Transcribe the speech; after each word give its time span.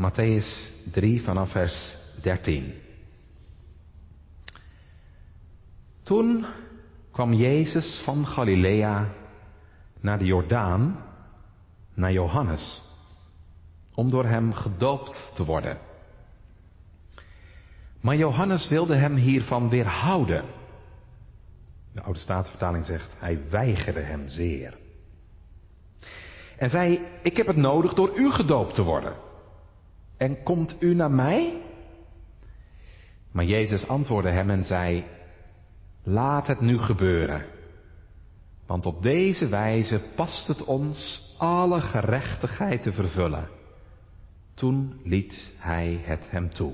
Matthäus 0.00 0.72
3 0.92 1.22
vanaf 1.22 1.50
vers 1.52 1.96
13. 2.22 2.72
Toen 6.02 6.46
kwam 7.10 7.32
Jezus 7.32 8.00
van 8.04 8.26
Galilea 8.26 9.12
naar 10.00 10.18
de 10.18 10.24
Jordaan, 10.24 11.04
naar 11.94 12.12
Johannes, 12.12 12.82
om 13.94 14.10
door 14.10 14.24
hem 14.24 14.52
gedoopt 14.52 15.32
te 15.34 15.44
worden. 15.44 15.78
Maar 18.00 18.16
Johannes 18.16 18.68
wilde 18.68 18.94
hem 18.94 19.16
hiervan 19.16 19.68
weerhouden. 19.68 20.44
De 21.92 22.02
oude 22.02 22.18
staatsvertaling 22.18 22.86
zegt, 22.86 23.10
hij 23.18 23.48
weigerde 23.50 24.00
hem 24.00 24.28
zeer. 24.28 24.76
En 26.56 26.70
zei, 26.70 27.00
ik 27.22 27.36
heb 27.36 27.46
het 27.46 27.56
nodig 27.56 27.94
door 27.94 28.18
u 28.18 28.30
gedoopt 28.30 28.74
te 28.74 28.82
worden. 28.82 29.28
En 30.20 30.42
komt 30.42 30.76
u 30.80 30.94
naar 30.94 31.10
mij? 31.10 31.62
Maar 33.30 33.44
Jezus 33.44 33.86
antwoordde 33.88 34.30
hem 34.30 34.50
en 34.50 34.64
zei, 34.64 35.04
laat 36.02 36.46
het 36.46 36.60
nu 36.60 36.78
gebeuren. 36.78 37.44
Want 38.66 38.86
op 38.86 39.02
deze 39.02 39.48
wijze 39.48 40.00
past 40.14 40.46
het 40.46 40.64
ons 40.64 41.28
alle 41.38 41.80
gerechtigheid 41.80 42.82
te 42.82 42.92
vervullen. 42.92 43.48
Toen 44.54 45.00
liet 45.04 45.52
hij 45.56 46.00
het 46.04 46.30
hem 46.30 46.50
toe. 46.50 46.72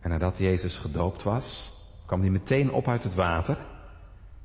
En 0.00 0.10
nadat 0.10 0.38
Jezus 0.38 0.78
gedoopt 0.78 1.22
was, 1.22 1.72
kwam 2.06 2.20
hij 2.20 2.30
meteen 2.30 2.72
op 2.72 2.88
uit 2.88 3.02
het 3.02 3.14
water. 3.14 3.66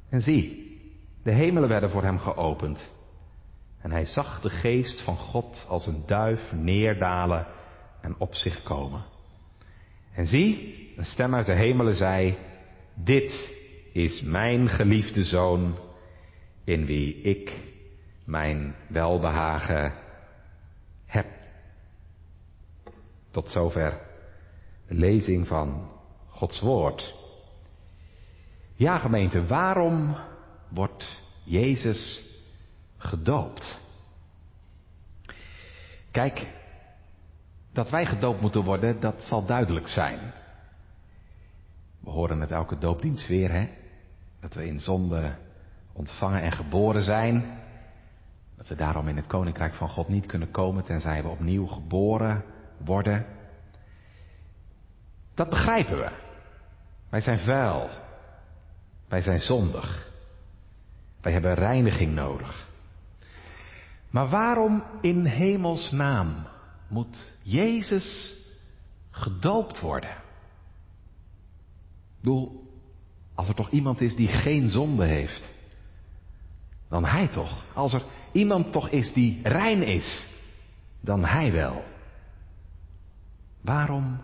En 0.10 0.22
zie, 0.22 0.78
de 1.24 1.32
hemelen 1.32 1.70
werden 1.70 1.90
voor 1.90 2.04
hem 2.04 2.20
geopend. 2.20 2.92
En 3.82 3.92
hij 3.92 4.06
zag 4.06 4.42
de 4.42 4.50
geest 4.50 5.02
van 5.02 5.18
God 5.18 5.66
als 5.68 5.88
een 5.88 6.04
duif 6.06 6.52
neerdalen 6.52 7.48
en 8.02 8.16
op 8.18 8.36
zich 8.36 8.64
komen. 8.64 9.04
En 10.14 10.28
zie, 10.28 10.94
een 10.98 11.06
stem 11.06 11.36
uit 11.36 11.46
de 11.46 11.56
hemelen 11.56 11.96
zei, 11.96 12.38
dit 12.96 13.58
is 13.94 14.22
mijn 14.22 14.68
geliefde 14.68 15.24
zoon, 15.24 15.78
in 16.64 16.86
wie 16.86 17.22
ik 17.22 17.60
mijn 18.26 18.76
welbehagen 18.88 19.94
heb. 21.06 21.28
Tot 23.32 23.50
zover 23.50 24.00
de 24.88 24.94
lezing 24.94 25.48
van 25.48 25.90
Gods 26.28 26.60
woord. 26.60 27.16
Ja, 28.76 28.98
gemeente, 28.98 29.46
waarom 29.46 30.16
wordt 30.70 31.22
Jezus 31.44 32.31
gedoopt? 33.02 33.80
Kijk, 36.12 36.48
dat 37.74 37.90
wij 37.90 38.06
gedoopt 38.06 38.42
moeten 38.42 38.64
worden, 38.64 39.00
dat 39.00 39.24
zal 39.24 39.46
duidelijk 39.46 39.88
zijn. 39.88 40.20
We 42.00 42.10
horen 42.10 42.42
het 42.42 42.52
elke 42.52 42.78
doopdienst 42.78 43.28
weer, 43.28 43.52
hè? 43.52 43.70
Dat 44.40 44.54
we 44.54 44.66
in 44.68 44.80
zonde 44.80 45.36
ontvangen 45.94 46.42
en 46.42 46.52
geboren 46.52 47.02
zijn. 47.02 47.60
Dat 48.58 48.68
we 48.68 48.76
daarom 48.76 49.08
in 49.08 49.16
het 49.16 49.28
koninkrijk 49.28 49.74
van 49.74 49.90
God 49.90 50.08
niet 50.08 50.26
kunnen 50.26 50.52
komen 50.52 50.84
tenzij 50.84 51.24
we 51.24 51.30
opnieuw 51.30 51.66
geboren 51.66 52.44
worden. 52.78 53.26
Dat 55.34 55.50
begrijpen 55.50 55.98
we. 55.98 56.12
Wij 57.10 57.22
zijn 57.22 57.40
vuil. 57.40 57.90
Wij 59.08 59.22
zijn 59.22 59.40
zondig. 59.40 60.10
Wij 61.22 61.32
hebben 61.32 61.54
reiniging 61.54 62.14
nodig. 62.14 62.70
Maar 64.12 64.30
waarom 64.30 64.84
in 65.02 65.26
hemelsnaam 65.26 66.48
moet 66.88 67.34
Jezus 67.42 68.36
gedoopt 69.12 69.80
worden? 69.80 70.10
Ik 70.10 72.28
bedoel, 72.28 72.70
als 73.36 73.48
er 73.48 73.56
toch 73.56 73.70
iemand 73.70 74.02
is 74.02 74.16
die 74.16 74.28
geen 74.28 74.70
zonde 74.70 75.06
heeft, 75.06 75.50
dan 76.90 77.06
hij 77.06 77.28
toch. 77.28 77.66
Als 77.74 77.94
er 77.94 78.04
iemand 78.32 78.72
toch 78.72 78.90
is 78.90 79.14
die 79.14 79.40
rein 79.44 79.84
is, 79.84 80.28
dan 81.00 81.26
hij 81.26 81.52
wel. 81.52 81.84
Waarom 83.62 84.22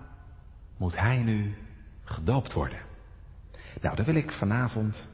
moet 0.78 1.00
hij 1.00 1.18
nu 1.18 1.56
gedoopt 2.04 2.54
worden? 2.54 2.80
Nou, 3.82 3.96
daar 3.96 4.06
wil 4.06 4.16
ik 4.16 4.32
vanavond 4.32 5.08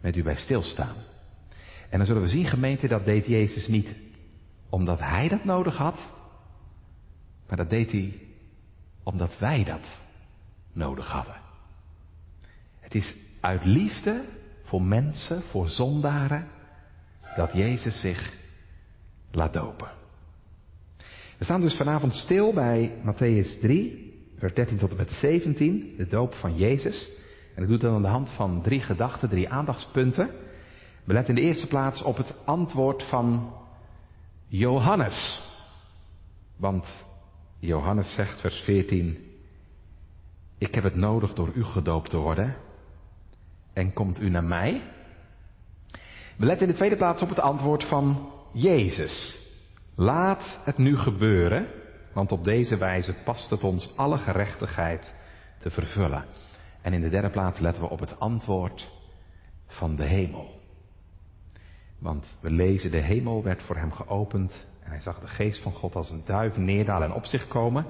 met 0.00 0.16
u 0.16 0.22
bij 0.22 0.36
stilstaan. 0.36 0.94
En 1.92 1.98
dan 1.98 2.06
zullen 2.06 2.22
we 2.22 2.28
zien, 2.28 2.46
gemeente, 2.46 2.88
dat 2.88 3.04
deed 3.04 3.26
Jezus 3.26 3.66
niet 3.66 3.94
omdat 4.68 4.98
hij 4.98 5.28
dat 5.28 5.44
nodig 5.44 5.76
had, 5.76 5.98
maar 7.48 7.56
dat 7.56 7.70
deed 7.70 7.92
hij 7.92 8.18
omdat 9.02 9.38
wij 9.38 9.64
dat 9.64 9.96
nodig 10.72 11.08
hadden. 11.08 11.34
Het 12.80 12.94
is 12.94 13.16
uit 13.40 13.64
liefde 13.64 14.24
voor 14.64 14.82
mensen, 14.82 15.42
voor 15.42 15.68
zondaren, 15.68 16.48
dat 17.36 17.52
Jezus 17.52 18.00
zich 18.00 18.34
laat 19.30 19.52
dopen. 19.52 19.90
We 21.38 21.44
staan 21.44 21.60
dus 21.60 21.76
vanavond 21.76 22.14
stil 22.14 22.54
bij 22.54 22.92
Matthäus 23.04 23.60
3, 23.60 24.12
vers 24.38 24.54
13 24.54 24.78
tot 24.78 24.90
en 24.90 24.96
met 24.96 25.10
17, 25.10 25.94
de 25.96 26.06
doop 26.06 26.34
van 26.34 26.56
Jezus. 26.56 27.08
En 27.54 27.62
ik 27.62 27.68
doe 27.68 27.78
dat 27.78 27.94
aan 27.94 28.02
de 28.02 28.08
hand 28.08 28.30
van 28.30 28.62
drie 28.62 28.80
gedachten, 28.80 29.28
drie 29.28 29.48
aandachtspunten. 29.48 30.30
We 31.04 31.12
letten 31.12 31.36
in 31.36 31.42
de 31.42 31.48
eerste 31.48 31.66
plaats 31.66 32.02
op 32.02 32.16
het 32.16 32.36
antwoord 32.44 33.02
van 33.02 33.54
Johannes. 34.46 35.42
Want 36.56 37.04
Johannes 37.58 38.14
zegt, 38.14 38.40
vers 38.40 38.60
14, 38.60 39.30
ik 40.58 40.74
heb 40.74 40.84
het 40.84 40.94
nodig 40.94 41.32
door 41.32 41.52
u 41.54 41.64
gedoopt 41.64 42.10
te 42.10 42.16
worden. 42.16 42.56
En 43.72 43.92
komt 43.92 44.20
u 44.20 44.30
naar 44.30 44.44
mij? 44.44 44.82
We 46.36 46.46
letten 46.46 46.66
in 46.66 46.72
de 46.72 46.78
tweede 46.78 46.96
plaats 46.96 47.22
op 47.22 47.28
het 47.28 47.40
antwoord 47.40 47.84
van 47.84 48.32
Jezus. 48.52 49.40
Laat 49.94 50.60
het 50.64 50.78
nu 50.78 50.98
gebeuren, 50.98 51.66
want 52.12 52.32
op 52.32 52.44
deze 52.44 52.76
wijze 52.76 53.14
past 53.24 53.50
het 53.50 53.64
ons 53.64 53.96
alle 53.96 54.18
gerechtigheid 54.18 55.14
te 55.60 55.70
vervullen. 55.70 56.24
En 56.82 56.92
in 56.92 57.00
de 57.00 57.08
derde 57.08 57.30
plaats 57.30 57.58
letten 57.58 57.82
we 57.82 57.90
op 57.90 58.00
het 58.00 58.18
antwoord 58.18 58.90
van 59.66 59.96
de 59.96 60.04
hemel. 60.04 60.61
Want 62.02 62.36
we 62.40 62.50
lezen, 62.50 62.90
de 62.90 63.00
hemel 63.00 63.42
werd 63.42 63.62
voor 63.62 63.76
hem 63.76 63.92
geopend 63.92 64.66
en 64.80 64.90
hij 64.90 65.00
zag 65.00 65.20
de 65.20 65.26
geest 65.26 65.62
van 65.62 65.72
God 65.72 65.94
als 65.94 66.10
een 66.10 66.22
duif 66.24 66.56
neerdalen 66.56 67.08
en 67.08 67.14
op 67.14 67.24
zich 67.24 67.48
komen. 67.48 67.86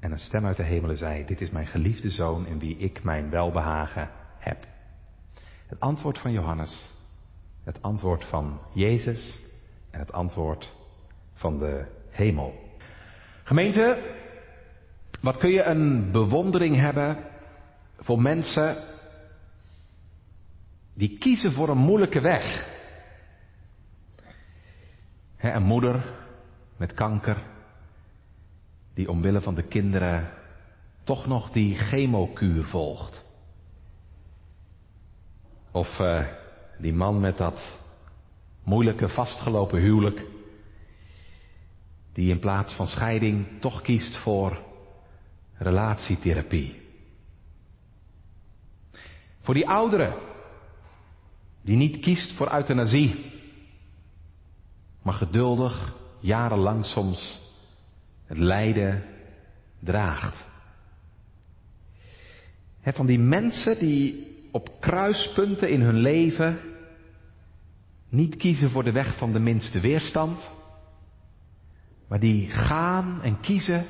En 0.00 0.12
een 0.12 0.18
stem 0.18 0.46
uit 0.46 0.56
de 0.56 0.62
hemelen 0.62 0.96
zei, 0.96 1.24
dit 1.24 1.40
is 1.40 1.50
mijn 1.50 1.66
geliefde 1.66 2.10
zoon 2.10 2.46
in 2.46 2.58
wie 2.58 2.76
ik 2.76 3.02
mijn 3.02 3.30
welbehagen 3.30 4.10
heb. 4.38 4.66
Het 5.66 5.80
antwoord 5.80 6.18
van 6.18 6.32
Johannes, 6.32 6.90
het 7.64 7.82
antwoord 7.82 8.24
van 8.24 8.60
Jezus 8.74 9.38
en 9.90 9.98
het 9.98 10.12
antwoord 10.12 10.74
van 11.34 11.58
de 11.58 11.84
hemel. 12.10 12.54
Gemeente, 13.42 14.14
wat 15.20 15.36
kun 15.36 15.50
je 15.50 15.62
een 15.62 16.10
bewondering 16.10 16.76
hebben 16.76 17.16
voor 17.98 18.22
mensen 18.22 18.76
die 20.94 21.18
kiezen 21.18 21.52
voor 21.52 21.68
een 21.68 21.78
moeilijke 21.78 22.20
weg. 22.20 22.71
Een 25.50 25.62
moeder 25.62 26.04
met 26.76 26.94
kanker, 26.94 27.42
die 28.94 29.10
omwille 29.10 29.40
van 29.40 29.54
de 29.54 29.62
kinderen 29.62 30.30
toch 31.04 31.26
nog 31.26 31.50
die 31.50 31.76
chemokuur 31.76 32.64
volgt. 32.64 33.24
Of 35.70 35.98
uh, 35.98 36.26
die 36.78 36.92
man 36.92 37.20
met 37.20 37.38
dat 37.38 37.78
moeilijke 38.64 39.08
vastgelopen 39.08 39.80
huwelijk, 39.80 40.26
die 42.12 42.30
in 42.30 42.38
plaats 42.38 42.74
van 42.74 42.86
scheiding 42.86 43.46
toch 43.60 43.82
kiest 43.82 44.16
voor 44.16 44.62
relatietherapie. 45.56 46.80
Voor 49.40 49.54
die 49.54 49.68
ouderen, 49.68 50.14
die 51.62 51.76
niet 51.76 51.98
kiest 51.98 52.32
voor 52.32 52.52
euthanasie, 52.52 53.31
maar 55.02 55.14
geduldig, 55.14 55.94
jarenlang 56.20 56.84
soms, 56.84 57.40
het 58.26 58.38
lijden 58.38 59.04
draagt. 59.78 60.44
van 62.82 63.06
die 63.06 63.18
mensen 63.18 63.78
die 63.78 64.26
op 64.50 64.80
kruispunten 64.80 65.70
in 65.70 65.80
hun 65.80 65.96
leven 65.96 66.58
niet 68.08 68.36
kiezen 68.36 68.70
voor 68.70 68.84
de 68.84 68.92
weg 68.92 69.16
van 69.16 69.32
de 69.32 69.38
minste 69.38 69.80
weerstand, 69.80 70.50
maar 72.08 72.20
die 72.20 72.50
gaan 72.50 73.22
en 73.22 73.40
kiezen 73.40 73.86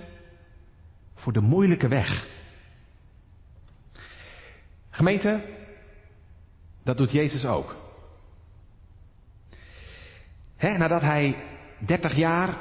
voor 1.14 1.32
de 1.32 1.40
moeilijke 1.40 1.88
weg. 1.88 2.28
Gemeente, 4.90 5.44
dat 6.82 6.96
doet 6.96 7.10
Jezus 7.10 7.44
ook. 7.44 7.81
Nadat 10.62 11.02
hij 11.02 11.36
30 11.78 12.16
jaar 12.16 12.56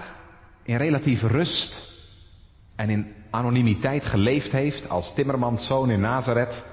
in 0.64 0.78
relatieve 0.78 1.28
rust 1.28 1.90
en 2.76 2.90
in 2.90 3.14
anonimiteit 3.30 4.06
geleefd 4.06 4.52
heeft 4.52 4.90
als 4.90 5.14
timmermanszoon 5.14 5.90
in 5.90 6.00
Nazareth, 6.00 6.66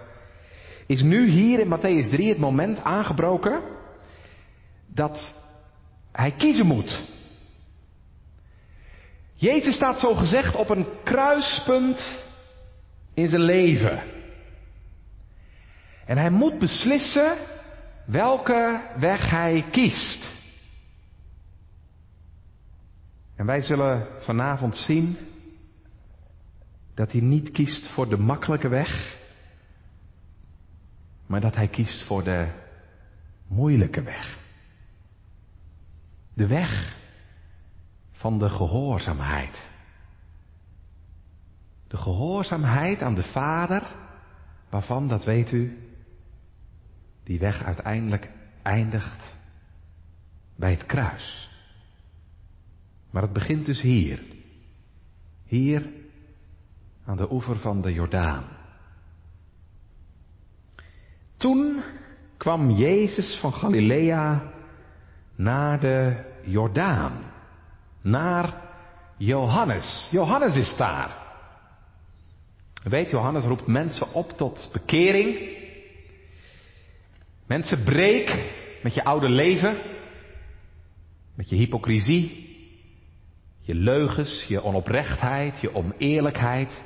is 0.87 1.03
nu 1.03 1.29
hier 1.29 1.59
in 1.59 1.79
Matthäus 1.79 2.11
3 2.11 2.29
het 2.29 2.39
moment 2.39 2.83
aangebroken 2.83 3.63
dat 4.87 5.35
hij 6.13 6.33
kiezen 6.33 6.67
moet. 6.67 7.03
Jezus 9.35 9.75
staat 9.75 10.01
zo 10.01 10.15
gezegd 10.15 10.55
op 10.55 10.69
een 10.69 10.87
kruispunt 11.05 12.25
in 13.15 13.29
zijn 13.29 13.43
leven. 13.43 14.03
En 16.07 16.19
hij 16.19 16.31
moet 16.31 16.59
beslissen 16.59 17.37
welke 18.07 18.81
weg 18.99 19.31
hij 19.31 19.65
kiest. 19.71 20.38
En 23.39 23.47
wij 23.47 23.61
zullen 23.61 24.07
vanavond 24.21 24.77
zien 24.77 25.19
dat 26.95 27.13
hij 27.13 27.21
niet 27.21 27.51
kiest 27.51 27.91
voor 27.91 28.09
de 28.09 28.17
makkelijke 28.17 28.69
weg, 28.69 29.17
maar 31.27 31.41
dat 31.41 31.55
hij 31.55 31.69
kiest 31.69 32.05
voor 32.05 32.25
de 32.25 32.49
moeilijke 33.47 34.03
weg. 34.03 34.39
De 36.35 36.47
weg 36.47 36.97
van 38.13 38.39
de 38.39 38.49
gehoorzaamheid. 38.49 39.63
De 41.89 41.97
gehoorzaamheid 41.97 43.03
aan 43.03 43.15
de 43.15 43.23
Vader, 43.23 43.97
waarvan, 44.69 45.09
dat 45.09 45.25
weet 45.25 45.53
u, 45.53 45.79
die 47.25 47.39
weg 47.39 47.65
uiteindelijk 47.65 48.31
eindigt 48.63 49.37
bij 50.57 50.71
het 50.71 50.87
kruis. 50.87 51.48
Maar 53.11 53.23
het 53.23 53.33
begint 53.33 53.67
dus 53.67 53.81
hier. 53.81 54.23
Hier 55.45 55.87
aan 57.05 57.17
de 57.17 57.33
oever 57.33 57.59
van 57.59 57.83
de 57.83 57.93
Jordaan. 57.93 58.45
Toen 61.37 61.83
kwam 62.37 62.71
Jezus 62.71 63.39
van 63.41 63.53
Galilea 63.53 64.53
naar 65.37 65.81
de 65.81 66.25
Jordaan. 66.45 67.33
Naar 68.03 68.63
Johannes. 69.17 70.09
Johannes 70.11 70.55
is 70.55 70.77
daar. 70.77 71.27
Weet, 72.83 73.11
Johannes 73.11 73.45
roept 73.45 73.67
mensen 73.67 74.13
op 74.13 74.31
tot 74.31 74.71
bekering. 74.73 75.57
Mensen, 77.47 77.85
breek 77.85 78.53
met 78.83 78.95
je 78.95 79.05
oude 79.05 79.29
leven. 79.29 79.77
Met 81.35 81.49
je 81.49 81.57
hypocrisie. 81.57 82.48
Je 83.69 83.75
leugens, 83.75 84.45
je 84.45 84.63
onoprechtheid, 84.63 85.61
je 85.61 85.75
oneerlijkheid. 85.75 86.83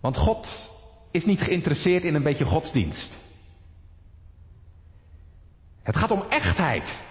Want 0.00 0.16
God 0.16 0.70
is 1.10 1.24
niet 1.24 1.40
geïnteresseerd 1.40 2.04
in 2.04 2.14
een 2.14 2.22
beetje 2.22 2.44
godsdienst. 2.44 3.14
Het 5.82 5.96
gaat 5.96 6.10
om 6.10 6.22
echtheid. 6.28 7.02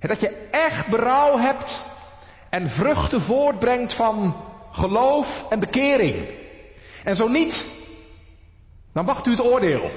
dat 0.00 0.20
je 0.20 0.48
echt 0.50 0.90
berouw 0.90 1.38
hebt 1.38 1.82
en 2.50 2.68
vruchten 2.68 3.20
voortbrengt 3.20 3.96
van 3.96 4.44
geloof 4.70 5.46
en 5.50 5.60
bekering. 5.60 6.28
En 7.04 7.16
zo 7.16 7.28
niet, 7.28 7.66
dan 8.92 9.04
wacht 9.04 9.26
u 9.26 9.30
het 9.30 9.40
oordeel. 9.40 9.90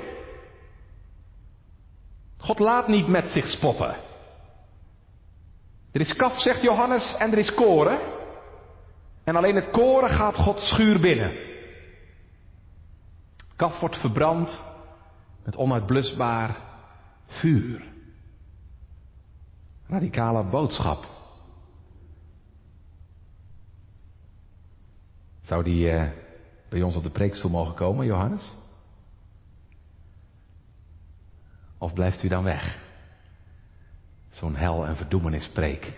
God 2.37 2.59
laat 2.59 2.87
niet 2.87 3.07
met 3.07 3.29
zich 3.29 3.49
spotten. 3.49 4.06
Er 5.97 6.03
is 6.03 6.13
kaf, 6.13 6.39
zegt 6.39 6.61
Johannes, 6.61 7.15
en 7.17 7.31
er 7.31 7.38
is 7.38 7.53
koren. 7.53 7.99
En 9.23 9.35
alleen 9.35 9.55
het 9.55 9.69
koren 9.69 10.09
gaat 10.09 10.35
Gods 10.35 10.67
schuur 10.67 10.99
binnen. 10.99 11.31
Kaf 13.55 13.79
wordt 13.79 13.97
verbrand 13.97 14.63
met 15.44 15.55
onuitblusbaar 15.55 16.57
vuur. 17.27 17.83
Radicale 19.88 20.44
boodschap. 20.44 21.05
Zou 25.41 25.63
die 25.63 25.91
uh, 25.91 26.09
bij 26.69 26.81
ons 26.81 26.95
op 26.95 27.03
de 27.03 27.09
preekstoel 27.09 27.51
mogen 27.51 27.75
komen, 27.75 28.05
Johannes? 28.05 28.51
Of 31.77 31.94
blijft 31.94 32.23
u 32.23 32.27
dan 32.27 32.44
weg? 32.44 32.86
Zo'n 34.37 34.55
hel 34.55 34.85
en 34.85 34.95
verdoemenis 34.95 35.47
preek. 35.47 35.93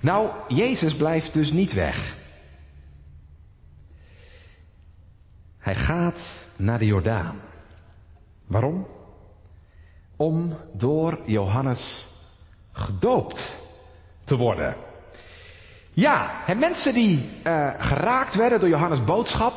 Nou, 0.00 0.30
Jezus 0.48 0.96
blijft 0.96 1.32
dus 1.32 1.50
niet 1.50 1.72
weg. 1.72 2.16
Hij 5.58 5.74
gaat 5.74 6.46
naar 6.56 6.78
de 6.78 6.84
Jordaan. 6.84 7.40
Waarom? 8.46 8.86
Om 10.16 10.56
door 10.72 11.20
Johannes 11.26 12.06
gedoopt 12.72 13.56
te 14.24 14.36
worden. 14.36 14.76
Ja, 15.92 16.46
en 16.46 16.58
mensen 16.58 16.94
die 16.94 17.30
uh, 17.44 17.74
geraakt 17.78 18.34
werden 18.34 18.60
door 18.60 18.68
Johannes' 18.68 19.04
boodschap 19.04 19.54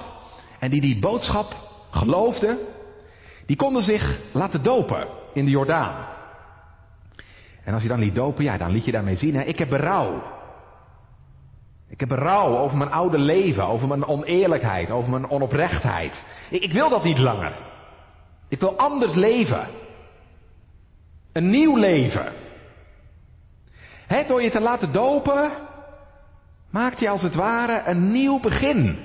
en 0.60 0.70
die 0.70 0.82
die 0.82 1.00
boodschap 1.00 1.56
geloofden, 1.92 2.58
die 3.46 3.56
konden 3.56 3.84
zich 3.84 4.20
laten 4.32 4.64
dopen 4.64 5.24
in 5.36 5.46
de 5.46 5.52
Jordaan. 5.52 6.08
En 7.64 7.74
als 7.74 7.82
je 7.82 7.88
dan 7.88 8.00
liet 8.00 8.16
dopen, 8.16 8.44
ja, 8.44 8.58
dan 8.58 8.72
liet 8.72 8.86
je 8.86 8.92
daarmee 8.92 9.16
zien, 9.16 9.36
hè, 9.36 9.42
ik 9.42 9.58
heb 9.58 9.70
berouw. 9.70 10.24
Ik 11.90 12.00
heb 12.00 12.10
berouw 12.10 12.58
over 12.58 12.78
mijn 12.78 12.92
oude 12.92 13.18
leven, 13.18 13.66
over 13.66 13.88
mijn 13.88 14.06
oneerlijkheid, 14.06 14.92
over 14.92 15.10
mijn 15.10 15.30
onoprechtheid. 15.30 16.26
Ik, 16.50 16.62
ik 16.62 16.72
wil 16.72 16.90
dat 16.90 17.04
niet 17.04 17.20
langer. 17.20 17.54
Ik 18.48 18.60
wil 18.60 18.78
anders 18.78 19.14
leven. 19.14 19.68
Een 21.32 21.50
nieuw 21.50 21.78
leven. 21.78 22.34
He, 24.08 24.28
door 24.28 24.42
je 24.42 24.50
te 24.50 24.60
laten 24.60 24.92
dopen, 24.92 25.52
maakt 26.70 27.00
je 27.00 27.10
als 27.10 27.22
het 27.22 27.36
ware 27.36 27.90
een 27.90 28.12
nieuw 28.12 28.40
begin 28.40 28.98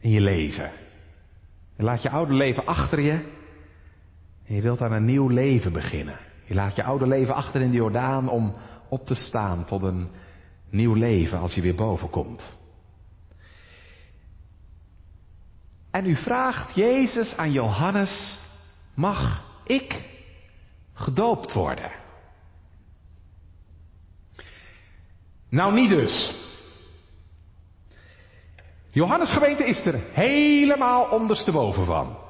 in 0.00 0.10
je 0.10 0.20
leven. 0.20 0.70
Je 1.76 1.82
laat 1.82 2.02
je 2.02 2.10
oude 2.10 2.34
leven 2.34 2.66
achter 2.66 3.00
je 3.00 3.36
je 4.54 4.62
wilt 4.62 4.80
aan 4.80 4.92
een 4.92 5.04
nieuw 5.04 5.28
leven 5.28 5.72
beginnen. 5.72 6.18
Je 6.44 6.54
laat 6.54 6.76
je 6.76 6.84
oude 6.84 7.06
leven 7.06 7.34
achter 7.34 7.60
in 7.60 7.70
de 7.70 7.76
Jordaan 7.76 8.28
om 8.28 8.54
op 8.88 9.06
te 9.06 9.14
staan 9.14 9.64
tot 9.64 9.82
een 9.82 10.08
nieuw 10.70 10.94
leven 10.94 11.38
als 11.38 11.54
je 11.54 11.60
weer 11.60 11.74
boven 11.74 12.10
komt. 12.10 12.56
En 15.90 16.06
u 16.06 16.16
vraagt 16.16 16.74
Jezus 16.74 17.36
aan 17.36 17.52
Johannes, 17.52 18.40
mag 18.94 19.44
ik 19.64 20.02
gedoopt 20.92 21.52
worden? 21.52 21.90
Nou 25.48 25.74
niet 25.74 25.90
dus. 25.90 26.36
Johannes 28.90 29.30
gemeente 29.30 29.64
is 29.64 29.86
er 29.86 30.00
helemaal 30.12 31.04
ondersteboven 31.10 31.84
van. 31.84 32.27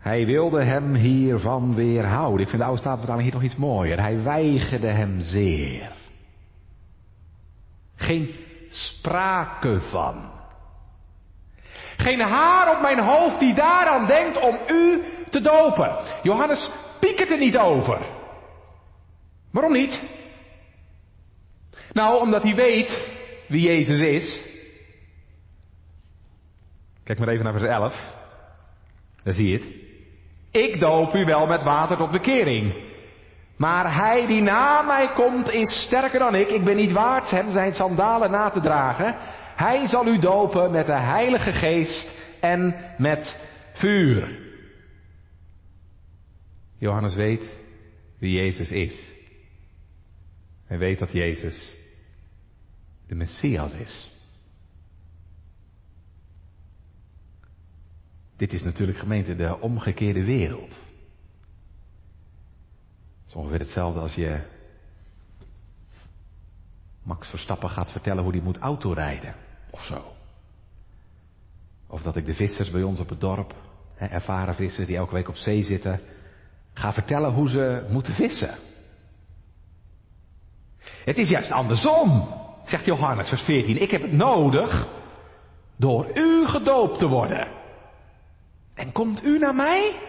Hij 0.00 0.26
wilde 0.26 0.64
hem 0.64 0.94
hiervan 0.94 1.74
weerhouden. 1.74 2.40
Ik 2.40 2.48
vind 2.48 2.58
de 2.60 2.66
oude 2.66 2.80
staatvertaling 2.80 3.24
hier 3.24 3.34
nog 3.34 3.42
iets 3.42 3.56
mooier. 3.56 4.00
Hij 4.00 4.22
weigerde 4.22 4.90
hem 4.90 5.20
zeer. 5.20 5.92
Geen 7.96 8.34
sprake 8.70 9.80
van. 9.80 10.30
Geen 11.96 12.20
haar 12.20 12.76
op 12.76 12.82
mijn 12.82 12.98
hoofd 12.98 13.40
die 13.40 13.54
daaraan 13.54 14.06
denkt 14.06 14.40
om 14.40 14.58
u 14.68 15.02
te 15.30 15.40
dopen. 15.40 15.96
Johannes 16.22 16.70
piekert 17.00 17.30
er 17.30 17.38
niet 17.38 17.56
over. 17.56 18.06
Waarom 19.52 19.72
niet? 19.72 20.02
Nou, 21.92 22.20
omdat 22.20 22.42
hij 22.42 22.54
weet 22.54 23.18
wie 23.48 23.62
Jezus 23.62 24.00
is. 24.00 24.44
Kijk 27.04 27.18
maar 27.18 27.28
even 27.28 27.44
naar 27.44 27.58
vers 27.58 27.70
11. 27.70 27.94
Daar 29.22 29.34
zie 29.34 29.48
je 29.48 29.58
het. 29.58 29.79
Ik 30.50 30.80
doop 30.80 31.14
u 31.14 31.24
wel 31.24 31.46
met 31.46 31.62
water 31.62 31.96
tot 31.96 32.10
bekering. 32.10 32.88
Maar 33.56 33.94
hij 33.94 34.26
die 34.26 34.42
na 34.42 34.82
mij 34.82 35.12
komt 35.12 35.50
is 35.50 35.82
sterker 35.82 36.18
dan 36.18 36.34
ik. 36.34 36.48
Ik 36.48 36.64
ben 36.64 36.76
niet 36.76 36.92
waard 36.92 37.30
hem 37.30 37.50
zijn 37.50 37.74
sandalen 37.74 38.30
na 38.30 38.50
te 38.50 38.60
dragen. 38.60 39.16
Hij 39.56 39.86
zal 39.88 40.06
u 40.06 40.18
dopen 40.18 40.70
met 40.70 40.86
de 40.86 40.98
Heilige 40.98 41.52
Geest 41.52 42.18
en 42.40 42.74
met 42.98 43.40
vuur. 43.72 44.38
Johannes 46.78 47.14
weet 47.14 47.44
wie 48.18 48.32
Jezus 48.32 48.70
is. 48.70 49.12
Hij 50.66 50.78
weet 50.78 50.98
dat 50.98 51.12
Jezus 51.12 51.76
de 53.06 53.14
Messias 53.14 53.72
is. 53.72 54.19
Dit 58.40 58.52
is 58.52 58.62
natuurlijk 58.62 58.98
gemeente 58.98 59.36
de 59.36 59.60
omgekeerde 59.60 60.24
wereld. 60.24 60.78
is 63.26 63.34
ongeveer 63.34 63.58
hetzelfde 63.58 64.00
als 64.00 64.14
je 64.14 64.40
Max 67.02 67.28
Verstappen 67.28 67.70
gaat 67.70 67.92
vertellen 67.92 68.22
hoe 68.22 68.32
hij 68.32 68.40
moet 68.40 68.58
autorijden. 68.58 69.34
Of 69.70 69.84
zo. 69.84 70.12
Of 71.86 72.02
dat 72.02 72.16
ik 72.16 72.26
de 72.26 72.34
vissers 72.34 72.70
bij 72.70 72.82
ons 72.82 73.00
op 73.00 73.08
het 73.08 73.20
dorp, 73.20 73.54
hè, 73.94 74.06
ervaren 74.06 74.54
vissers 74.54 74.86
die 74.86 74.96
elke 74.96 75.14
week 75.14 75.28
op 75.28 75.36
zee 75.36 75.64
zitten, 75.64 76.00
ga 76.72 76.92
vertellen 76.92 77.32
hoe 77.32 77.48
ze 77.50 77.86
moeten 77.90 78.14
vissen. 78.14 78.58
Het 81.04 81.18
is 81.18 81.28
juist 81.28 81.50
andersom, 81.50 82.34
zegt 82.64 82.84
Johannes 82.84 83.28
vers 83.28 83.42
14. 83.42 83.82
Ik 83.82 83.90
heb 83.90 84.02
het 84.02 84.12
nodig 84.12 84.88
door 85.76 86.18
u 86.18 86.46
gedoopt 86.46 86.98
te 86.98 87.06
worden. 87.06 87.59
En 88.80 88.92
komt 88.92 89.24
u 89.24 89.38
naar 89.38 89.54
mij? 89.54 90.00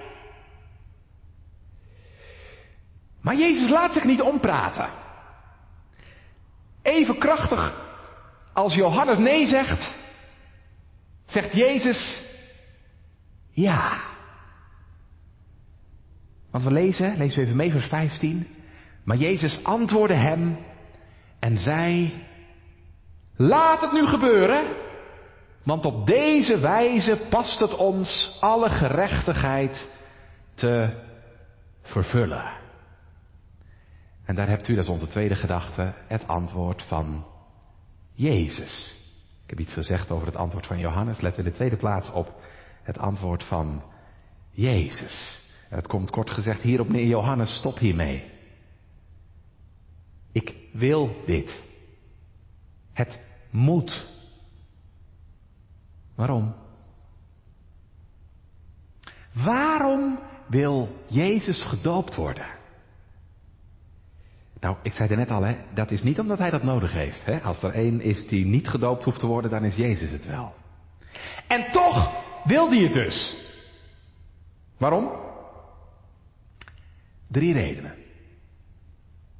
Maar 3.21 3.35
Jezus 3.35 3.69
laat 3.69 3.93
zich 3.93 4.03
niet 4.03 4.21
ompraten. 4.21 4.89
Even 6.81 7.17
krachtig 7.19 7.89
als 8.53 8.73
Johannes 8.73 9.17
nee 9.17 9.45
zegt, 9.45 9.95
zegt 11.25 11.53
Jezus 11.53 12.23
ja. 13.51 14.01
Want 16.51 16.63
we 16.63 16.71
lezen, 16.71 17.17
lezen 17.17 17.37
we 17.39 17.45
even 17.45 17.55
mee 17.55 17.71
vers 17.71 17.85
15. 17.85 18.47
Maar 19.03 19.17
Jezus 19.17 19.63
antwoordde 19.63 20.17
hem 20.17 20.57
en 21.39 21.57
zei, 21.57 22.13
laat 23.35 23.81
het 23.81 23.91
nu 23.91 24.05
gebeuren, 24.05 24.65
want 25.63 25.85
op 25.85 26.05
deze 26.05 26.59
wijze 26.59 27.21
past 27.29 27.59
het 27.59 27.75
ons 27.75 28.37
alle 28.39 28.69
gerechtigheid 28.69 29.89
te 30.53 31.03
vervullen. 31.81 32.59
En 34.25 34.35
daar 34.35 34.47
hebt 34.47 34.67
u, 34.67 34.75
dat 34.75 34.83
is 34.83 34.89
onze 34.89 35.07
tweede 35.07 35.35
gedachte, 35.35 35.93
het 36.07 36.27
antwoord 36.27 36.83
van 36.83 37.25
Jezus. 38.13 38.95
Ik 39.43 39.49
heb 39.49 39.59
iets 39.59 39.73
gezegd 39.73 40.11
over 40.11 40.25
het 40.25 40.35
antwoord 40.35 40.67
van 40.67 40.79
Johannes. 40.79 41.21
Let 41.21 41.37
in 41.37 41.43
de 41.43 41.53
tweede 41.53 41.77
plaats 41.77 42.11
op 42.11 42.41
het 42.83 42.97
antwoord 42.97 43.43
van 43.43 43.83
Jezus. 44.51 45.41
En 45.69 45.75
het 45.75 45.87
komt 45.87 46.09
kort 46.09 46.29
gezegd 46.29 46.61
hierop 46.61 46.89
neer, 46.89 47.05
Johannes, 47.05 47.55
stop 47.55 47.77
hiermee. 47.77 48.31
Ik 50.31 50.55
wil 50.73 51.15
dit. 51.25 51.61
Het 52.93 53.19
moet. 53.49 54.10
Waarom? 56.21 56.55
Waarom 59.31 60.19
wil 60.47 60.89
Jezus 61.07 61.63
gedoopt 61.63 62.15
worden? 62.15 62.45
Nou, 64.59 64.77
ik 64.83 64.93
zei 64.93 65.09
er 65.09 65.17
net 65.17 65.29
al, 65.29 65.43
hè, 65.43 65.55
dat 65.73 65.91
is 65.91 66.01
niet 66.01 66.19
omdat 66.19 66.37
hij 66.37 66.49
dat 66.49 66.63
nodig 66.63 66.91
heeft. 66.91 67.25
Hè. 67.25 67.41
Als 67.41 67.63
er 67.63 67.73
één 67.73 68.01
is 68.01 68.27
die 68.27 68.45
niet 68.45 68.67
gedoopt 68.67 69.03
hoeft 69.03 69.19
te 69.19 69.25
worden, 69.25 69.51
dan 69.51 69.63
is 69.63 69.75
Jezus 69.75 70.11
het 70.11 70.25
wel. 70.25 70.53
En 71.47 71.71
toch 71.71 72.23
wil 72.43 72.69
hij 72.69 72.79
het 72.79 72.93
dus. 72.93 73.37
Waarom? 74.77 75.11
Drie 77.27 77.53
redenen. 77.53 77.95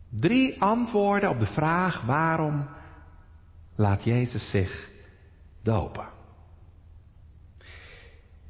Drie 0.10 0.62
antwoorden 0.62 1.30
op 1.30 1.40
de 1.40 1.54
vraag 1.54 2.02
waarom 2.02 2.68
laat 3.76 4.04
Jezus 4.04 4.50
zich 4.50 4.90
dopen. 5.64 6.20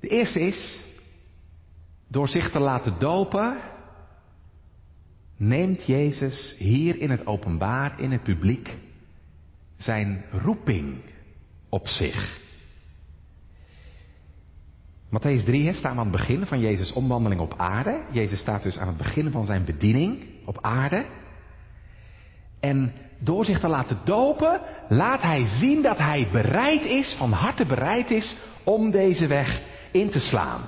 De 0.01 0.07
eerste 0.07 0.39
is, 0.39 0.79
door 2.07 2.27
zich 2.27 2.51
te 2.51 2.59
laten 2.59 2.99
dopen, 2.99 3.57
neemt 5.37 5.85
Jezus 5.85 6.55
hier 6.57 6.99
in 6.99 7.09
het 7.09 7.25
openbaar, 7.25 7.99
in 7.99 8.11
het 8.11 8.23
publiek, 8.23 8.77
zijn 9.77 10.25
roeping 10.31 11.01
op 11.69 11.87
zich. 11.87 12.39
Matthäus 15.09 15.43
3 15.45 15.73
staan 15.73 15.93
we 15.93 15.99
aan 15.99 16.11
het 16.11 16.17
begin 16.17 16.45
van 16.45 16.59
Jezus' 16.59 16.93
omwandeling 16.93 17.41
op 17.41 17.53
aarde. 17.57 18.01
Jezus 18.11 18.39
staat 18.39 18.63
dus 18.63 18.77
aan 18.77 18.87
het 18.87 18.97
begin 18.97 19.31
van 19.31 19.45
zijn 19.45 19.65
bediening 19.65 20.23
op 20.45 20.57
aarde. 20.61 21.05
En 22.59 22.93
door 23.19 23.45
zich 23.45 23.59
te 23.59 23.67
laten 23.67 23.99
dopen, 24.05 24.61
laat 24.89 25.21
hij 25.21 25.45
zien 25.45 25.81
dat 25.81 25.97
hij 25.97 26.27
bereid 26.31 26.83
is, 26.83 27.15
van 27.17 27.31
harte 27.31 27.65
bereid 27.65 28.11
is, 28.11 28.37
om 28.63 28.91
deze 28.91 29.27
weg 29.27 29.61
in 29.91 30.09
te 30.09 30.19
slaan. 30.19 30.61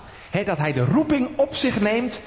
dat 0.46 0.58
hij 0.58 0.74
de 0.74 0.86
roeping 0.86 1.38
op 1.38 1.54
zich 1.54 1.80
neemt 1.80 2.24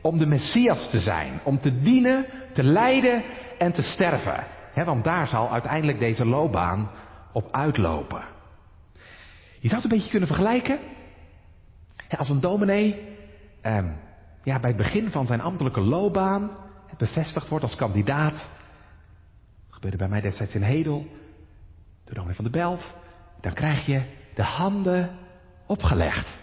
om 0.00 0.18
de 0.18 0.26
Messias 0.26 0.90
te 0.90 0.98
zijn, 0.98 1.40
om 1.42 1.58
te 1.58 1.80
dienen, 1.80 2.26
te 2.52 2.62
lijden 2.62 3.22
en 3.58 3.72
te 3.72 3.82
sterven. 3.82 4.44
want 4.74 5.04
daar 5.04 5.26
zal 5.26 5.52
uiteindelijk 5.52 5.98
deze 5.98 6.24
loopbaan 6.24 6.90
op 7.32 7.48
uitlopen. 7.52 8.24
Je 9.58 9.68
zou 9.68 9.82
het 9.82 9.90
een 9.90 9.96
beetje 9.96 10.10
kunnen 10.10 10.28
vergelijken. 10.28 10.78
als 12.16 12.28
een 12.28 12.40
dominee 12.40 13.08
eh, 13.60 13.84
ja, 14.42 14.60
bij 14.60 14.70
het 14.70 14.78
begin 14.78 15.10
van 15.10 15.26
zijn 15.26 15.40
ambtelijke 15.40 15.80
loopbaan 15.80 16.50
bevestigd 17.00 17.48
wordt 17.48 17.64
als 17.64 17.76
kandidaat. 17.76 18.48
Gebeurde 19.70 19.96
bij 19.96 20.08
mij 20.08 20.20
destijds 20.20 20.54
in 20.54 20.62
Hedel, 20.62 21.06
door 22.04 22.14
dominee 22.14 22.36
van 22.36 22.44
de 22.44 22.50
Belt. 22.50 22.94
Dan 23.40 23.52
krijg 23.52 23.86
je 23.86 24.02
de 24.34 24.42
handen 24.42 25.18
opgelegd. 25.66 26.39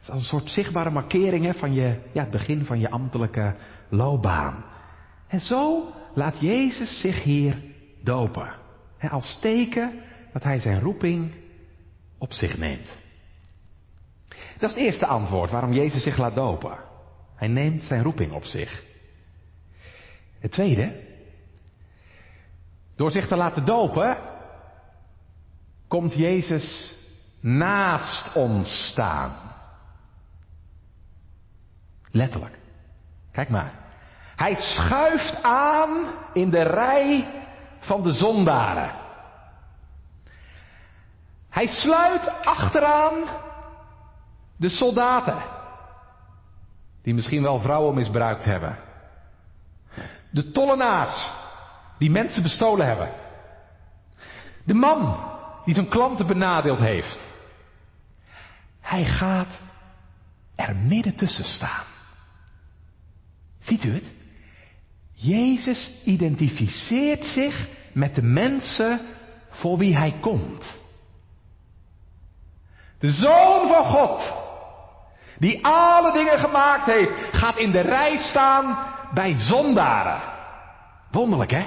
Het 0.00 0.08
is 0.08 0.14
als 0.14 0.20
een 0.20 0.38
soort 0.38 0.50
zichtbare 0.50 0.90
markering 0.90 1.44
hè, 1.44 1.54
van 1.54 1.72
je, 1.74 2.00
ja, 2.12 2.20
het 2.22 2.30
begin 2.30 2.64
van 2.64 2.80
je 2.80 2.90
ambtelijke 2.90 3.54
loopbaan. 3.88 4.64
En 5.28 5.40
zo 5.40 5.92
laat 6.14 6.40
Jezus 6.40 7.00
zich 7.00 7.22
hier 7.22 7.62
dopen. 8.02 8.54
Hè, 8.98 9.08
als 9.08 9.38
teken 9.40 9.92
dat 10.32 10.42
hij 10.42 10.58
zijn 10.58 10.80
roeping 10.80 11.32
op 12.18 12.32
zich 12.32 12.58
neemt. 12.58 12.98
Dat 14.58 14.70
is 14.70 14.76
het 14.76 14.84
eerste 14.84 15.06
antwoord 15.06 15.50
waarom 15.50 15.72
Jezus 15.72 16.02
zich 16.02 16.18
laat 16.18 16.34
dopen. 16.34 16.78
Hij 17.34 17.48
neemt 17.48 17.82
zijn 17.82 18.02
roeping 18.02 18.32
op 18.32 18.44
zich. 18.44 18.84
Het 20.38 20.52
tweede, 20.52 21.00
door 22.96 23.10
zich 23.10 23.28
te 23.28 23.36
laten 23.36 23.64
dopen, 23.64 24.16
komt 25.88 26.14
Jezus 26.14 26.94
naast 27.40 28.34
ons 28.34 28.88
staan. 28.88 29.49
Letterlijk. 32.10 32.58
Kijk 33.32 33.48
maar. 33.48 33.72
Hij 34.36 34.54
schuift 34.54 35.42
aan 35.42 36.06
in 36.32 36.50
de 36.50 36.62
rij 36.62 37.28
van 37.80 38.02
de 38.02 38.12
zondaren. 38.12 38.90
Hij 41.50 41.66
sluit 41.66 42.44
achteraan 42.44 43.24
de 44.56 44.68
soldaten. 44.68 45.42
Die 47.02 47.14
misschien 47.14 47.42
wel 47.42 47.60
vrouwen 47.60 47.94
misbruikt 47.94 48.44
hebben. 48.44 48.78
De 50.30 50.50
tollenaars. 50.50 51.28
Die 51.98 52.10
mensen 52.10 52.42
bestolen 52.42 52.86
hebben. 52.86 53.10
De 54.64 54.74
man 54.74 55.28
die 55.64 55.74
zijn 55.74 55.88
klanten 55.88 56.26
benadeeld 56.26 56.78
heeft. 56.78 57.24
Hij 58.80 59.04
gaat 59.04 59.60
er 60.54 60.76
midden 60.76 61.16
tussen 61.16 61.44
staan. 61.44 61.89
Ziet 63.60 63.84
u 63.84 63.94
het? 63.94 64.04
Jezus 65.12 66.02
identificeert 66.04 67.24
zich 67.24 67.68
met 67.92 68.14
de 68.14 68.22
mensen 68.22 69.00
voor 69.48 69.78
wie 69.78 69.96
hij 69.96 70.18
komt. 70.20 70.78
De 72.98 73.10
Zoon 73.10 73.68
van 73.68 73.84
God, 73.84 74.32
die 75.38 75.64
alle 75.64 76.12
dingen 76.12 76.38
gemaakt 76.38 76.86
heeft, 76.86 77.12
gaat 77.32 77.56
in 77.56 77.70
de 77.70 77.80
rij 77.80 78.16
staan 78.16 78.94
bij 79.14 79.38
zondaren. 79.38 80.22
Wonderlijk, 81.10 81.50
hè? 81.50 81.66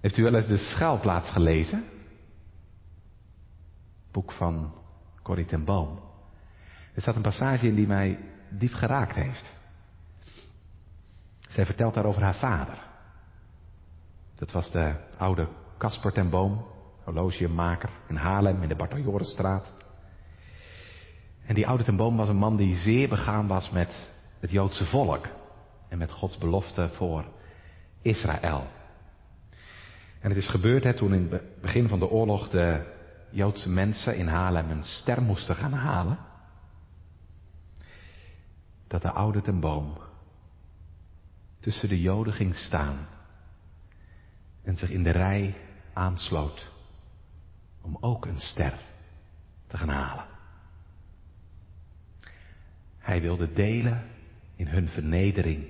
Heeft 0.00 0.16
u 0.16 0.22
wel 0.22 0.34
eens 0.34 0.46
de 0.46 0.56
schuilplaats 0.56 1.30
gelezen? 1.30 1.84
Boek 4.12 4.32
van 4.32 4.74
Corrie 5.22 5.46
ten 5.46 5.64
Boom. 5.64 5.98
Er 6.94 7.02
staat 7.02 7.16
een 7.16 7.22
passage 7.22 7.66
in 7.66 7.74
die 7.74 7.86
mij 7.86 8.18
diep 8.50 8.74
geraakt 8.74 9.14
heeft. 9.14 9.52
Zij 11.48 11.66
vertelt 11.66 11.94
daar 11.94 12.04
over 12.04 12.22
haar 12.22 12.34
vader. 12.34 12.82
Dat 14.34 14.52
was 14.52 14.70
de 14.70 14.94
oude 15.18 15.48
Casper 15.78 16.12
ten 16.12 16.30
Boom, 16.30 16.66
horlogemaker 17.04 17.90
in 18.08 18.16
Haarlem 18.16 18.62
in 18.62 18.68
de 18.68 18.76
Bartoljorenstraat. 18.76 19.72
En 21.46 21.54
die 21.54 21.66
oude 21.66 21.84
ten 21.84 21.96
Boom 21.96 22.16
was 22.16 22.28
een 22.28 22.36
man 22.36 22.56
die 22.56 22.74
zeer 22.76 23.08
begaan 23.08 23.46
was 23.46 23.70
met 23.70 24.12
het 24.40 24.50
Joodse 24.50 24.84
volk 24.84 25.26
en 25.88 25.98
met 25.98 26.12
Gods 26.12 26.38
belofte 26.38 26.88
voor 26.92 27.24
Israël. 28.02 28.66
En 30.20 30.28
het 30.28 30.36
is 30.36 30.48
gebeurd 30.48 30.84
hè, 30.84 30.94
toen 30.94 31.14
in 31.14 31.28
het 31.30 31.60
begin 31.60 31.88
van 31.88 31.98
de 31.98 32.10
oorlog 32.10 32.48
de 32.48 32.92
Joodse 33.30 33.68
mensen 33.68 34.16
in 34.16 34.26
Haarlem 34.26 34.70
een 34.70 34.84
ster 34.84 35.22
moesten 35.22 35.56
gaan 35.56 35.72
halen. 35.72 36.18
Dat 38.94 39.02
de 39.02 39.10
oude 39.10 39.40
ten 39.40 39.60
boom 39.60 39.98
tussen 41.60 41.88
de 41.88 42.00
Joden 42.00 42.32
ging 42.32 42.56
staan 42.56 43.06
en 44.62 44.76
zich 44.76 44.90
in 44.90 45.02
de 45.02 45.10
rij 45.10 45.56
aansloot 45.92 46.70
om 47.80 47.96
ook 48.00 48.26
een 48.26 48.40
ster 48.40 48.80
te 49.66 49.76
gaan 49.76 49.88
halen. 49.88 50.26
Hij 52.98 53.20
wilde 53.20 53.52
delen 53.52 54.10
in 54.56 54.66
hun 54.66 54.88
vernedering 54.88 55.66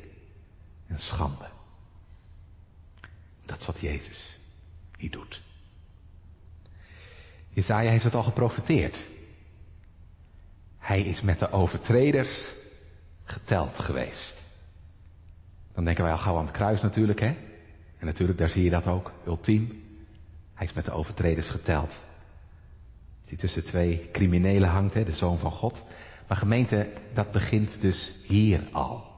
en 0.87 0.99
schande. 0.99 1.49
Dat 3.45 3.61
is 3.61 3.67
wat 3.67 3.81
Jezus 3.81 4.39
hier 4.97 5.11
doet. 5.11 5.43
Jezaja 7.49 7.91
heeft 7.91 8.05
het 8.05 8.15
al 8.15 8.23
geprofiteerd. 8.23 9.07
Hij 10.79 11.03
is 11.03 11.21
met 11.21 11.39
de 11.39 11.51
overtreders 11.51 12.63
geteld 13.25 13.79
geweest. 13.79 14.43
Dan 15.75 15.85
denken 15.85 16.05
wij 16.05 16.13
al 16.13 16.19
gauw 16.19 16.39
aan 16.39 16.47
het 16.47 16.57
kruis 16.57 16.81
natuurlijk, 16.81 17.21
hè? 17.21 17.37
En 17.99 18.07
natuurlijk, 18.07 18.39
daar 18.39 18.49
zie 18.49 18.65
je 18.65 18.71
dat 18.71 18.87
ook, 18.87 19.13
ultiem. 19.27 19.83
Hij 20.55 20.67
is 20.67 20.73
met 20.73 20.85
de 20.85 20.93
overtreders 20.93 21.51
geteld. 21.51 21.99
Die 23.27 23.39
tussen 23.39 23.65
twee 23.65 24.09
criminelen 24.13 24.69
hangt, 24.69 24.95
hè, 24.95 25.05
de 25.05 25.15
Zoon 25.15 25.39
van 25.39 25.51
God. 25.51 25.83
Maar 26.29 26.37
gemeente, 26.37 26.93
dat 27.15 27.33
begint 27.33 27.81
dus 27.81 28.15
hier 28.27 28.61
al. 28.73 29.13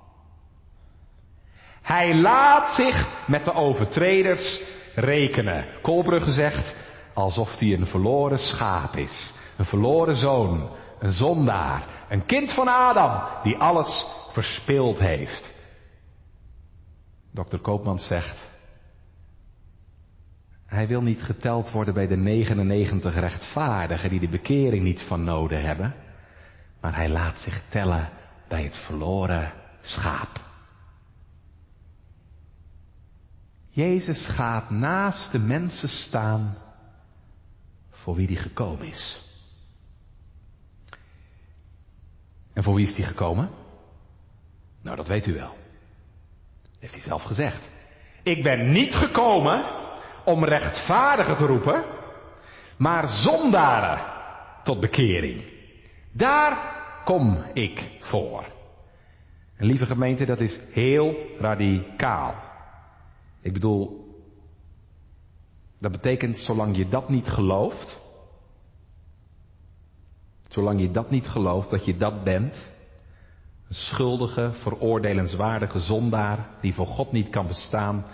Hij 1.83 2.15
laat 2.15 2.75
zich 2.75 3.27
met 3.27 3.45
de 3.45 3.53
overtreders 3.53 4.61
rekenen. 4.95 5.67
Kolbrugge 5.83 6.31
zegt, 6.31 6.77
alsof 7.15 7.59
hij 7.59 7.73
een 7.73 7.87
verloren 7.87 8.39
schaap 8.39 8.97
is. 8.97 9.33
Een 9.57 9.65
verloren 9.65 10.17
zoon, 10.17 10.71
een 10.99 11.13
zondaar, 11.13 11.96
een 12.09 12.27
kind 12.27 12.53
van 12.53 12.69
Adam, 12.69 13.43
die 13.43 13.57
alles 13.57 14.07
verspeeld 14.33 14.99
heeft. 14.99 15.55
Dr. 17.33 17.57
Koopman 17.57 17.99
zegt, 17.99 18.49
hij 20.67 20.87
wil 20.87 21.03
niet 21.03 21.23
geteld 21.23 21.71
worden 21.71 21.95
bij 21.95 22.07
de 22.07 22.17
99 22.17 23.15
rechtvaardigen 23.15 24.11
die 24.11 24.21
de 24.21 24.29
bekering 24.29 24.83
niet 24.83 25.03
van 25.03 25.25
noden 25.25 25.63
hebben, 25.63 25.95
maar 26.81 26.95
hij 26.95 27.09
laat 27.09 27.39
zich 27.39 27.63
tellen 27.69 28.11
bij 28.49 28.63
het 28.63 28.77
verloren 28.77 29.53
schaap. 29.81 30.45
Jezus 33.71 34.27
gaat 34.27 34.71
naast 34.71 35.33
de 35.33 35.39
mensen 35.39 35.89
staan 35.89 36.57
voor 37.91 38.15
wie 38.15 38.27
die 38.27 38.37
gekomen 38.37 38.87
is. 38.87 39.26
En 42.57 42.63
voor 42.63 42.75
wie 42.75 42.87
is 42.87 42.95
die 42.95 43.05
gekomen? 43.05 43.51
Nou, 44.83 44.97
dat 44.97 45.07
weet 45.07 45.27
u 45.27 45.35
wel. 45.35 45.55
Heeft 46.79 46.93
hij 46.93 47.03
zelf 47.03 47.23
gezegd. 47.23 47.71
Ik 48.23 48.43
ben 48.43 48.73
niet 48.73 48.95
gekomen 48.95 49.65
om 50.25 50.45
rechtvaardigen 50.45 51.37
te 51.37 51.47
roepen, 51.47 51.85
maar 52.77 53.09
zondaren 53.09 54.01
tot 54.63 54.81
bekering. 54.81 55.45
Daar 56.13 56.75
kom 57.05 57.45
ik 57.53 57.99
voor. 58.01 58.45
En 59.57 59.67
lieve 59.67 59.87
gemeente, 59.87 60.25
dat 60.25 60.41
is 60.41 60.61
heel 60.73 61.17
radicaal. 61.39 62.35
Ik 63.43 63.53
bedoel, 63.53 64.15
dat 65.81 65.93
betekent 65.93 66.37
zolang 66.37 66.77
je 66.77 66.89
dat 66.89 67.09
niet 67.09 67.27
gelooft, 67.27 68.01
zolang 70.57 70.81
je 70.81 70.91
dat 70.91 71.11
niet 71.11 71.29
gelooft, 71.29 71.71
dat 71.71 71.85
je 71.85 71.97
dat 71.97 72.25
bent, 72.25 72.71
een 73.69 73.75
schuldige, 73.75 74.51
veroordelenswaardige 74.53 75.79
zondaar 75.79 76.49
die 76.61 76.75
voor 76.75 76.87
God 76.87 77.13
niet 77.13 77.29
kan 77.29 77.47
bestaan, 77.47 78.05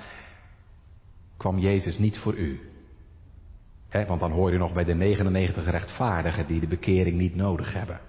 kwam 1.36 1.58
Jezus 1.58 1.98
niet 1.98 2.18
voor 2.18 2.34
u. 2.34 2.60
want 3.90 4.20
dan 4.20 4.30
hoor 4.30 4.52
je 4.52 4.58
nog 4.58 4.72
bij 4.72 4.84
de 4.84 4.94
99 4.94 5.70
rechtvaardigen 5.70 6.46
die 6.46 6.60
de 6.60 6.66
bekering 6.66 7.18
niet 7.18 7.34
nodig 7.34 7.72
hebben. 7.72 8.00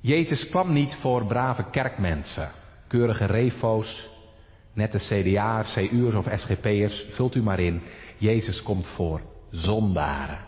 Jezus 0.00 0.48
kwam 0.48 0.72
niet 0.72 0.94
voor 0.94 1.26
brave 1.26 1.70
kerkmensen, 1.70 2.50
keurige 2.88 3.24
refo's, 3.24 4.10
nette 4.72 4.98
CDA'ers, 4.98 5.72
CU'ers 5.72 6.14
of 6.14 6.26
SGP'ers, 6.40 7.04
vult 7.10 7.34
u 7.34 7.42
maar 7.42 7.60
in. 7.60 7.82
Jezus 8.16 8.62
komt 8.62 8.86
voor 8.86 9.20
zondaren. 9.50 10.38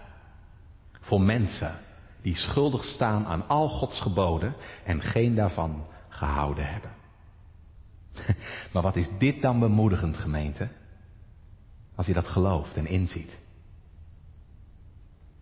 Voor 1.00 1.20
mensen 1.20 1.84
die 2.24 2.34
schuldig 2.34 2.84
staan 2.84 3.26
aan 3.26 3.48
al 3.48 3.68
Gods 3.68 4.00
geboden 4.00 4.54
en 4.84 5.00
geen 5.00 5.34
daarvan 5.34 5.86
gehouden 6.08 6.66
hebben. 6.66 6.90
Maar 8.72 8.82
wat 8.82 8.96
is 8.96 9.08
dit 9.18 9.42
dan 9.42 9.60
bemoedigend, 9.60 10.16
gemeente? 10.16 10.68
Als 11.94 12.06
je 12.06 12.12
dat 12.12 12.26
gelooft 12.26 12.76
en 12.76 12.86
inziet. 12.86 13.38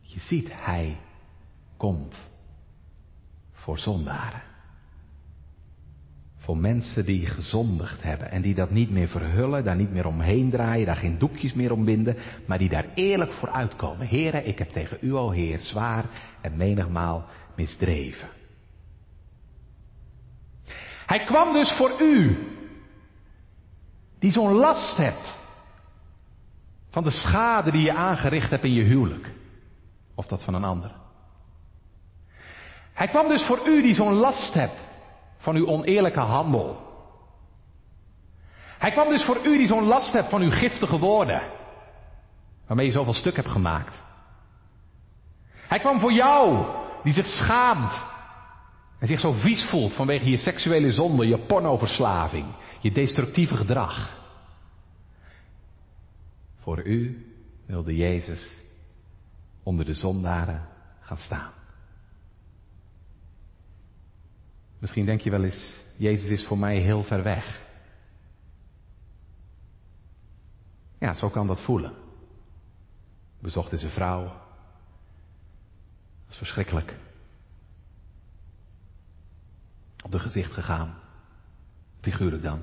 Je 0.00 0.20
ziet, 0.20 0.48
hij 0.52 1.00
komt 1.76 2.30
voor 3.52 3.78
zondaren. 3.78 4.42
Voor 6.42 6.56
mensen 6.56 7.04
die 7.04 7.26
gezondigd 7.26 8.02
hebben 8.02 8.30
en 8.30 8.42
die 8.42 8.54
dat 8.54 8.70
niet 8.70 8.90
meer 8.90 9.08
verhullen, 9.08 9.64
daar 9.64 9.76
niet 9.76 9.92
meer 9.92 10.06
omheen 10.06 10.50
draaien, 10.50 10.86
daar 10.86 10.96
geen 10.96 11.18
doekjes 11.18 11.52
meer 11.52 11.72
om 11.72 11.84
binden, 11.84 12.16
maar 12.46 12.58
die 12.58 12.68
daar 12.68 12.86
eerlijk 12.94 13.32
voor 13.32 13.50
uitkomen. 13.50 14.06
Heren, 14.06 14.46
ik 14.46 14.58
heb 14.58 14.70
tegen 14.70 14.98
u, 15.00 15.14
o 15.14 15.30
Heer, 15.30 15.60
zwaar 15.60 16.04
en 16.40 16.56
menigmaal 16.56 17.24
misdreven. 17.56 18.28
Hij 21.06 21.24
kwam 21.24 21.52
dus 21.52 21.72
voor 21.72 22.00
u, 22.00 22.38
die 24.18 24.32
zo'n 24.32 24.52
last 24.52 24.96
hebt 24.96 25.34
van 26.90 27.02
de 27.02 27.10
schade 27.10 27.70
die 27.70 27.82
je 27.82 27.94
aangericht 27.94 28.50
hebt 28.50 28.64
in 28.64 28.72
je 28.72 28.84
huwelijk, 28.84 29.32
of 30.14 30.26
dat 30.26 30.44
van 30.44 30.54
een 30.54 30.64
ander. 30.64 30.90
Hij 32.92 33.08
kwam 33.08 33.28
dus 33.28 33.42
voor 33.42 33.68
u 33.68 33.82
die 33.82 33.94
zo'n 33.94 34.12
last 34.12 34.54
hebt 34.54 34.90
van 35.42 35.56
uw 35.56 35.66
oneerlijke 35.66 36.20
handel. 36.20 36.90
Hij 38.78 38.90
kwam 38.90 39.08
dus 39.08 39.24
voor 39.24 39.46
u 39.46 39.58
die 39.58 39.66
zo'n 39.66 39.84
last 39.84 40.12
hebt 40.12 40.28
van 40.28 40.42
uw 40.42 40.50
giftige 40.50 40.98
woorden, 40.98 41.42
waarmee 42.66 42.86
je 42.86 42.92
zoveel 42.92 43.12
stuk 43.12 43.36
hebt 43.36 43.48
gemaakt. 43.48 44.02
Hij 45.68 45.78
kwam 45.78 46.00
voor 46.00 46.12
jou 46.12 46.66
die 47.02 47.12
zich 47.12 47.26
schaamt 47.26 48.00
en 48.98 49.06
zich 49.06 49.20
zo 49.20 49.32
vies 49.32 49.64
voelt 49.64 49.94
vanwege 49.94 50.30
je 50.30 50.36
seksuele 50.36 50.92
zonde, 50.92 51.26
je 51.26 51.38
pornoverslaving, 51.38 52.46
je 52.80 52.92
destructieve 52.92 53.56
gedrag. 53.56 54.20
Voor 56.60 56.82
u 56.84 57.26
wilde 57.66 57.96
Jezus 57.96 58.50
onder 59.62 59.84
de 59.84 59.94
zondaren 59.94 60.68
gaan 61.00 61.18
staan. 61.18 61.61
Misschien 64.82 65.04
denk 65.04 65.20
je 65.20 65.30
wel 65.30 65.44
eens, 65.44 65.84
Jezus 65.96 66.30
is 66.30 66.46
voor 66.46 66.58
mij 66.58 66.78
heel 66.78 67.02
ver 67.02 67.22
weg. 67.22 67.62
Ja, 70.98 71.14
zo 71.14 71.30
kan 71.30 71.46
dat 71.46 71.60
voelen. 71.60 71.94
Bezocht 73.40 73.70
deze 73.70 73.88
vrouw. 73.88 74.24
Dat 74.24 76.30
is 76.30 76.36
verschrikkelijk. 76.36 76.96
Op 80.04 80.10
de 80.10 80.18
gezicht 80.18 80.52
gegaan. 80.52 80.94
Figuurlijk 82.00 82.42
dan. 82.42 82.60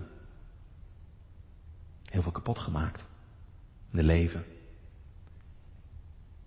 Heel 2.04 2.22
veel 2.22 2.32
kapot 2.32 2.60
gemaakt. 2.60 3.02
In 3.92 3.98
de 3.98 4.04
leven. 4.04 4.46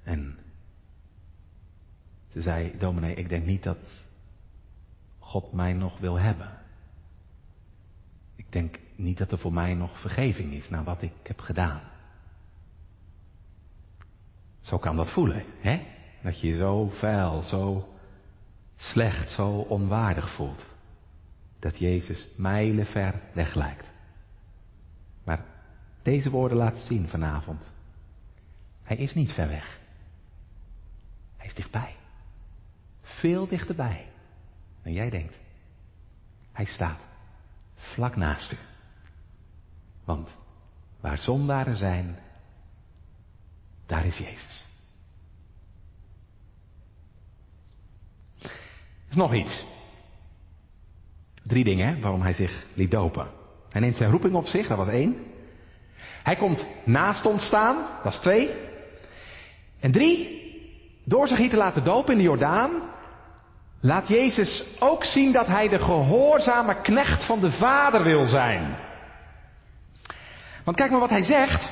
En 0.03 0.39
ze 2.33 2.41
zei, 2.41 2.79
dominee, 2.79 3.15
ik 3.15 3.29
denk 3.29 3.47
niet 3.47 3.63
dat 3.63 3.79
God 5.33 5.53
mij 5.53 5.73
nog 5.73 5.99
wil 5.99 6.19
hebben. 6.19 6.59
Ik 8.37 8.53
denk 8.53 8.79
niet 8.97 9.19
dat 9.19 9.33
er 9.33 9.39
voor 9.39 9.53
mij 9.53 9.75
nog 9.75 10.01
vergeving 10.01 10.53
is 10.53 10.69
na 10.69 10.83
wat 10.83 11.03
ik 11.03 11.13
heb 11.23 11.41
gedaan. 11.41 11.81
Zo 14.61 14.79
kan 14.79 14.97
dat 14.97 15.11
voelen, 15.11 15.45
hè? 15.61 15.87
Dat 16.23 16.41
je 16.41 16.47
je 16.47 16.55
zo 16.55 16.89
vuil, 16.89 17.43
zo 17.43 17.89
slecht, 18.77 19.31
zo 19.31 19.49
onwaardig 19.49 20.35
voelt. 20.35 20.67
Dat 21.59 21.79
Jezus 21.79 22.29
mijlenver 22.37 23.21
weg 23.35 23.55
lijkt. 23.55 23.91
Maar 25.25 25.45
deze 26.03 26.31
woorden 26.31 26.59
laten 26.59 26.87
zien 26.87 27.09
vanavond. 27.09 27.71
Hij 28.83 28.97
is 28.97 29.15
niet 29.15 29.33
ver 29.33 29.49
weg. 29.49 29.79
Hij 31.37 31.47
is 31.47 31.55
dichtbij. 31.55 31.97
Veel 33.03 33.49
dichterbij 33.49 34.12
dan 34.83 34.93
jij 34.93 35.11
denkt. 35.11 35.35
Hij 36.53 36.65
staat 36.65 36.99
vlak 37.75 38.17
naast 38.17 38.53
u. 38.53 38.57
Want 40.05 40.29
waar 41.01 41.19
zondaren 41.19 41.77
zijn, 41.77 42.19
daar 43.87 44.07
is 44.07 44.17
Jezus. 44.19 44.65
Is 49.09 49.17
nog 49.17 49.35
iets. 49.35 49.65
Drie 51.43 51.65
dingen 51.65 52.01
waarom 52.01 52.23
hij 52.23 52.35
zich 52.35 52.67
liet 52.75 52.91
dopen. 52.91 53.31
Hij 53.69 53.81
neemt 53.81 53.97
zijn 53.97 54.11
roeping 54.11 54.35
op 54.35 54.47
zich, 54.47 54.69
dat 54.69 54.77
was 54.77 54.89
één. 54.89 55.17
Hij 56.23 56.37
komt 56.37 56.67
naast 56.85 57.27
ons 57.27 57.47
staan, 57.47 58.03
dat 58.03 58.13
is 58.13 58.19
twee. 58.19 58.51
En 59.81 59.93
drie, 59.93 60.41
door 61.05 61.29
zich 61.29 61.39
hier 61.39 61.51
te 61.51 61.57
laten 61.57 61.85
dopen 61.85 62.13
in 62.13 62.19
de 62.19 62.25
Jordaan, 62.25 62.92
laat 63.83 64.09
Jezus 64.09 64.65
ook 64.79 65.05
zien 65.05 65.33
dat 65.33 65.47
hij 65.47 65.69
de 65.69 65.79
gehoorzame 65.79 66.81
knecht 66.81 67.25
van 67.25 67.41
de 67.41 67.53
Vader 67.53 68.03
wil 68.03 68.25
zijn. 68.25 68.77
Want 70.65 70.77
kijk 70.77 70.91
maar 70.91 71.01
wat 71.01 71.11
hij 71.11 71.25
zegt. 71.25 71.71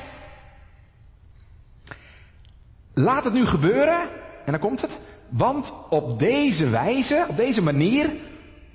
Laat 2.93 3.23
het 3.23 3.33
nu 3.33 3.45
gebeuren, 3.45 4.09
en 4.45 4.51
dan 4.51 4.59
komt 4.59 4.81
het, 4.81 4.99
want 5.29 5.73
op 5.89 6.19
deze 6.19 6.69
wijze, 6.69 7.25
op 7.29 7.35
deze 7.35 7.61
manier, 7.61 8.09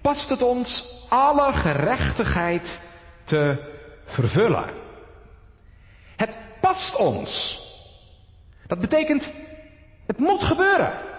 past 0.02 0.28
het 0.28 0.42
ons 0.42 0.86
alle 1.08 1.52
gerechtigheid 1.52 2.80
te 3.24 3.72
vervullen. 4.04 4.64
Het 6.16 6.36
past 6.60 6.96
ons. 6.96 7.60
Dat 8.66 8.80
betekent, 8.80 9.32
het 10.06 10.18
moet 10.18 10.42
gebeuren. 10.42 11.15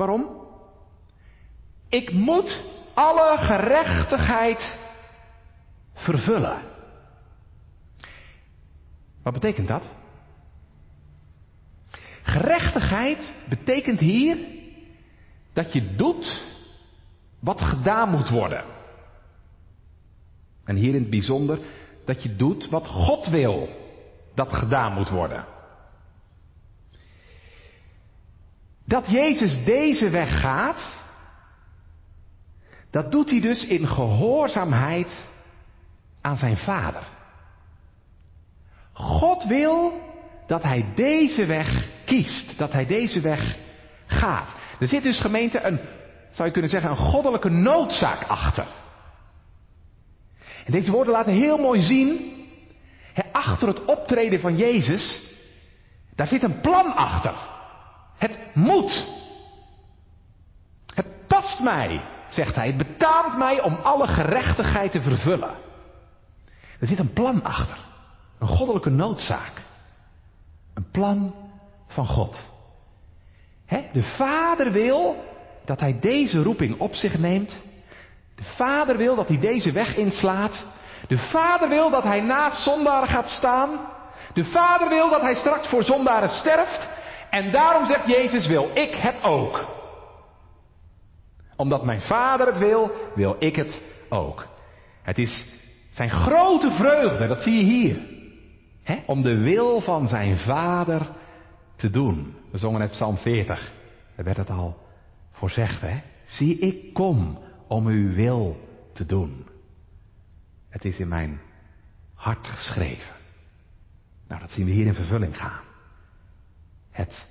Waarom? 0.00 0.28
Ik 1.88 2.12
moet 2.12 2.64
alle 2.94 3.38
gerechtigheid 3.38 4.78
vervullen. 5.94 6.62
Wat 9.22 9.32
betekent 9.32 9.68
dat? 9.68 9.82
Gerechtigheid 12.22 13.34
betekent 13.48 13.98
hier 14.00 14.38
dat 15.52 15.72
je 15.72 15.94
doet 15.94 16.42
wat 17.40 17.62
gedaan 17.62 18.10
moet 18.10 18.28
worden. 18.28 18.64
En 20.64 20.76
hier 20.76 20.94
in 20.94 21.00
het 21.00 21.10
bijzonder 21.10 21.60
dat 22.04 22.22
je 22.22 22.36
doet 22.36 22.68
wat 22.68 22.86
God 22.86 23.26
wil 23.26 23.68
dat 24.34 24.52
gedaan 24.52 24.92
moet 24.92 25.08
worden. 25.08 25.49
Dat 28.90 29.08
Jezus 29.08 29.64
deze 29.64 30.08
weg 30.08 30.40
gaat, 30.40 30.92
dat 32.90 33.10
doet 33.12 33.30
hij 33.30 33.40
dus 33.40 33.66
in 33.66 33.86
gehoorzaamheid 33.86 35.26
aan 36.20 36.36
zijn 36.36 36.56
Vader. 36.56 37.08
God 38.92 39.44
wil 39.44 40.00
dat 40.46 40.62
hij 40.62 40.92
deze 40.94 41.46
weg 41.46 41.88
kiest, 42.04 42.58
dat 42.58 42.72
hij 42.72 42.86
deze 42.86 43.20
weg 43.20 43.56
gaat. 44.06 44.48
Er 44.80 44.88
zit 44.88 45.02
dus 45.02 45.20
gemeente 45.20 45.60
een, 45.60 45.80
zou 46.30 46.46
je 46.46 46.52
kunnen 46.52 46.70
zeggen, 46.70 46.90
een 46.90 46.96
goddelijke 46.96 47.50
noodzaak 47.50 48.22
achter. 48.22 48.66
En 50.64 50.72
deze 50.72 50.90
woorden 50.90 51.12
laten 51.12 51.32
heel 51.32 51.58
mooi 51.58 51.82
zien, 51.82 52.32
achter 53.32 53.68
het 53.68 53.84
optreden 53.84 54.40
van 54.40 54.56
Jezus, 54.56 55.32
daar 56.14 56.26
zit 56.26 56.42
een 56.42 56.60
plan 56.60 56.94
achter. 56.94 57.49
Het 58.20 58.38
moet. 58.54 59.06
Het 60.94 61.26
past 61.26 61.60
mij, 61.60 62.00
zegt 62.28 62.54
hij. 62.54 62.66
Het 62.66 62.76
betaamt 62.76 63.36
mij 63.36 63.62
om 63.62 63.74
alle 63.74 64.06
gerechtigheid 64.06 64.92
te 64.92 65.00
vervullen. 65.00 65.54
Er 66.80 66.86
zit 66.86 66.98
een 66.98 67.12
plan 67.12 67.42
achter. 67.42 67.78
Een 68.38 68.48
goddelijke 68.48 68.90
noodzaak. 68.90 69.52
Een 70.74 70.90
plan 70.90 71.34
van 71.88 72.06
God. 72.06 72.40
de 73.92 74.02
Vader 74.02 74.72
wil 74.72 75.24
dat 75.64 75.80
hij 75.80 75.98
deze 76.00 76.42
roeping 76.42 76.78
op 76.78 76.94
zich 76.94 77.18
neemt. 77.18 77.62
De 78.34 78.44
Vader 78.56 78.96
wil 78.96 79.16
dat 79.16 79.28
hij 79.28 79.38
deze 79.38 79.72
weg 79.72 79.96
inslaat. 79.96 80.64
De 81.08 81.18
Vader 81.18 81.68
wil 81.68 81.90
dat 81.90 82.02
hij 82.02 82.20
naast 82.20 82.62
zondaren 82.62 83.08
gaat 83.08 83.28
staan. 83.28 83.70
De 84.32 84.44
Vader 84.44 84.88
wil 84.88 85.10
dat 85.10 85.20
hij 85.20 85.34
straks 85.34 85.68
voor 85.68 85.84
zondaren 85.84 86.28
sterft. 86.28 86.88
En 87.30 87.52
daarom 87.52 87.86
zegt 87.86 88.06
Jezus, 88.06 88.46
wil 88.46 88.70
ik 88.74 88.94
het 88.94 89.22
ook. 89.22 89.68
Omdat 91.56 91.84
mijn 91.84 92.00
Vader 92.00 92.46
het 92.46 92.58
wil, 92.58 92.90
wil 93.14 93.36
ik 93.38 93.56
het 93.56 93.82
ook. 94.08 94.46
Het 95.02 95.18
is 95.18 95.52
zijn 95.90 96.10
grote 96.10 96.70
vreugde, 96.70 97.26
dat 97.26 97.42
zie 97.42 97.56
je 97.56 97.62
hier. 97.62 97.98
om 99.06 99.22
de 99.22 99.38
wil 99.38 99.80
van 99.80 100.08
zijn 100.08 100.38
Vader 100.38 101.08
te 101.76 101.90
doen. 101.90 102.34
We 102.50 102.58
zongen 102.58 102.80
net 102.80 102.90
Psalm 102.90 103.16
40. 103.16 103.72
Daar 104.16 104.24
werd 104.24 104.36
het 104.36 104.50
al 104.50 104.76
voorzegd. 105.32 105.80
Hè? 105.80 106.00
Zie, 106.24 106.58
ik 106.58 106.94
kom 106.94 107.38
om 107.68 107.86
uw 107.86 108.12
wil 108.14 108.68
te 108.92 109.06
doen. 109.06 109.46
Het 110.68 110.84
is 110.84 110.98
in 110.98 111.08
mijn 111.08 111.40
hart 112.14 112.46
geschreven. 112.46 113.14
Nou, 114.28 114.40
dat 114.40 114.50
zien 114.50 114.66
we 114.66 114.72
hier 114.72 114.86
in 114.86 114.94
vervulling 114.94 115.38
gaan. 115.38 115.69
Het 116.90 117.26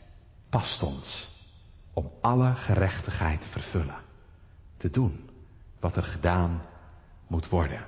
past 0.50 0.84
ons 0.84 1.28
om 1.93 2.12
alle 2.22 2.56
gerechtigheid 2.56 3.41
te 3.41 3.48
vervullen. 3.48 3.98
Te 4.78 4.89
doen 4.89 5.30
wat 5.80 5.95
er 5.95 6.04
gedaan 6.04 6.62
moet 7.28 7.50
worden. 7.50 7.86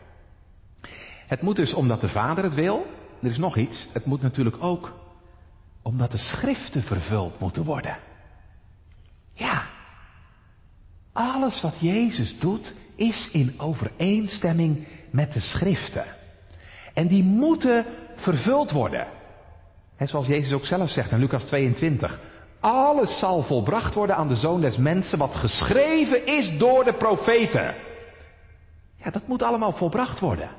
Het 1.27 1.41
moet 1.41 1.55
dus 1.55 1.73
omdat 1.73 2.01
de 2.01 2.09
Vader 2.09 2.43
het 2.43 2.53
wil. 2.53 2.85
Er 3.21 3.29
is 3.29 3.37
nog 3.37 3.57
iets. 3.57 3.87
Het 3.93 4.05
moet 4.05 4.21
natuurlijk 4.21 4.63
ook 4.63 4.93
omdat 5.81 6.11
de 6.11 6.17
schriften 6.17 6.83
vervuld 6.83 7.39
moeten 7.39 7.63
worden. 7.63 7.97
Ja. 9.33 9.69
Alles 11.13 11.61
wat 11.61 11.79
Jezus 11.79 12.39
doet 12.39 12.75
is 12.95 13.29
in 13.31 13.59
overeenstemming 13.59 14.87
met 15.11 15.33
de 15.33 15.39
schriften. 15.39 16.05
En 16.93 17.07
die 17.07 17.23
moeten 17.23 17.85
vervuld 18.15 18.71
worden. 18.71 19.07
En 20.01 20.07
zoals 20.07 20.27
Jezus 20.27 20.53
ook 20.53 20.65
zelf 20.65 20.89
zegt 20.89 21.11
in 21.11 21.19
Lucas 21.19 21.43
22. 21.45 22.19
Alles 22.59 23.19
zal 23.19 23.43
volbracht 23.43 23.93
worden 23.93 24.15
aan 24.15 24.27
de 24.27 24.35
zoon 24.35 24.61
des 24.61 24.77
mensen 24.77 25.17
wat 25.17 25.35
geschreven 25.35 26.25
is 26.25 26.57
door 26.57 26.83
de 26.83 26.93
profeten. 26.93 27.75
Ja, 28.95 29.11
dat 29.11 29.27
moet 29.27 29.41
allemaal 29.41 29.71
volbracht 29.71 30.19
worden. 30.19 30.49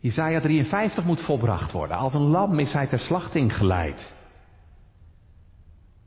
Isaiah 0.00 0.42
53 0.42 1.04
moet 1.04 1.20
volbracht 1.20 1.72
worden. 1.72 1.96
Als 1.96 2.14
een 2.14 2.28
lam 2.28 2.58
is 2.58 2.72
hij 2.72 2.86
ter 2.86 2.98
slachting 2.98 3.56
geleid. 3.56 4.12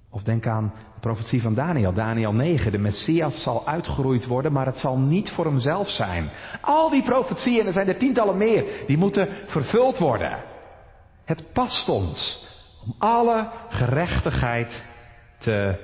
Of 0.10 0.24
denk 0.24 0.48
aan 0.48 0.74
de 0.94 1.00
profetie 1.00 1.42
van 1.42 1.54
Daniel, 1.54 1.94
Daniel 1.94 2.34
9. 2.34 2.72
De 2.72 2.78
Messias 2.78 3.44
zal 3.44 3.68
uitgeroeid 3.68 4.26
worden, 4.26 4.52
maar 4.52 4.66
het 4.66 4.78
zal 4.78 4.98
niet 4.98 5.32
voor 5.32 5.46
hemzelf 5.46 5.90
zijn. 5.90 6.30
Al 6.62 6.90
die 6.90 7.04
profetieën, 7.04 7.66
er 7.66 7.74
zijn 7.74 7.88
er 7.88 7.98
tientallen 7.98 8.38
meer, 8.38 8.66
die 8.88 8.98
moeten 8.98 9.28
vervuld 9.46 9.98
worden. 9.98 10.52
Het 11.26 11.54
past 11.54 11.90
ons 11.90 12.48
om 12.86 12.96
alle 12.98 13.52
gerechtigheid 13.70 14.84
te 15.40 15.80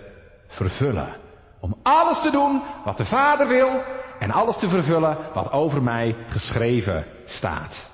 vervullen. 0.48 1.16
Om 1.60 1.76
alles 1.84 2.22
te 2.22 2.32
doen 2.32 2.62
wat 2.84 2.98
de 2.98 3.06
Vader 3.06 3.48
wil 3.48 3.84
en 4.20 4.32
alles 4.32 4.58
te 4.58 4.68
vervullen 4.68 5.18
wat 5.34 5.52
over 5.52 5.84
mij 5.84 6.16
geschreven 6.28 7.06
staat. 7.26 7.88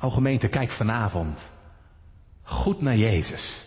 O 0.00 0.10
gemeente, 0.10 0.48
kijk 0.48 0.70
vanavond 0.70 1.50
goed 2.42 2.80
naar 2.80 2.96
Jezus. 2.96 3.64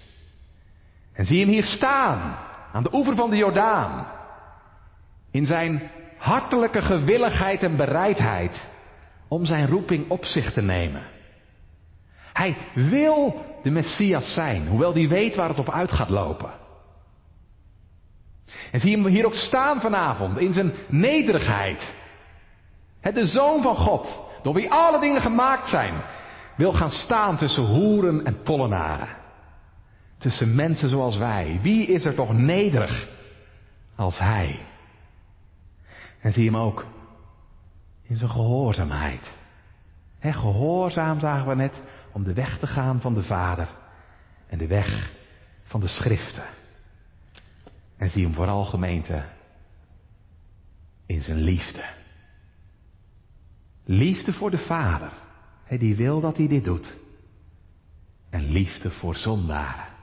En 1.13 1.26
zie 1.26 1.39
hem 1.39 1.49
hier 1.49 1.63
staan, 1.63 2.38
aan 2.71 2.84
de 2.84 2.93
oever 2.93 3.15
van 3.15 3.30
de 3.30 3.36
Jordaan. 3.36 4.08
In 5.32 5.45
zijn 5.45 5.91
hartelijke 6.17 6.82
gewilligheid 6.82 7.63
en 7.63 7.78
bereidheid 7.78 8.65
om 9.28 9.45
zijn 9.45 9.67
roeping 9.67 10.10
op 10.10 10.26
zich 10.26 10.54
te 10.54 10.62
nemen. 10.62 11.04
Hij 12.34 12.58
wil 12.74 13.46
de 13.63 13.69
Messias 13.69 14.34
zijn, 14.34 14.67
hoewel 14.67 14.93
hij 14.93 15.08
weet 15.08 15.36
waar 15.36 15.50
het 15.50 15.60
op 15.60 15.69
uit 15.69 15.91
gaat 15.91 16.10
lopen. 16.10 16.52
En 18.72 18.80
zie 18.80 18.96
hem 18.96 19.08
hier 19.08 19.26
ook 19.26 19.34
staan 19.34 19.82
vanavond 19.82 20.39
in 20.39 20.54
zijn 20.54 20.74
nederigheid. 20.88 21.93
De 23.02 23.26
Zoon 23.26 23.62
van 23.62 23.76
God, 23.76 24.19
door 24.43 24.54
wie 24.54 24.72
alle 24.72 25.00
dingen 25.00 25.22
gemaakt 25.22 25.69
zijn, 25.69 25.93
wil 26.58 26.74
gaan 26.74 26.89
staan 26.89 27.38
tussen 27.38 27.63
hoeren 27.63 28.26
en 28.26 28.43
tollenaren 28.43 29.22
tussen 30.24 30.56
mensen 30.56 30.89
zoals 30.89 31.17
wij. 31.17 31.60
Wie 31.62 31.88
is 31.88 32.06
er 32.06 32.15
toch 32.15 32.34
nederig 32.34 33.08
als 33.96 34.19
Hij? 34.19 34.60
En 36.22 36.34
zie 36.34 36.46
hem 36.46 36.58
ook 36.58 36.86
in 38.02 38.15
zijn 38.15 38.30
gehoorzaamheid. 38.30 39.32
He, 40.19 40.34
gehoorzaam 40.34 41.19
zagen 41.19 41.48
we 41.48 41.56
net 41.56 41.82
om 42.13 42.23
de 42.23 42.34
weg 42.34 42.60
te 42.60 42.67
gaan 42.67 43.02
van 43.02 43.13
de 43.13 43.23
Vader 43.23 43.67
en 44.47 44.58
de 44.58 44.67
weg 44.67 45.13
van 45.63 45.82
de 45.82 45.88
Schriften. 45.88 46.45
En 47.97 48.10
zie 48.10 48.23
hem 48.23 48.34
vooral 48.34 48.65
gemeente 48.65 49.23
in 51.06 51.21
zijn 51.21 51.39
liefde. 51.39 51.84
Liefde 53.84 54.34
voor 54.34 54.52
de 54.52 54.58
Vader, 54.58 55.12
die 55.69 55.95
wil 55.95 56.21
dat 56.21 56.38
hij 56.38 56.47
dit 56.47 56.63
doet. 56.63 56.97
En 58.30 58.49
liefde 58.49 58.91
voor 58.91 59.15
zondaren 59.15 59.93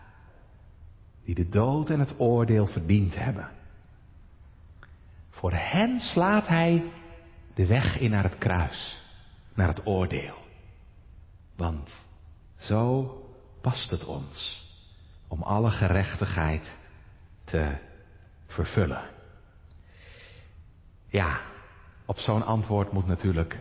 die 1.25 1.45
de 1.45 1.49
dood 1.49 1.91
en 1.91 2.01
het 2.01 2.21
oordeel 2.21 2.67
verdiend 2.67 3.17
hebben. 3.17 3.49
Voor 5.31 5.53
hen 5.53 6.01
slaat 6.01 6.47
hij 6.47 6.85
de 7.55 7.67
weg 7.67 7.99
in 7.99 8.11
naar 8.11 8.23
het 8.23 8.39
kruis, 8.39 9.03
naar 9.55 9.69
het 9.69 9.87
oordeel. 9.87 10.35
Want 11.61 11.95
zo 12.57 13.15
past 13.61 13.91
het 13.91 14.05
ons 14.05 14.69
om 15.29 15.43
alle 15.43 15.71
gerechtigheid 15.71 16.71
te 17.45 17.77
vervullen. 18.47 19.11
Ja, 21.09 21.41
op 22.05 22.19
zo'n 22.19 22.45
antwoord 22.45 22.93
moet 22.93 23.07
natuurlijk 23.07 23.59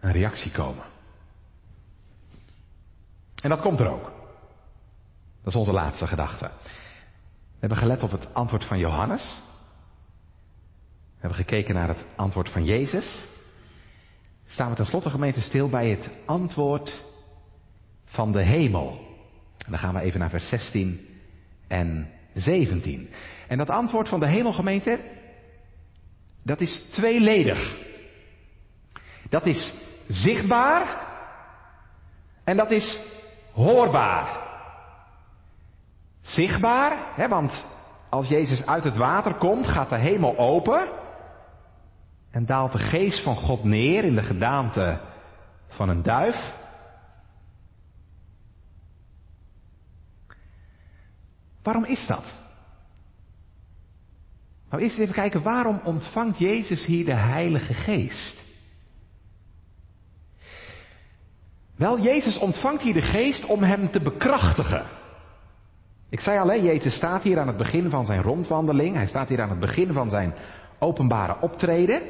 een 0.00 0.12
reactie 0.12 0.52
komen. 0.52 0.84
En 3.42 3.50
dat 3.50 3.60
komt 3.60 3.80
er 3.80 3.88
ook. 3.88 4.12
Dat 5.42 5.54
is 5.54 5.54
onze 5.54 5.72
laatste 5.72 6.06
gedachte. 6.06 6.50
We 6.62 7.58
hebben 7.58 7.78
gelet 7.78 8.02
op 8.02 8.10
het 8.10 8.34
antwoord 8.34 8.64
van 8.64 8.78
Johannes. 8.78 9.42
We 11.14 11.20
hebben 11.20 11.38
gekeken 11.38 11.74
naar 11.74 11.88
het 11.88 12.04
antwoord 12.16 12.48
van 12.48 12.64
Jezus. 12.64 13.34
Staan 14.46 14.70
we 14.70 14.76
tenslotte 14.76 15.10
gemeente 15.10 15.40
stil 15.40 15.68
bij 15.68 15.88
het 15.88 16.10
antwoord 16.26 17.04
van 18.04 18.32
de 18.32 18.44
hemel. 18.44 18.98
En 19.64 19.70
dan 19.70 19.78
gaan 19.78 19.94
we 19.94 20.00
even 20.00 20.20
naar 20.20 20.30
vers 20.30 20.48
16 20.48 21.08
en 21.68 22.10
17. 22.34 23.10
En 23.48 23.58
dat 23.58 23.70
antwoord 23.70 24.08
van 24.08 24.20
de 24.20 24.28
hemelgemeente, 24.28 25.00
dat 26.42 26.60
is 26.60 26.82
tweeledig. 26.90 27.76
Dat 29.28 29.46
is 29.46 29.74
zichtbaar 30.08 31.04
en 32.44 32.56
dat 32.56 32.70
is 32.70 33.00
hoorbaar. 33.52 34.44
Zichtbaar, 36.20 36.98
hè, 37.14 37.28
want 37.28 37.66
als 38.08 38.28
Jezus 38.28 38.66
uit 38.66 38.84
het 38.84 38.96
water 38.96 39.34
komt, 39.34 39.66
gaat 39.66 39.90
de 39.90 39.98
hemel 39.98 40.38
open 40.38 40.88
en 42.30 42.46
daalt 42.46 42.72
de 42.72 42.78
geest 42.78 43.22
van 43.22 43.36
God 43.36 43.64
neer 43.64 44.04
in 44.04 44.14
de 44.14 44.22
gedaante 44.22 45.00
van 45.68 45.88
een 45.88 46.02
duif. 46.02 46.54
Waarom 51.62 51.84
is 51.84 52.06
dat? 52.06 52.24
Nou, 54.70 54.82
eerst 54.82 54.98
even 54.98 55.14
kijken, 55.14 55.42
waarom 55.42 55.80
ontvangt 55.84 56.38
Jezus 56.38 56.84
hier 56.84 57.04
de 57.04 57.14
Heilige 57.14 57.74
Geest? 57.74 58.44
Wel, 61.76 62.00
Jezus 62.00 62.38
ontvangt 62.38 62.82
hier 62.82 62.94
de 62.94 63.02
Geest 63.02 63.44
om 63.44 63.62
hem 63.62 63.90
te 63.90 64.00
bekrachtigen. 64.00 64.86
Ik 66.08 66.20
zei 66.20 66.38
al, 66.38 66.48
hè, 66.48 66.54
Jezus 66.54 66.94
staat 66.94 67.22
hier 67.22 67.38
aan 67.38 67.46
het 67.46 67.56
begin 67.56 67.90
van 67.90 68.06
zijn 68.06 68.22
rondwandeling. 68.22 68.94
Hij 68.94 69.06
staat 69.06 69.28
hier 69.28 69.42
aan 69.42 69.50
het 69.50 69.60
begin 69.60 69.92
van 69.92 70.10
zijn 70.10 70.34
openbare 70.78 71.36
optreden. 71.40 72.02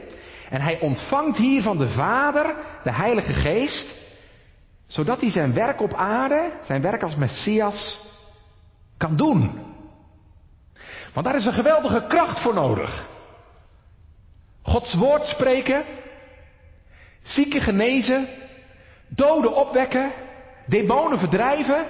En 0.50 0.60
hij 0.60 0.80
ontvangt 0.80 1.38
hier 1.38 1.62
van 1.62 1.78
de 1.78 1.88
Vader 1.88 2.54
de 2.82 2.92
Heilige 2.92 3.32
Geest, 3.32 3.94
zodat 4.86 5.20
hij 5.20 5.30
zijn 5.30 5.54
werk 5.54 5.80
op 5.80 5.94
aarde, 5.94 6.50
zijn 6.62 6.82
werk 6.82 7.02
als 7.02 7.14
Messias, 7.14 8.00
kan 8.96 9.16
doen. 9.16 9.64
Want 11.14 11.26
daar 11.26 11.36
is 11.36 11.46
een 11.46 11.52
geweldige 11.52 12.04
kracht 12.08 12.40
voor 12.40 12.54
nodig. 12.54 13.06
Gods 14.62 14.94
woord 14.94 15.26
spreken, 15.26 15.84
zieken 17.22 17.60
genezen, 17.60 18.28
doden 19.08 19.54
opwekken, 19.54 20.12
demonen 20.66 21.18
verdrijven. 21.18 21.86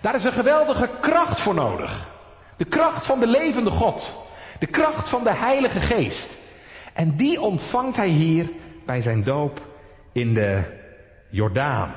Daar 0.00 0.14
is 0.14 0.24
een 0.24 0.32
geweldige 0.32 0.90
kracht 1.00 1.40
voor 1.40 1.54
nodig. 1.54 2.12
De 2.56 2.64
kracht 2.64 3.06
van 3.06 3.20
de 3.20 3.26
levende 3.26 3.70
God. 3.70 4.16
De 4.58 4.66
kracht 4.66 5.08
van 5.08 5.24
de 5.24 5.34
Heilige 5.34 5.80
Geest. 5.80 6.36
En 6.94 7.16
die 7.16 7.40
ontvangt 7.40 7.96
hij 7.96 8.08
hier 8.08 8.50
bij 8.86 9.02
zijn 9.02 9.24
doop 9.24 9.62
in 10.12 10.34
de 10.34 10.82
Jordaan. 11.30 11.94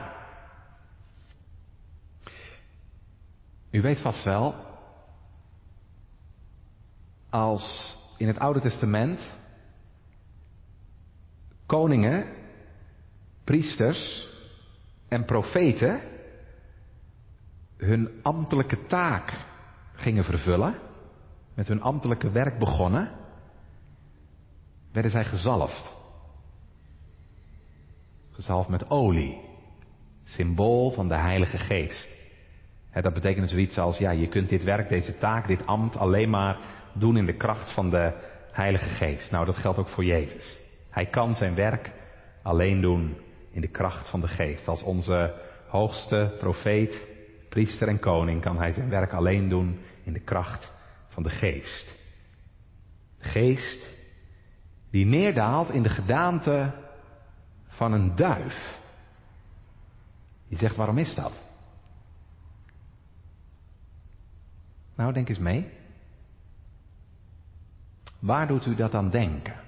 U 3.71 3.81
weet 3.81 3.99
vast 3.99 4.23
wel, 4.23 4.55
als 7.29 7.95
in 8.17 8.27
het 8.27 8.39
Oude 8.39 8.59
Testament 8.59 9.21
koningen, 11.65 12.25
priesters 13.43 14.27
en 15.07 15.25
profeten 15.25 16.01
hun 17.77 18.19
ambtelijke 18.21 18.85
taak 18.85 19.45
gingen 19.93 20.23
vervullen, 20.23 20.86
met 21.57 21.67
hun 21.67 21.81
ambtelijke 21.81 22.31
werk 22.31 22.59
begonnen, 22.59 23.11
werden 24.91 25.11
zij 25.11 25.25
gezalfd. 25.25 25.95
Gezalfd 28.31 28.69
met 28.69 28.89
olie, 28.89 29.41
symbool 30.23 30.91
van 30.91 31.07
de 31.07 31.15
Heilige 31.15 31.57
Geest. 31.57 32.11
dat 33.01 33.13
betekent 33.13 33.49
zoiets 33.49 33.77
als, 33.77 33.97
ja, 33.97 34.11
je 34.11 34.27
kunt 34.27 34.49
dit 34.49 34.63
werk, 34.63 34.89
deze 34.89 35.17
taak, 35.17 35.47
dit 35.47 35.65
ambt 35.65 35.97
alleen 35.97 36.29
maar 36.29 36.57
doen 36.93 37.17
in 37.17 37.25
de 37.25 37.37
kracht 37.37 37.73
van 37.73 37.89
de 37.89 38.13
Heilige 38.51 38.89
Geest. 38.89 39.31
Nou, 39.31 39.45
dat 39.45 39.55
geldt 39.55 39.79
ook 39.79 39.89
voor 39.89 40.05
Jezus. 40.05 40.59
Hij 40.89 41.05
kan 41.05 41.35
zijn 41.35 41.55
werk 41.55 41.91
alleen 42.41 42.81
doen 42.81 43.17
in 43.51 43.61
de 43.61 43.67
kracht 43.67 44.09
van 44.09 44.21
de 44.21 44.27
Geest. 44.27 44.67
Als 44.67 44.83
onze 44.83 45.33
hoogste 45.67 46.35
profeet, 46.39 47.07
priester 47.49 47.87
en 47.87 47.99
koning 47.99 48.41
kan 48.41 48.57
hij 48.57 48.71
zijn 48.71 48.89
werk 48.89 49.13
alleen 49.13 49.49
doen 49.49 49.79
in 50.03 50.13
de 50.13 50.23
kracht 50.23 50.75
van 51.17 51.25
de 51.25 51.29
Geest. 51.29 51.95
De 53.17 53.23
Geest 53.23 53.85
die 54.89 55.05
neerdaalt 55.05 55.69
in 55.69 55.83
de 55.83 55.89
gedaante 55.89 56.73
van 57.67 57.93
een 57.93 58.15
duif. 58.15 58.79
Je 60.47 60.57
zegt, 60.57 60.75
waarom 60.75 60.97
is 60.97 61.15
dat? 61.15 61.33
Nou, 64.95 65.13
denk 65.13 65.29
eens 65.29 65.39
mee. 65.39 65.71
Waar 68.19 68.47
doet 68.47 68.65
u 68.65 68.75
dat 68.75 68.93
aan 68.93 69.09
denken? 69.09 69.59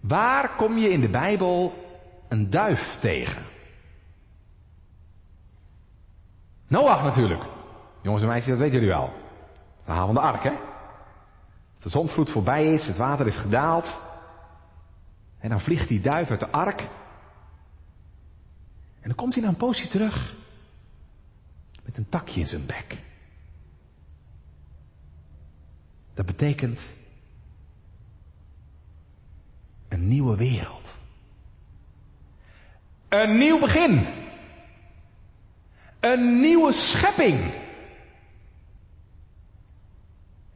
Waar 0.00 0.56
kom 0.56 0.76
je 0.76 0.88
in 0.88 1.00
de 1.00 1.10
Bijbel 1.10 1.74
een 2.28 2.50
duif 2.50 2.98
tegen? 3.00 3.46
Noach 6.68 7.02
natuurlijk. 7.02 7.57
Jongens 8.00 8.22
en 8.22 8.28
meisjes, 8.28 8.50
dat 8.50 8.58
weten 8.58 8.74
jullie 8.74 8.94
wel. 8.94 9.12
Verhaal 9.84 10.06
van 10.06 10.14
de 10.14 10.20
ark, 10.20 10.42
hè? 10.42 10.52
de 11.78 11.88
zondvloed 11.88 12.30
voorbij 12.30 12.72
is, 12.72 12.86
het 12.86 12.96
water 12.96 13.26
is 13.26 13.36
gedaald. 13.36 14.00
En 15.38 15.48
dan 15.48 15.60
vliegt 15.60 15.88
die 15.88 16.00
duif 16.00 16.30
uit 16.30 16.40
de 16.40 16.50
ark. 16.50 16.80
En 19.00 19.08
dan 19.08 19.14
komt 19.14 19.34
hij 19.34 19.42
na 19.42 19.48
een 19.48 19.56
poosje 19.56 19.88
terug. 19.88 20.34
Met 21.84 21.96
een 21.96 22.08
takje 22.08 22.40
in 22.40 22.46
zijn 22.46 22.66
bek. 22.66 22.98
Dat 26.14 26.26
betekent 26.26 26.80
een 29.88 30.08
nieuwe 30.08 30.36
wereld. 30.36 30.96
Een 33.08 33.38
nieuw 33.38 33.60
begin. 33.60 34.06
Een 36.00 36.40
nieuwe 36.40 36.72
schepping. 36.72 37.66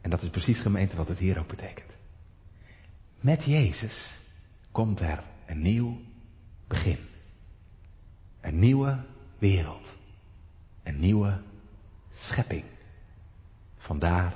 En 0.02 0.10
dat 0.10 0.22
is 0.22 0.28
precies 0.28 0.60
gemeente 0.60 0.96
wat 0.96 1.08
het 1.08 1.18
hier 1.18 1.38
ook 1.38 1.48
betekent. 1.48 1.90
Met 3.20 3.44
Jezus 3.44 4.18
komt 4.72 5.00
er 5.00 5.22
een 5.46 5.62
nieuw 5.62 6.00
begin. 6.68 6.98
Een 8.40 8.58
nieuwe 8.58 9.04
wereld. 9.38 9.94
Een 10.82 10.98
nieuwe 10.98 11.40
schepping. 12.14 12.64
Vandaar 13.78 14.34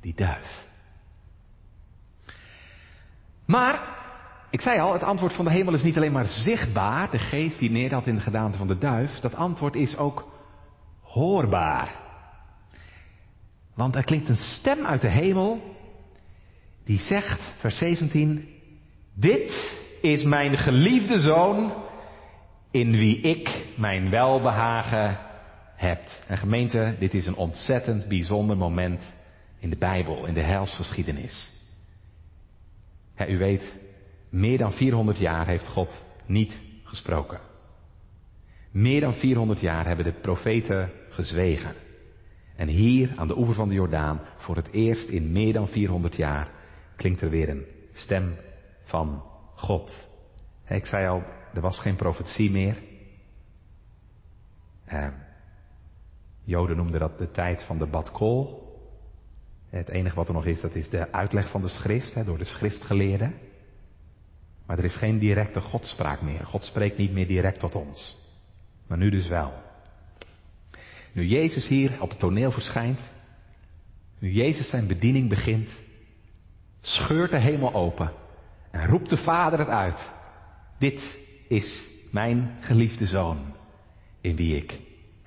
die 0.00 0.14
duif. 0.14 0.68
Maar, 3.44 3.98
ik 4.50 4.60
zei 4.60 4.80
al, 4.80 4.92
het 4.92 5.02
antwoord 5.02 5.32
van 5.32 5.44
de 5.44 5.50
hemel 5.50 5.74
is 5.74 5.82
niet 5.82 5.96
alleen 5.96 6.12
maar 6.12 6.28
zichtbaar, 6.28 7.10
de 7.10 7.18
geest 7.18 7.58
die 7.58 7.70
neerdaalt 7.70 8.06
in 8.06 8.14
de 8.14 8.20
gedaante 8.20 8.58
van 8.58 8.66
de 8.66 8.78
duif, 8.78 9.20
dat 9.20 9.34
antwoord 9.34 9.74
is 9.74 9.96
ook 9.96 10.32
hoorbaar. 11.00 12.09
Want 13.80 13.94
er 13.94 14.04
klinkt 14.04 14.28
een 14.28 14.36
stem 14.36 14.86
uit 14.86 15.00
de 15.00 15.10
hemel 15.10 15.60
die 16.84 16.98
zegt, 16.98 17.40
vers 17.58 17.78
17, 17.78 18.48
dit 19.14 19.76
is 20.00 20.22
mijn 20.22 20.58
geliefde 20.58 21.20
zoon 21.20 21.72
in 22.70 22.90
wie 22.90 23.20
ik 23.20 23.66
mijn 23.76 24.10
welbehagen 24.10 25.18
heb. 25.76 26.00
En 26.26 26.38
gemeente, 26.38 26.96
dit 26.98 27.14
is 27.14 27.26
een 27.26 27.36
ontzettend 27.36 28.08
bijzonder 28.08 28.56
moment 28.56 29.14
in 29.58 29.70
de 29.70 29.76
Bijbel, 29.76 30.26
in 30.26 30.34
de 30.34 30.42
helsgeschiedenis. 30.42 31.50
Ja, 33.16 33.28
u 33.28 33.38
weet, 33.38 33.78
meer 34.30 34.58
dan 34.58 34.72
400 34.72 35.18
jaar 35.18 35.46
heeft 35.46 35.66
God 35.66 36.04
niet 36.26 36.58
gesproken. 36.82 37.40
Meer 38.70 39.00
dan 39.00 39.14
400 39.14 39.60
jaar 39.60 39.86
hebben 39.86 40.04
de 40.04 40.20
profeten 40.20 40.90
gezwegen. 41.10 41.74
En 42.60 42.68
hier, 42.68 43.12
aan 43.16 43.26
de 43.26 43.38
oever 43.38 43.54
van 43.54 43.68
de 43.68 43.74
Jordaan, 43.74 44.20
voor 44.36 44.56
het 44.56 44.70
eerst 44.70 45.08
in 45.08 45.32
meer 45.32 45.52
dan 45.52 45.68
400 45.68 46.16
jaar, 46.16 46.50
klinkt 46.96 47.20
er 47.20 47.30
weer 47.30 47.48
een 47.48 47.64
stem 47.92 48.36
van 48.84 49.22
God. 49.54 50.08
Ik 50.68 50.86
zei 50.86 51.08
al, 51.08 51.22
er 51.54 51.60
was 51.60 51.78
geen 51.78 51.96
profetie 51.96 52.50
meer. 52.50 52.82
Eh, 54.84 55.08
Joden 56.44 56.76
noemden 56.76 57.00
dat 57.00 57.18
de 57.18 57.30
tijd 57.30 57.64
van 57.64 57.78
de 57.78 57.86
Bad 57.86 58.10
Kol. 58.10 58.62
Het 59.68 59.88
enige 59.88 60.14
wat 60.16 60.28
er 60.28 60.34
nog 60.34 60.46
is, 60.46 60.60
dat 60.60 60.74
is 60.74 60.88
de 60.88 61.12
uitleg 61.12 61.50
van 61.50 61.62
de 61.62 61.68
schrift, 61.68 62.24
door 62.24 62.38
de 62.38 62.44
schriftgeleerden. 62.44 63.34
Maar 64.66 64.78
er 64.78 64.84
is 64.84 64.96
geen 64.96 65.18
directe 65.18 65.60
godspraak 65.60 66.22
meer. 66.22 66.46
God 66.46 66.64
spreekt 66.64 66.98
niet 66.98 67.12
meer 67.12 67.26
direct 67.26 67.60
tot 67.60 67.74
ons. 67.74 68.18
Maar 68.86 68.98
nu 68.98 69.10
dus 69.10 69.28
wel. 69.28 69.52
Nu 71.12 71.26
Jezus 71.26 71.66
hier 71.66 72.02
op 72.02 72.10
het 72.10 72.18
toneel 72.18 72.52
verschijnt, 72.52 73.00
nu 74.18 74.30
Jezus 74.32 74.68
zijn 74.68 74.86
bediening 74.86 75.28
begint, 75.28 75.70
scheurt 76.80 77.30
de 77.30 77.40
hemel 77.40 77.74
open 77.74 78.12
en 78.70 78.86
roept 78.86 79.08
de 79.08 79.16
Vader 79.16 79.58
het 79.58 79.68
uit. 79.68 80.10
Dit 80.78 81.18
is 81.48 81.88
mijn 82.10 82.56
geliefde 82.60 83.06
zoon, 83.06 83.54
in 84.20 84.36
wie 84.36 84.56
ik 84.56 84.78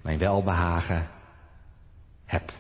mijn 0.02 0.18
welbehagen 0.18 1.10
heb. 2.26 2.54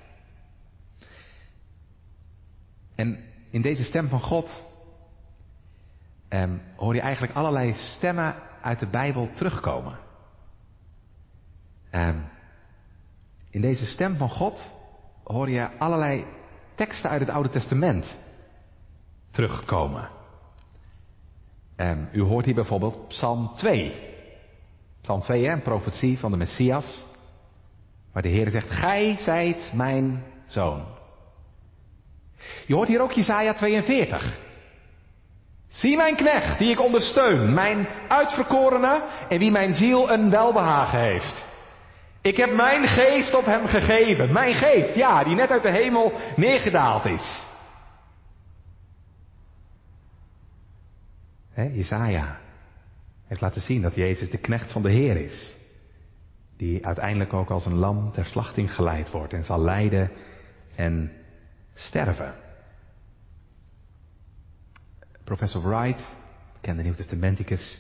En 2.95 3.23
in 3.49 3.61
deze 3.61 3.83
stem 3.83 4.09
van 4.09 4.21
God 4.21 4.63
eh, 6.27 6.51
hoor 6.75 6.95
je 6.95 7.01
eigenlijk 7.01 7.33
allerlei 7.33 7.73
stemmen 7.73 8.35
uit 8.61 8.79
de 8.79 8.87
Bijbel 8.87 9.29
terugkomen. 9.33 9.99
Eh, 11.89 12.15
in 13.53 13.61
deze 13.61 13.85
stem 13.85 14.17
van 14.17 14.29
God 14.29 14.73
hoor 15.23 15.49
je 15.49 15.69
allerlei 15.77 16.25
teksten 16.75 17.09
uit 17.09 17.19
het 17.19 17.29
Oude 17.29 17.49
Testament 17.49 18.17
terugkomen. 19.31 20.09
Um, 21.77 22.09
u 22.11 22.21
hoort 22.21 22.45
hier 22.45 22.55
bijvoorbeeld 22.55 23.07
Psalm 23.07 23.51
2. 23.55 23.93
Psalm 25.01 25.21
2, 25.21 25.45
hè, 25.45 25.51
een 25.51 25.61
profetie 25.61 26.19
van 26.19 26.31
de 26.31 26.37
Messias. 26.37 27.05
Waar 28.11 28.21
de 28.21 28.29
Heer 28.29 28.49
zegt, 28.49 28.69
Gij 28.69 29.15
zijt 29.19 29.71
mijn 29.73 30.23
zoon. 30.47 30.85
Je 32.67 32.75
hoort 32.75 32.87
hier 32.87 33.01
ook 33.01 33.11
Jesaja 33.11 33.53
42. 33.53 34.39
Zie 35.67 35.95
mijn 35.97 36.15
knecht, 36.15 36.57
die 36.57 36.71
ik 36.71 36.81
ondersteun, 36.81 37.53
mijn 37.53 37.87
uitverkorene 38.07 39.03
en 39.29 39.39
wie 39.39 39.51
mijn 39.51 39.73
ziel 39.73 40.11
een 40.11 40.29
welbehagen 40.29 40.99
heeft. 40.99 41.51
Ik 42.23 42.37
heb 42.37 42.53
mijn 42.53 42.87
geest 42.87 43.33
op 43.33 43.45
hem 43.45 43.67
gegeven. 43.67 44.33
Mijn 44.33 44.53
geest, 44.53 44.95
ja, 44.95 45.23
die 45.23 45.35
net 45.35 45.49
uit 45.49 45.61
de 45.63 45.71
hemel 45.71 46.13
neergedaald 46.35 47.05
is. 47.05 47.43
He, 51.51 51.63
Jezaja 51.63 52.39
heeft 53.27 53.41
laten 53.41 53.61
zien 53.61 53.81
dat 53.81 53.95
Jezus 53.95 54.29
de 54.29 54.37
knecht 54.37 54.71
van 54.71 54.81
de 54.81 54.91
Heer 54.91 55.17
is. 55.17 55.55
Die 56.57 56.85
uiteindelijk 56.85 57.33
ook 57.33 57.49
als 57.49 57.65
een 57.65 57.75
lam 57.75 58.11
ter 58.11 58.25
slachting 58.25 58.73
geleid 58.73 59.11
wordt 59.11 59.33
en 59.33 59.43
zal 59.43 59.61
lijden 59.61 60.11
en 60.75 61.11
sterven. 61.73 62.33
Professor 65.23 65.61
Wright, 65.61 66.03
bekende 66.53 66.83
Nieuw-Testamenticus, 66.83 67.79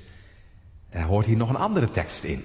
hoort 0.91 1.25
hier 1.25 1.37
nog 1.37 1.49
een 1.49 1.55
andere 1.55 1.89
tekst 1.89 2.23
in. 2.23 2.43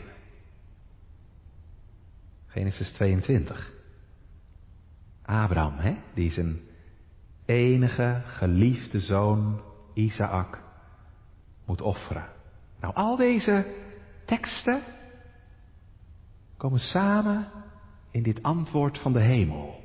Genesis 2.48 2.92
22. 2.92 3.72
Abraham, 5.22 5.78
hè, 5.78 5.96
die 6.14 6.30
zijn 6.30 6.60
enige 7.44 8.22
geliefde 8.24 9.00
zoon 9.00 9.60
Isaac 9.94 10.62
moet 11.64 11.80
offeren. 11.80 12.26
Nou, 12.80 12.94
al 12.94 13.16
deze 13.16 13.74
teksten 14.24 14.82
komen 16.56 16.80
samen 16.80 17.48
in 18.10 18.22
dit 18.22 18.42
antwoord 18.42 18.98
van 18.98 19.12
de 19.12 19.22
hemel. 19.22 19.80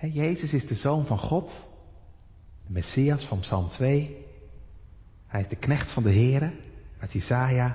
Jezus 0.00 0.52
is 0.52 0.66
de 0.66 0.74
zoon 0.74 1.06
van 1.06 1.18
God, 1.18 1.66
de 2.66 2.72
Messias 2.72 3.24
van 3.24 3.40
Psalm 3.40 3.68
2. 3.68 4.26
Hij 5.26 5.40
is 5.40 5.48
de 5.48 5.56
knecht 5.56 5.92
van 5.92 6.02
de 6.02 6.12
Here, 6.12 6.52
uit 6.98 7.14
Isaiah. 7.14 7.72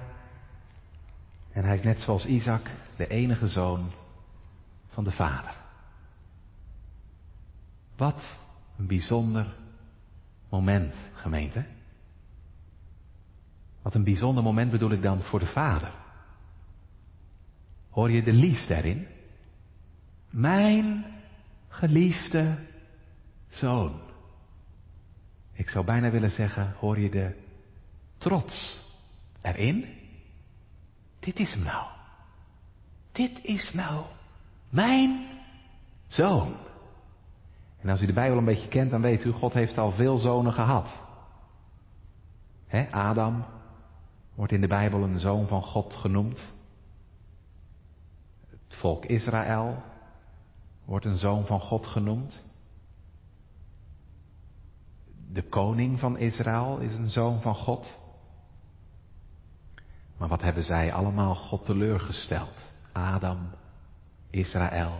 En 1.53 1.63
hij 1.63 1.75
is 1.75 1.81
net 1.83 2.01
zoals 2.01 2.25
Isaac 2.25 2.69
de 2.97 3.07
enige 3.07 3.47
zoon 3.47 3.91
van 4.87 5.03
de 5.03 5.11
Vader. 5.11 5.55
Wat 7.97 8.21
een 8.77 8.87
bijzonder 8.87 9.55
moment, 10.49 10.93
gemeente. 11.13 11.65
Wat 13.81 13.95
een 13.95 14.03
bijzonder 14.03 14.43
moment 14.43 14.71
bedoel 14.71 14.91
ik 14.91 15.01
dan 15.01 15.21
voor 15.21 15.39
de 15.39 15.45
Vader. 15.45 15.91
Hoor 17.89 18.11
je 18.11 18.23
de 18.23 18.33
liefde 18.33 18.75
erin? 18.75 19.07
Mijn 20.29 21.05
geliefde 21.67 22.57
zoon. 23.49 24.01
Ik 25.51 25.69
zou 25.69 25.85
bijna 25.85 26.11
willen 26.11 26.31
zeggen, 26.31 26.73
hoor 26.79 26.99
je 26.99 27.09
de 27.09 27.35
trots 28.17 28.81
erin? 29.41 30.02
Dit 31.23 31.39
is 31.39 31.51
hem 31.51 31.63
nou. 31.63 31.85
Dit 33.11 33.39
is 33.43 33.73
nou 33.73 34.05
mijn 34.69 35.27
zoon. 36.07 36.55
En 37.81 37.89
als 37.89 38.01
u 38.01 38.05
de 38.05 38.13
Bijbel 38.13 38.37
een 38.37 38.45
beetje 38.45 38.67
kent, 38.67 38.91
dan 38.91 39.01
weet 39.01 39.23
u, 39.23 39.31
God 39.31 39.53
heeft 39.53 39.77
al 39.77 39.91
veel 39.91 40.17
zonen 40.17 40.53
gehad. 40.53 41.01
Adam 42.91 43.45
wordt 44.35 44.51
in 44.51 44.61
de 44.61 44.67
Bijbel 44.67 45.03
een 45.03 45.19
zoon 45.19 45.47
van 45.47 45.63
God 45.63 45.95
genoemd. 45.95 46.53
Het 48.49 48.73
volk 48.73 49.05
Israël 49.05 49.83
wordt 50.85 51.05
een 51.05 51.17
zoon 51.17 51.45
van 51.45 51.59
God 51.59 51.87
genoemd. 51.87 52.43
De 55.31 55.43
koning 55.43 55.99
van 55.99 56.17
Israël 56.17 56.77
is 56.77 56.93
een 56.93 57.09
zoon 57.09 57.41
van 57.41 57.55
God. 57.55 57.97
Maar 60.23 60.31
wat 60.31 60.41
hebben 60.41 60.63
zij 60.63 60.93
allemaal 60.93 61.35
God 61.35 61.65
teleurgesteld? 61.65 62.53
Adam, 62.91 63.49
Israël, 64.29 64.99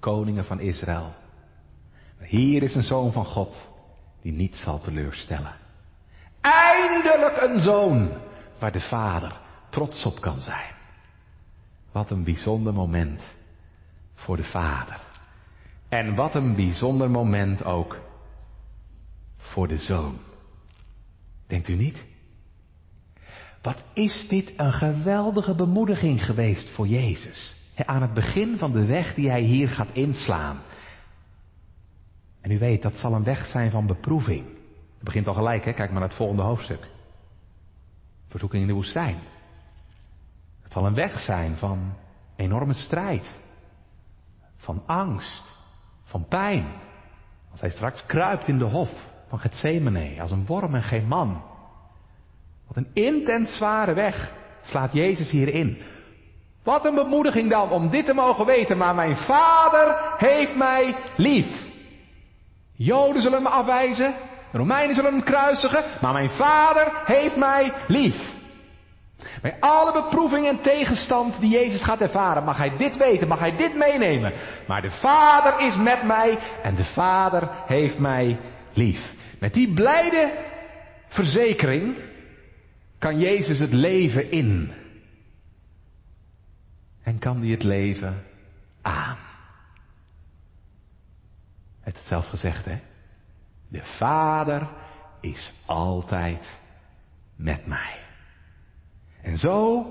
koningen 0.00 0.44
van 0.44 0.60
Israël. 0.60 1.14
Hier 2.18 2.62
is 2.62 2.74
een 2.74 2.82
zoon 2.82 3.12
van 3.12 3.24
God 3.24 3.70
die 4.22 4.32
niet 4.32 4.56
zal 4.56 4.80
teleurstellen. 4.80 5.54
Eindelijk 6.40 7.40
een 7.40 7.58
zoon 7.58 8.10
waar 8.58 8.72
de 8.72 8.80
vader 8.80 9.40
trots 9.70 10.04
op 10.04 10.20
kan 10.20 10.40
zijn. 10.40 10.74
Wat 11.92 12.10
een 12.10 12.24
bijzonder 12.24 12.74
moment 12.74 13.22
voor 14.14 14.36
de 14.36 14.44
vader. 14.44 15.00
En 15.88 16.14
wat 16.14 16.34
een 16.34 16.54
bijzonder 16.54 17.10
moment 17.10 17.64
ook 17.64 17.98
voor 19.36 19.68
de 19.68 19.78
zoon. 19.78 20.18
Denkt 21.46 21.68
u 21.68 21.74
niet? 21.74 22.07
Wat 23.68 23.82
is 23.92 24.26
dit 24.28 24.52
een 24.56 24.72
geweldige 24.72 25.54
bemoediging 25.54 26.24
geweest 26.24 26.70
voor 26.70 26.86
Jezus. 26.86 27.56
Aan 27.76 28.02
het 28.02 28.14
begin 28.14 28.58
van 28.58 28.72
de 28.72 28.86
weg 28.86 29.14
die 29.14 29.30
hij 29.30 29.40
hier 29.40 29.68
gaat 29.68 29.88
inslaan. 29.92 30.60
En 32.40 32.50
u 32.50 32.58
weet, 32.58 32.82
dat 32.82 32.96
zal 32.96 33.14
een 33.14 33.24
weg 33.24 33.46
zijn 33.46 33.70
van 33.70 33.86
beproeving. 33.86 34.46
Het 34.94 35.02
begint 35.02 35.26
al 35.26 35.34
gelijk, 35.34 35.64
hè? 35.64 35.72
kijk 35.72 35.90
maar 35.90 36.00
naar 36.00 36.08
het 36.08 36.18
volgende 36.18 36.42
hoofdstuk. 36.42 36.88
Verzoeking 38.28 38.62
in 38.62 38.68
de 38.68 38.74
woestijn. 38.74 39.18
Het 40.62 40.72
zal 40.72 40.86
een 40.86 40.94
weg 40.94 41.20
zijn 41.20 41.56
van 41.56 41.92
enorme 42.36 42.74
strijd. 42.74 43.32
Van 44.56 44.82
angst. 44.86 45.44
Van 46.04 46.28
pijn. 46.28 46.66
Als 47.50 47.60
hij 47.60 47.70
straks 47.70 48.06
kruipt 48.06 48.48
in 48.48 48.58
de 48.58 48.64
hof 48.64 48.90
van 49.26 49.38
Gethsemane 49.38 50.20
als 50.20 50.30
een 50.30 50.46
worm 50.46 50.74
en 50.74 50.82
geen 50.82 51.06
man. 51.06 51.42
Wat 52.68 52.76
een 52.76 52.90
intens 52.92 53.56
zware 53.56 53.94
weg 53.94 54.32
slaat 54.62 54.92
Jezus 54.92 55.30
hierin. 55.30 55.82
Wat 56.64 56.84
een 56.84 56.94
bemoediging 56.94 57.50
dan 57.50 57.70
om 57.70 57.90
dit 57.90 58.06
te 58.06 58.14
mogen 58.14 58.46
weten, 58.46 58.76
maar 58.76 58.94
mijn 58.94 59.16
vader 59.16 59.96
heeft 60.16 60.56
mij 60.56 60.96
lief. 61.16 61.66
Joden 62.72 63.22
zullen 63.22 63.42
me 63.42 63.48
afwijzen, 63.48 64.14
Romeinen 64.52 64.94
zullen 64.94 65.12
hem 65.12 65.22
kruisigen, 65.22 65.84
maar 66.00 66.12
mijn 66.12 66.30
vader 66.30 66.92
heeft 67.04 67.36
mij 67.36 67.72
lief. 67.86 68.36
Bij 69.42 69.56
alle 69.60 69.92
beproeving 69.92 70.46
en 70.46 70.60
tegenstand 70.60 71.40
die 71.40 71.50
Jezus 71.50 71.82
gaat 71.82 72.00
ervaren, 72.00 72.44
mag 72.44 72.56
hij 72.56 72.76
dit 72.76 72.96
weten, 72.96 73.28
mag 73.28 73.38
hij 73.38 73.56
dit 73.56 73.74
meenemen. 73.74 74.32
Maar 74.66 74.82
de 74.82 74.90
Vader 74.90 75.60
is 75.66 75.76
met 75.76 76.02
mij 76.02 76.38
en 76.62 76.74
de 76.74 76.84
Vader 76.84 77.48
heeft 77.66 77.98
mij 77.98 78.38
lief. 78.72 79.12
Met 79.40 79.54
die 79.54 79.74
blijde 79.74 80.30
verzekering 81.08 81.96
kan 82.98 83.18
Jezus 83.18 83.58
het 83.58 83.72
leven 83.72 84.30
in. 84.30 84.72
En 87.02 87.18
kan 87.18 87.38
hij 87.38 87.48
het 87.48 87.62
leven 87.62 88.24
aan. 88.82 89.16
Hij 91.80 91.92
het 91.94 92.06
zelf 92.06 92.28
gezegd, 92.28 92.64
hè? 92.64 92.80
De 93.68 93.84
Vader 93.84 94.68
is 95.20 95.54
altijd 95.66 96.58
met 97.36 97.66
mij. 97.66 97.98
En 99.22 99.38
zo 99.38 99.84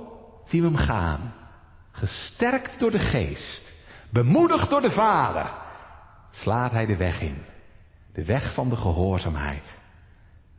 zien 0.45 0.61
we 0.61 0.67
hem 0.67 0.77
gaan. 0.77 1.33
Gesterkt 1.91 2.79
door 2.79 2.91
de 2.91 2.99
geest. 2.99 3.75
Bemoedigd 4.11 4.69
door 4.69 4.81
de 4.81 4.91
Vader. 4.91 5.51
Slaat 6.31 6.71
hij 6.71 6.85
de 6.85 6.95
weg 6.95 7.21
in. 7.21 7.45
De 8.13 8.25
weg 8.25 8.53
van 8.53 8.69
de 8.69 8.75
gehoorzaamheid. 8.75 9.77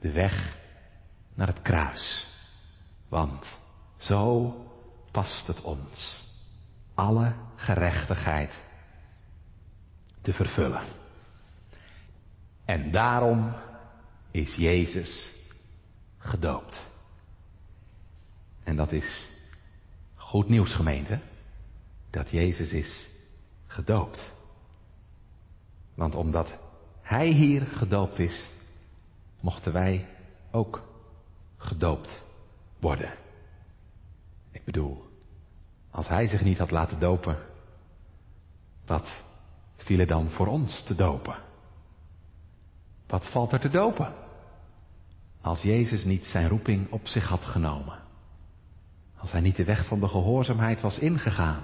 De 0.01 0.13
weg 0.13 0.57
naar 1.35 1.47
het 1.47 1.63
kruis. 1.63 2.28
Want 3.09 3.45
zo 3.97 4.55
past 5.11 5.47
het 5.47 5.63
ons. 5.63 6.27
Alle 6.95 7.35
gerechtigheid 7.57 8.59
te 10.23 10.33
vervullen. 10.33 10.83
En 12.65 12.91
daarom 12.91 13.55
is 14.31 14.55
Jezus 14.55 15.33
gedoopt. 16.19 16.87
En 18.63 18.77
dat 18.77 18.93
is 18.93 19.29
goed 20.15 20.49
nieuws, 20.49 20.75
gemeente. 20.75 21.21
Dat 22.11 22.31
Jezus 22.31 22.73
is 22.73 23.09
gedoopt. 23.67 24.33
Want 25.95 26.15
omdat 26.15 26.49
Hij 27.03 27.29
hier 27.29 27.67
gedoopt 27.67 28.19
is, 28.19 28.47
mochten 29.41 29.73
wij 29.73 30.07
ook 30.51 30.83
gedoopt 31.57 32.27
worden. 32.81 33.15
Ik 34.51 34.65
bedoel, 34.65 35.05
als 35.91 36.09
Hij 36.09 36.29
zich 36.29 36.43
niet 36.43 36.59
had 36.59 36.71
laten 36.71 36.99
dopen, 36.99 37.39
wat 38.87 39.11
viel 39.77 39.99
er 39.99 40.07
dan 40.07 40.31
voor 40.31 40.47
ons 40.47 40.83
te 40.83 40.95
dopen? 40.95 41.37
Wat 43.07 43.31
valt 43.31 43.53
er 43.53 43.61
te 43.61 43.69
dopen? 43.69 44.15
Als 45.41 45.63
Jezus 45.63 46.05
niet 46.05 46.25
zijn 46.25 46.49
roeping 46.49 46.91
op 46.91 47.07
zich 47.07 47.29
had 47.29 47.45
genomen. 47.45 47.99
Als 49.17 49.33
hij 49.33 49.41
niet 49.41 49.57
de 49.57 49.65
weg 49.65 49.87
van 49.87 50.01
de 50.01 50.09
gehoorzaamheid 50.09 50.81
was 50.81 50.99
ingegaan. 50.99 51.63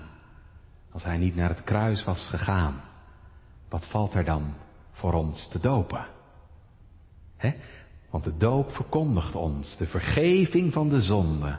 Als 0.92 1.04
hij 1.04 1.16
niet 1.16 1.34
naar 1.34 1.48
het 1.48 1.64
kruis 1.64 2.04
was 2.04 2.28
gegaan. 2.28 2.80
Wat 3.68 3.86
valt 3.86 4.14
er 4.14 4.24
dan 4.24 4.54
voor 4.92 5.12
ons 5.12 5.48
te 5.48 5.60
dopen? 5.60 6.06
He? 7.36 7.54
Want 8.14 8.26
de 8.26 8.36
doop 8.36 8.72
verkondigt 8.72 9.34
ons 9.34 9.76
de 9.76 9.86
vergeving 9.86 10.72
van 10.72 10.88
de 10.88 11.00
zonde 11.00 11.58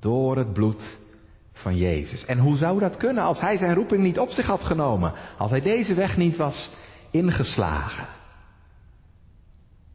door 0.00 0.36
het 0.36 0.52
bloed 0.52 0.98
van 1.52 1.76
Jezus. 1.76 2.24
En 2.24 2.38
hoe 2.38 2.56
zou 2.56 2.78
dat 2.80 2.96
kunnen 2.96 3.24
als 3.24 3.40
hij 3.40 3.56
zijn 3.56 3.74
roeping 3.74 4.02
niet 4.02 4.18
op 4.18 4.30
zich 4.30 4.46
had 4.46 4.60
genomen? 4.60 5.12
Als 5.38 5.50
hij 5.50 5.60
deze 5.60 5.94
weg 5.94 6.16
niet 6.16 6.36
was 6.36 6.70
ingeslagen? 7.10 8.06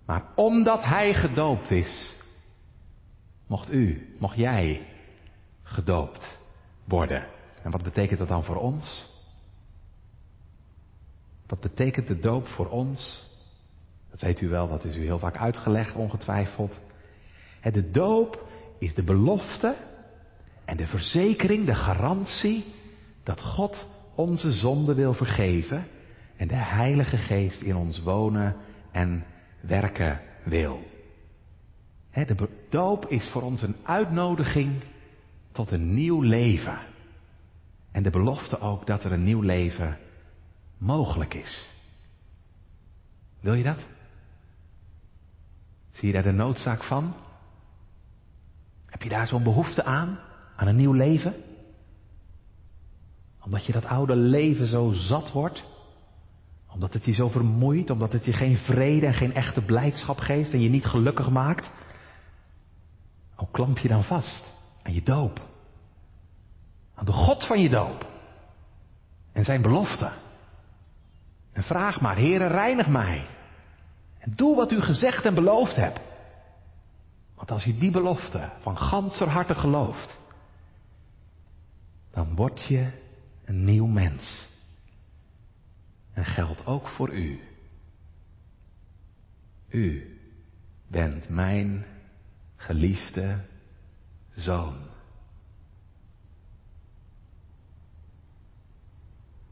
Maar 0.05 0.24
omdat 0.36 0.84
hij 0.84 1.14
gedoopt 1.14 1.72
is, 1.72 2.16
mocht 3.47 3.72
u, 3.72 4.16
mocht 4.20 4.38
jij 4.38 4.88
gedoopt 5.64 6.38
worden. 6.84 7.28
En 7.61 7.72
wat 7.72 7.84
betekent 7.84 8.20
dat 8.20 8.28
dan 8.28 8.43
voor 8.43 8.57
ons? 8.57 9.09
Wat 11.47 11.59
betekent 11.59 12.07
de 12.07 12.20
doop 12.20 12.47
voor 12.47 12.70
ons? 12.70 13.32
Dat 14.14 14.22
weet 14.22 14.41
u 14.41 14.49
wel, 14.49 14.68
dat 14.68 14.84
is 14.84 14.95
u 14.95 15.03
heel 15.03 15.20
vaak 15.20 15.38
uitgelegd, 15.38 15.95
ongetwijfeld. 15.95 16.80
De 17.61 17.91
doop 17.91 18.47
is 18.80 18.93
de 18.93 19.03
belofte 19.03 19.76
en 20.66 20.78
de 20.78 20.88
verzekering, 20.88 21.66
de 21.66 21.74
garantie 21.74 22.66
dat 23.24 23.41
God 23.41 23.89
onze 24.16 24.51
zonde 24.51 24.93
wil 24.93 25.14
vergeven 25.14 25.88
en 26.36 26.47
de 26.47 26.55
Heilige 26.55 27.18
Geest 27.18 27.61
in 27.61 27.76
ons 27.76 28.01
wonen 28.01 28.55
en 28.91 29.26
werken 29.61 30.22
wil. 30.43 30.84
De 32.11 32.49
doop 32.70 33.05
is 33.05 33.30
voor 33.30 33.41
ons 33.41 33.61
een 33.61 33.76
uitnodiging 33.84 34.84
tot 35.51 35.72
een 35.72 35.93
nieuw 35.93 36.22
leven. 36.22 36.80
En 37.91 38.03
de 38.03 38.09
belofte 38.09 38.59
ook 38.59 38.88
dat 38.88 39.03
er 39.03 39.11
een 39.11 39.24
nieuw 39.24 39.41
leven 39.41 39.97
mogelijk 40.78 41.34
is. 41.34 41.70
Wil 43.39 43.53
je 43.53 43.64
dat? 43.64 43.93
Zie 45.94 46.08
je 46.08 46.14
daar 46.14 46.24
de 46.24 46.32
noodzaak 46.32 46.84
van? 46.84 47.14
Heb 48.86 49.02
je 49.02 49.10
daar 49.10 49.28
zo'n 49.28 49.44
behoefte 49.44 49.84
aan? 49.84 50.20
Aan 50.56 50.68
een 50.68 50.76
nieuw 50.76 50.94
leven? 50.94 51.36
Omdat 53.41 53.66
je 53.66 53.72
dat 53.72 53.86
oude 53.86 54.16
leven 54.16 54.66
zo 54.66 54.91
zat 54.91 55.32
wordt? 55.32 55.64
Omdat 56.68 56.94
het 56.94 57.06
je 57.06 57.12
zo 57.12 57.30
vermoeit, 57.30 57.89
omdat 57.89 58.12
het 58.12 58.26
je 58.26 58.34
geen 58.34 58.58
vrede 58.58 59.06
en 59.06 59.14
geen 59.14 59.34
echte 59.34 59.62
blijdschap 59.62 60.18
geeft 60.18 60.54
en 60.54 60.62
je 60.62 60.70
niet 60.70 60.86
gelukkig 60.86 61.30
maakt? 61.30 61.72
Hoe 63.36 63.48
klamp 63.52 63.78
je 63.78 63.88
dan 63.88 64.04
vast 64.04 64.46
aan 64.84 64.94
je 64.94 65.04
doop? 65.04 65.41
Aan 66.96 67.06
de 67.06 67.12
God 67.12 67.46
van 67.48 67.62
je 67.62 67.70
doop. 67.70 68.08
En 69.32 69.44
zijn 69.44 69.62
belofte. 69.62 70.12
En 71.54 71.64
vraag 71.64 72.02
maar, 72.02 72.16
Heere, 72.16 72.48
reinig 72.48 72.88
mij. 72.88 73.26
En 74.24 74.36
doe 74.36 74.55
wat 74.55 74.71
u 74.71 74.82
gezegd 74.82 75.26
en 75.26 75.36
beloofd 75.36 75.76
hebt. 75.76 75.99
Want 77.36 77.51
als 77.51 77.63
je 77.63 77.78
die 77.78 77.91
belofte 77.91 78.51
van 78.61 78.78
ganser 78.78 79.28
harte 79.28 79.55
gelooft, 79.55 80.17
dan 82.11 82.36
word 82.36 82.65
je 82.67 82.91
een 83.45 83.65
nieuw 83.65 83.86
mens. 83.86 84.47
En 86.13 86.26
geldt 86.26 86.65
ook 86.65 86.88
voor 86.88 87.13
u. 87.13 87.41
U 89.69 90.17
bent 90.88 91.30
mijn 91.30 91.86
geliefde 92.55 93.45
zoon. 94.36 94.78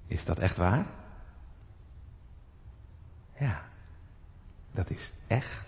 Is 0.07 0.25
dat 0.25 0.39
echt 0.39 0.57
waar? 0.57 0.85
Ja, 3.39 3.70
dat 4.71 4.89
is 4.89 5.11
echt 5.27 5.67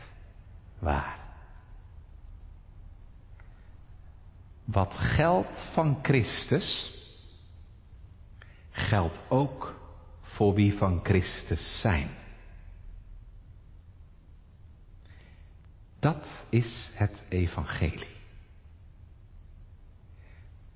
waar. 0.80 1.20
Wat 4.66 4.94
geldt 4.94 5.70
van 5.74 6.00
Christus, 6.02 6.94
geldt 8.72 9.20
ook 9.30 9.76
voor 10.22 10.54
wie 10.54 10.78
van 10.78 11.00
Christus 11.04 11.82
zijn. 11.82 12.10
Dat 16.00 16.28
is 16.50 16.92
het 16.94 17.24
evangelie. 17.30 18.12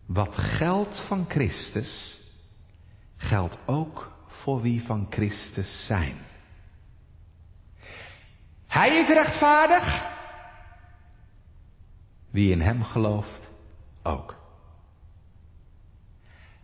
Wat 0.05 0.35
geldt 0.35 1.07
van 1.07 1.25
Christus, 1.29 2.21
geldt 3.17 3.57
ook 3.65 4.11
voor 4.27 4.61
wie 4.61 4.83
van 4.83 5.07
Christus 5.09 5.85
zijn. 5.85 6.17
Hij 8.67 8.99
is 8.99 9.07
rechtvaardig. 9.07 10.15
Wie 12.29 12.51
in 12.51 12.61
hem 12.61 12.83
gelooft, 12.83 13.41
ook. 14.03 14.35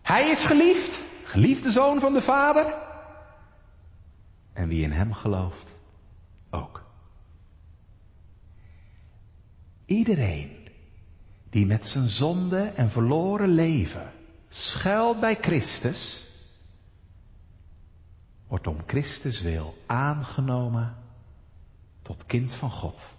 Hij 0.01 0.29
is 0.29 0.45
geliefd, 0.45 0.99
geliefde 1.23 1.71
zoon 1.71 1.99
van 1.99 2.13
de 2.13 2.21
Vader. 2.21 2.81
En 4.53 4.67
wie 4.67 4.83
in 4.83 4.91
hem 4.91 5.13
gelooft, 5.13 5.75
ook. 6.49 6.83
Iedereen 9.85 10.67
die 11.49 11.65
met 11.65 11.85
zijn 11.85 12.07
zonde 12.07 12.63
en 12.63 12.89
verloren 12.89 13.49
leven 13.49 14.11
schuilt 14.49 15.19
bij 15.19 15.35
Christus, 15.35 16.27
wordt 18.47 18.67
om 18.67 18.83
Christus 18.85 19.41
wil 19.41 19.75
aangenomen 19.85 21.02
tot 22.03 22.25
kind 22.25 22.55
van 22.55 22.71
God. 22.71 23.13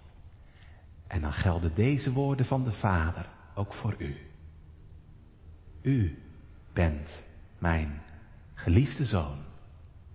En 1.07 1.21
dan 1.21 1.33
gelden 1.33 1.75
deze 1.75 2.11
woorden 2.11 2.45
van 2.45 2.63
de 2.63 2.71
Vader 2.71 3.29
ook 3.55 3.73
voor 3.73 3.95
u. 3.97 4.17
U 5.81 6.23
bent 6.73 7.09
mijn 7.59 8.01
geliefde 8.53 9.05
zoon, 9.05 9.37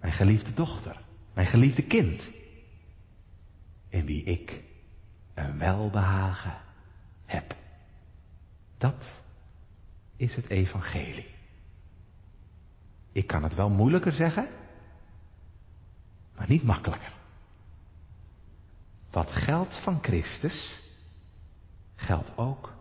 mijn 0.01 0.13
geliefde 0.13 0.55
dochter, 0.55 1.01
mijn 1.35 1.47
geliefde 1.47 1.83
kind, 1.83 2.29
in 3.89 4.05
wie 4.05 4.25
ik 4.25 4.63
een 5.35 5.59
welbehagen 5.59 6.61
heb. 7.25 7.57
Dat 8.79 9.05
is 10.17 10.35
het 10.35 10.49
evangelie. 10.49 11.29
Ik 13.13 13.27
kan 13.27 13.43
het 13.43 13.55
wel 13.55 13.71
moeilijker 13.71 14.13
zeggen, 14.13 14.49
maar 16.37 16.49
niet 16.49 16.63
makkelijker. 16.63 17.20
Wat 19.11 19.31
geldt 19.31 19.81
van 19.83 19.99
Christus, 20.03 20.81
geldt 21.97 22.33
ook 22.37 22.73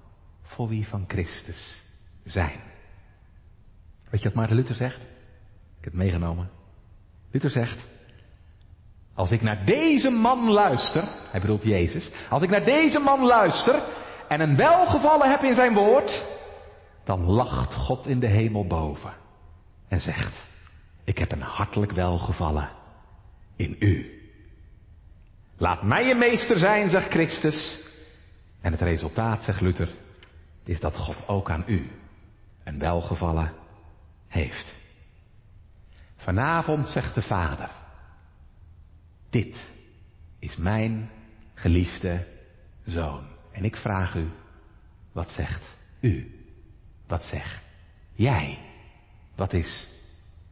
voor 0.41 0.67
wie 0.67 0.87
van 0.87 1.03
Christus 1.07 1.81
zijn. 2.23 2.59
Weet 4.09 4.21
je 4.21 4.27
wat 4.27 4.37
Maarten 4.37 4.55
Luther 4.55 4.75
zegt? 4.75 4.99
het 5.81 5.93
meegenomen? 5.93 6.49
Luther 7.31 7.49
zegt, 7.49 7.87
als 9.13 9.31
ik 9.31 9.41
naar 9.41 9.65
deze 9.65 10.09
man 10.09 10.49
luister, 10.49 11.03
hij 11.31 11.41
bedoelt 11.41 11.63
Jezus, 11.63 12.11
als 12.29 12.41
ik 12.41 12.49
naar 12.49 12.65
deze 12.65 12.99
man 12.99 13.25
luister 13.25 13.83
en 14.27 14.39
een 14.41 14.55
welgevallen 14.55 15.29
heb 15.29 15.41
in 15.41 15.55
zijn 15.55 15.73
woord, 15.73 16.25
dan 17.03 17.23
lacht 17.23 17.73
God 17.73 18.07
in 18.07 18.19
de 18.19 18.27
hemel 18.27 18.67
boven 18.67 19.13
en 19.87 20.01
zegt, 20.01 20.47
ik 21.03 21.17
heb 21.17 21.31
een 21.31 21.41
hartelijk 21.41 21.91
welgevallen 21.91 22.69
in 23.55 23.75
u. 23.79 24.18
Laat 25.59 25.83
mij 25.83 26.05
je 26.05 26.15
meester 26.15 26.57
zijn, 26.57 26.89
zegt 26.89 27.09
Christus. 27.09 27.79
En 28.61 28.71
het 28.71 28.81
resultaat, 28.81 29.43
zegt 29.43 29.61
Luther, 29.61 29.89
is 30.63 30.79
dat 30.79 30.97
God 30.97 31.27
ook 31.27 31.49
aan 31.49 31.63
u 31.67 31.91
een 32.63 32.79
welgevallen 32.79 33.53
heeft. 34.27 34.75
Vanavond 36.15 36.87
zegt 36.87 37.15
de 37.15 37.21
Vader, 37.21 37.69
dit 39.29 39.55
is 40.39 40.57
mijn 40.57 41.09
geliefde 41.53 42.27
zoon. 42.85 43.27
En 43.51 43.63
ik 43.63 43.75
vraag 43.75 44.15
u, 44.15 44.29
wat 45.11 45.29
zegt 45.29 45.63
u? 45.99 46.45
Wat 47.07 47.23
zegt 47.23 47.61
jij? 48.13 48.59
Wat 49.35 49.53
is 49.53 49.87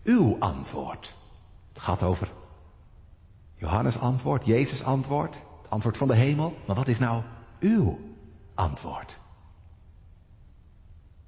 uw 0.04 0.40
antwoord? 0.40 1.16
Het 1.74 1.82
gaat 1.82 2.02
over 2.04 2.30
Johannes 3.58 3.98
antwoord, 3.98 4.46
Jezus 4.46 4.84
antwoord, 4.84 5.34
het 5.34 5.70
antwoord 5.70 5.98
van 5.98 6.08
de 6.08 6.16
hemel. 6.16 6.58
Maar 6.68 6.76
wat 6.76 6.88
is 6.88 7.00
nou 7.00 7.24
uw 7.60 8.00
antwoord? 8.56 9.18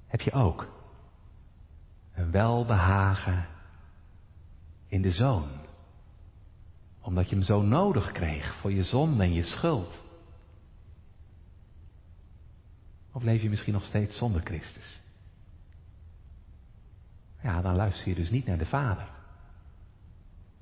Heb 0.06 0.20
je 0.20 0.32
ook 0.32 0.66
een 2.12 2.30
welbehagen 2.30 3.46
in 4.86 5.02
de 5.02 5.10
zoon? 5.10 5.48
Omdat 7.00 7.28
je 7.28 7.34
hem 7.34 7.44
zo 7.44 7.62
nodig 7.62 8.12
kreeg 8.12 8.54
voor 8.60 8.72
je 8.72 8.82
zonde 8.82 9.22
en 9.22 9.32
je 9.32 9.42
schuld. 9.42 10.02
Of 13.12 13.22
leef 13.22 13.42
je 13.42 13.48
misschien 13.48 13.72
nog 13.72 13.84
steeds 13.84 14.16
zonder 14.16 14.40
Christus? 14.40 15.00
Ja, 17.42 17.60
dan 17.62 17.76
luister 17.76 18.08
je 18.08 18.14
dus 18.14 18.30
niet 18.30 18.46
naar 18.46 18.58
de 18.58 18.66
Vader. 18.66 19.19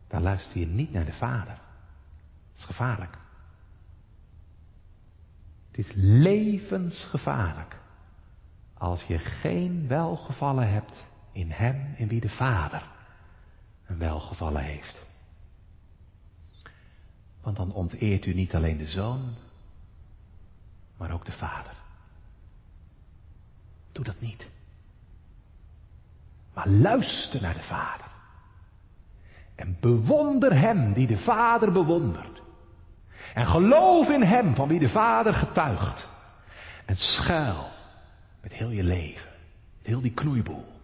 Dan 0.08 0.22
luister 0.22 0.60
je 0.60 0.66
niet 0.66 0.92
naar 0.92 1.04
de 1.04 1.12
Vader. 1.12 1.54
Dat 1.54 2.56
is 2.56 2.64
gevaarlijk. 2.64 3.18
Het 5.70 5.86
is 5.86 5.92
levensgevaarlijk 5.94 7.76
als 8.74 9.02
je 9.02 9.18
geen 9.18 9.88
welgevallen 9.88 10.70
hebt 10.70 11.06
in 11.32 11.50
Hem 11.50 11.94
in 11.96 12.08
wie 12.08 12.20
de 12.20 12.28
Vader 12.28 12.88
een 13.86 13.98
welgevallen 13.98 14.62
heeft. 14.62 15.06
Want 17.40 17.56
dan 17.56 17.72
onteert 17.72 18.26
u 18.26 18.34
niet 18.34 18.54
alleen 18.54 18.76
de 18.76 18.86
Zoon, 18.86 19.34
maar 20.96 21.12
ook 21.12 21.24
de 21.24 21.32
Vader. 21.32 21.74
Doe 23.92 24.04
dat 24.04 24.20
niet. 24.20 24.48
Maar 26.54 26.68
luister 26.68 27.40
naar 27.40 27.54
de 27.54 27.62
Vader. 27.62 28.07
En 29.58 29.76
bewonder 29.80 30.58
Hem 30.58 30.92
die 30.92 31.06
de 31.06 31.18
Vader 31.18 31.72
bewondert. 31.72 32.42
En 33.34 33.46
geloof 33.46 34.08
in 34.08 34.22
Hem 34.22 34.54
van 34.54 34.68
wie 34.68 34.78
de 34.78 34.88
Vader 34.88 35.34
getuigt. 35.34 36.08
En 36.84 36.96
schuil 36.96 37.68
met 38.40 38.52
heel 38.52 38.70
je 38.70 38.82
leven, 38.82 39.30
heel 39.82 40.00
die 40.00 40.14
knoeiboel, 40.14 40.80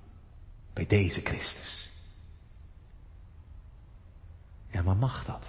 bij 0.73 0.87
deze 0.87 1.21
Christus. 1.21 1.91
Ja, 4.71 4.83
maar 4.83 4.97
mag 4.97 5.25
dat? 5.25 5.45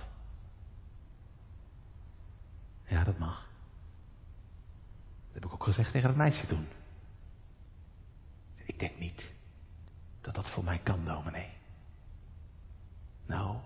Ja, 2.87 3.03
dat 3.03 3.17
mag. 3.17 3.47
Dat 5.25 5.33
heb 5.33 5.45
ik 5.45 5.53
ook 5.53 5.63
gezegd 5.63 5.91
tegen 5.91 6.07
het 6.07 6.17
meisje 6.17 6.47
toen. 6.47 6.67
Ik 8.65 8.79
denk 8.79 8.99
niet 8.99 9.23
dat 10.21 10.35
dat 10.35 10.49
voor 10.49 10.63
mij 10.63 10.79
kan, 10.83 11.05
dominee. 11.05 11.54
Nou, 13.25 13.57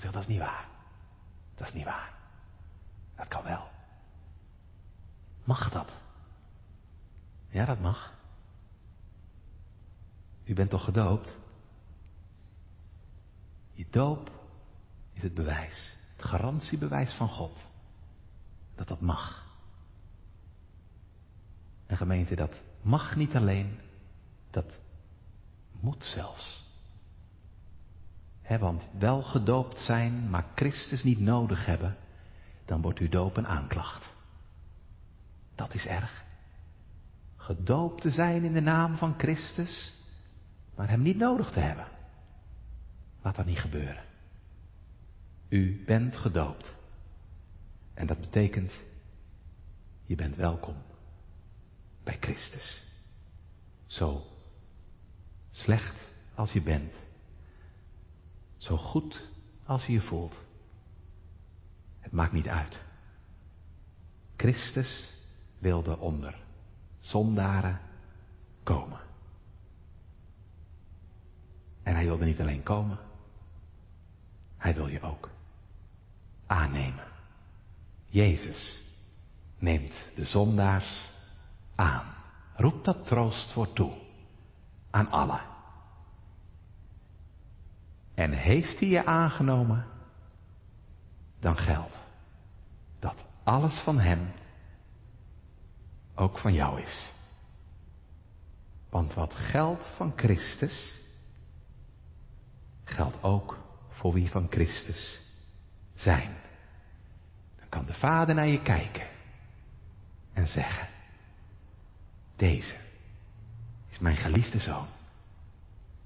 zeg, 0.00 0.12
dat 0.12 0.22
is 0.22 0.28
niet 0.28 0.38
waar. 0.38 0.68
Dat 1.54 1.66
is 1.66 1.74
niet 1.74 1.84
waar. 1.84 2.14
Dat 3.16 3.28
kan 3.28 3.42
wel. 3.42 3.68
Mag 5.44 5.70
dat? 5.70 5.92
Ja, 7.48 7.64
dat 7.64 7.80
mag. 7.80 8.18
U 10.44 10.54
bent 10.54 10.70
toch 10.70 10.84
gedoopt? 10.84 11.38
Je 13.72 13.86
doop 13.90 14.30
is 15.12 15.22
het 15.22 15.34
bewijs, 15.34 15.96
het 16.16 16.26
garantiebewijs 16.26 17.12
van 17.12 17.28
God. 17.28 17.58
Dat 18.74 18.88
dat 18.88 19.00
mag. 19.00 19.46
En 21.86 21.96
gemeente, 21.96 22.34
dat 22.34 22.54
mag 22.82 23.16
niet 23.16 23.36
alleen, 23.36 23.80
dat 24.50 24.72
moet 25.70 26.04
zelfs. 26.04 26.59
Want 28.58 28.88
wel 28.98 29.22
gedoopt 29.22 29.78
zijn, 29.78 30.30
maar 30.30 30.44
Christus 30.54 31.02
niet 31.02 31.20
nodig 31.20 31.66
hebben, 31.66 31.96
dan 32.64 32.80
wordt 32.80 32.98
uw 32.98 33.08
doop 33.08 33.36
een 33.36 33.46
aanklacht. 33.46 34.12
Dat 35.54 35.74
is 35.74 35.86
erg. 35.86 36.24
Gedoopt 37.36 38.02
te 38.02 38.10
zijn 38.10 38.44
in 38.44 38.52
de 38.52 38.60
naam 38.60 38.96
van 38.96 39.14
Christus, 39.18 39.94
maar 40.74 40.88
hem 40.88 41.02
niet 41.02 41.16
nodig 41.16 41.50
te 41.50 41.60
hebben. 41.60 41.86
Laat 43.22 43.36
dat 43.36 43.46
niet 43.46 43.58
gebeuren. 43.58 44.04
U 45.48 45.82
bent 45.86 46.16
gedoopt. 46.16 46.74
En 47.94 48.06
dat 48.06 48.20
betekent, 48.20 48.72
je 50.04 50.14
bent 50.14 50.36
welkom 50.36 50.74
bij 52.04 52.16
Christus. 52.20 52.84
Zo 53.86 54.22
slecht 55.50 55.96
als 56.34 56.52
je 56.52 56.62
bent, 56.62 56.92
zo 58.60 58.76
goed 58.76 59.28
als 59.64 59.86
je 59.86 59.92
je 59.92 60.00
voelt. 60.00 60.40
Het 61.98 62.12
maakt 62.12 62.32
niet 62.32 62.48
uit. 62.48 62.84
Christus 64.36 65.14
wilde 65.58 65.98
onder 65.98 66.42
zondaren 66.98 67.80
komen. 68.62 69.00
En 71.82 71.94
hij 71.94 72.04
wilde 72.04 72.24
niet 72.24 72.40
alleen 72.40 72.62
komen, 72.62 72.98
hij 74.56 74.74
wil 74.74 74.86
je 74.86 75.00
ook 75.00 75.30
aannemen. 76.46 77.04
Jezus 78.06 78.82
neemt 79.58 79.94
de 80.14 80.24
zondaars 80.24 81.10
aan. 81.74 82.14
Roep 82.56 82.84
dat 82.84 83.06
troost 83.06 83.52
voor 83.52 83.72
toe 83.72 83.92
aan 84.90 85.10
allen. 85.10 85.49
En 88.20 88.32
heeft 88.32 88.80
hij 88.80 88.88
je 88.88 89.04
aangenomen, 89.04 89.86
dan 91.38 91.56
geldt 91.56 91.96
dat 92.98 93.14
alles 93.44 93.80
van 93.80 93.98
hem 93.98 94.32
ook 96.14 96.38
van 96.38 96.52
jou 96.52 96.80
is. 96.80 97.12
Want 98.90 99.14
wat 99.14 99.34
geldt 99.34 99.92
van 99.96 100.12
Christus, 100.16 100.94
geldt 102.84 103.22
ook 103.22 103.58
voor 103.88 104.12
wie 104.12 104.30
van 104.30 104.46
Christus 104.50 105.20
zijn. 105.94 106.36
Dan 107.58 107.68
kan 107.68 107.84
de 107.84 107.94
Vader 107.94 108.34
naar 108.34 108.48
je 108.48 108.62
kijken 108.62 109.08
en 110.32 110.48
zeggen, 110.48 110.88
deze 112.36 112.76
is 113.90 113.98
mijn 113.98 114.16
geliefde 114.16 114.58
zoon, 114.58 114.88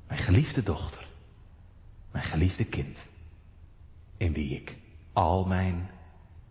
mijn 0.07 0.21
geliefde 0.21 0.63
dochter, 0.63 1.04
mijn 2.15 2.27
geliefde 2.27 2.65
kind, 2.65 2.99
in 4.17 4.33
wie 4.33 4.55
ik 4.55 4.77
al 5.13 5.45
mijn 5.47 5.91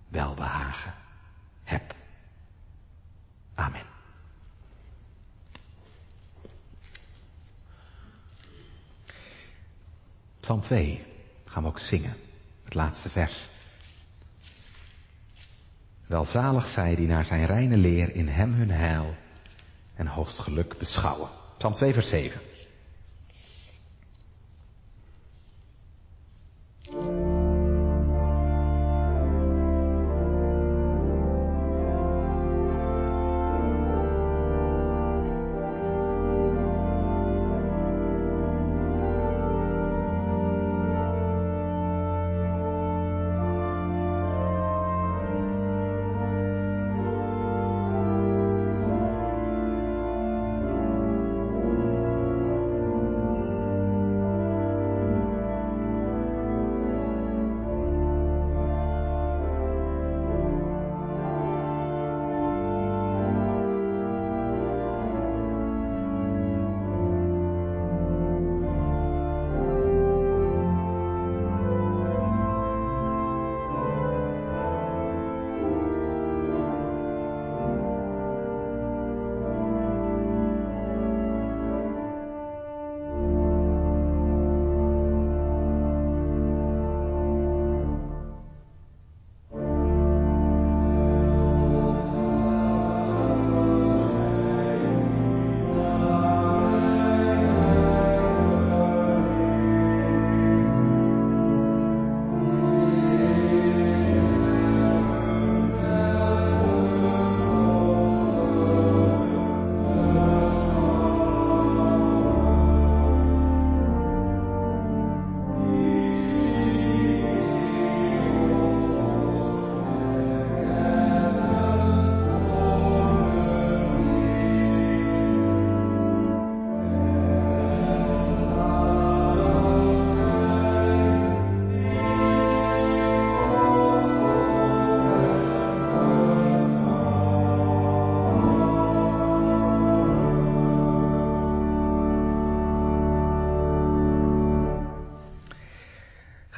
welbehagen 0.07 0.93
heb. 1.63 1.95
Amen. 3.55 3.85
Psalm 10.39 10.61
2 10.61 11.05
gaan 11.45 11.63
we 11.63 11.69
ook 11.69 11.79
zingen, 11.79 12.15
het 12.63 12.73
laatste 12.73 13.09
vers. 13.09 13.49
Welzalig 16.07 16.67
zij 16.67 16.95
die 16.95 17.07
naar 17.07 17.25
zijn 17.25 17.45
reine 17.45 17.77
leer 17.77 18.15
in 18.15 18.27
hem 18.27 18.53
hun 18.53 18.71
heil 18.71 19.15
en 19.95 20.07
hoogst 20.07 20.39
geluk 20.39 20.77
beschouwen. 20.77 21.29
Psalm 21.57 21.73
2 21.73 21.93
vers 21.93 22.09
7. 22.09 22.41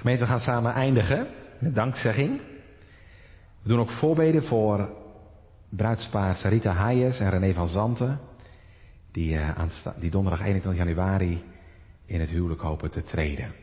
Gemeente, 0.06 0.26
we 0.26 0.32
gaan 0.32 0.54
samen 0.54 0.74
eindigen 0.74 1.28
met 1.60 1.76
dankzegging. 1.76 2.42
We 3.62 3.70
doen 3.70 3.80
ook 3.80 3.92
voorbeden 3.92 4.44
voor 4.44 4.90
bruidspaar 5.70 6.36
Sarita 6.36 6.72
Hayes 6.72 7.20
en 7.20 7.30
René 7.30 7.54
van 7.54 7.68
Zanten, 7.68 8.20
die, 9.12 9.34
uh, 9.34 9.60
die 10.00 10.12
donderdag 10.12 10.42
21 10.42 10.86
januari 10.86 11.44
in 12.06 12.20
het 12.20 12.30
huwelijk 12.30 12.62
hopen 12.62 12.92
te 12.92 13.04
treden. 13.04 13.54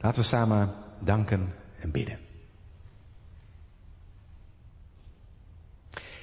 Laten 0.00 0.20
we 0.20 0.28
samen 0.28 0.74
danken 1.00 1.54
en 1.80 1.90
bidden. 1.90 2.18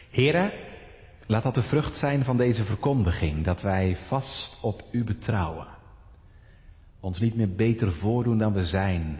Heren, 0.10 0.52
laat 1.26 1.44
dat 1.44 1.56
de 1.56 1.64
vrucht 1.64 1.98
zijn 1.98 2.24
van 2.24 2.38
deze 2.38 2.66
verkondiging, 2.66 3.44
dat 3.44 3.62
wij 3.62 3.98
vast 4.08 4.58
op 4.62 4.84
U 4.92 5.04
betrouwen. 5.04 5.75
Ons 7.06 7.20
niet 7.20 7.36
meer 7.36 7.56
beter 7.56 7.94
voordoen 7.94 8.38
dan 8.38 8.54
we 8.54 8.66
zijn, 8.66 9.20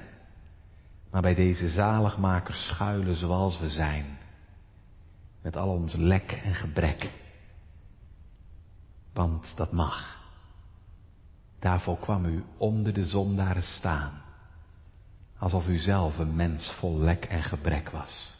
maar 1.12 1.22
bij 1.22 1.36
deze 1.36 1.70
zaligmaker 1.70 2.54
schuilen 2.54 3.16
zoals 3.16 3.60
we 3.60 3.70
zijn, 3.70 4.18
met 5.42 5.56
al 5.56 5.70
ons 5.70 5.94
lek 5.94 6.32
en 6.32 6.56
gebrek. 6.56 7.12
Want 9.14 9.54
dat 9.56 9.72
mag. 9.72 10.24
Daarvoor 11.60 12.00
kwam 12.00 12.26
u 12.26 12.44
onder 12.58 12.94
de 12.94 13.06
zondaren 13.06 13.64
staan, 13.64 14.22
alsof 15.38 15.68
u 15.68 15.78
zelf 15.78 16.18
een 16.18 16.36
mens 16.36 16.72
vol 16.80 16.98
lek 16.98 17.26
en 17.26 17.44
gebrek 17.44 17.90
was. 17.90 18.38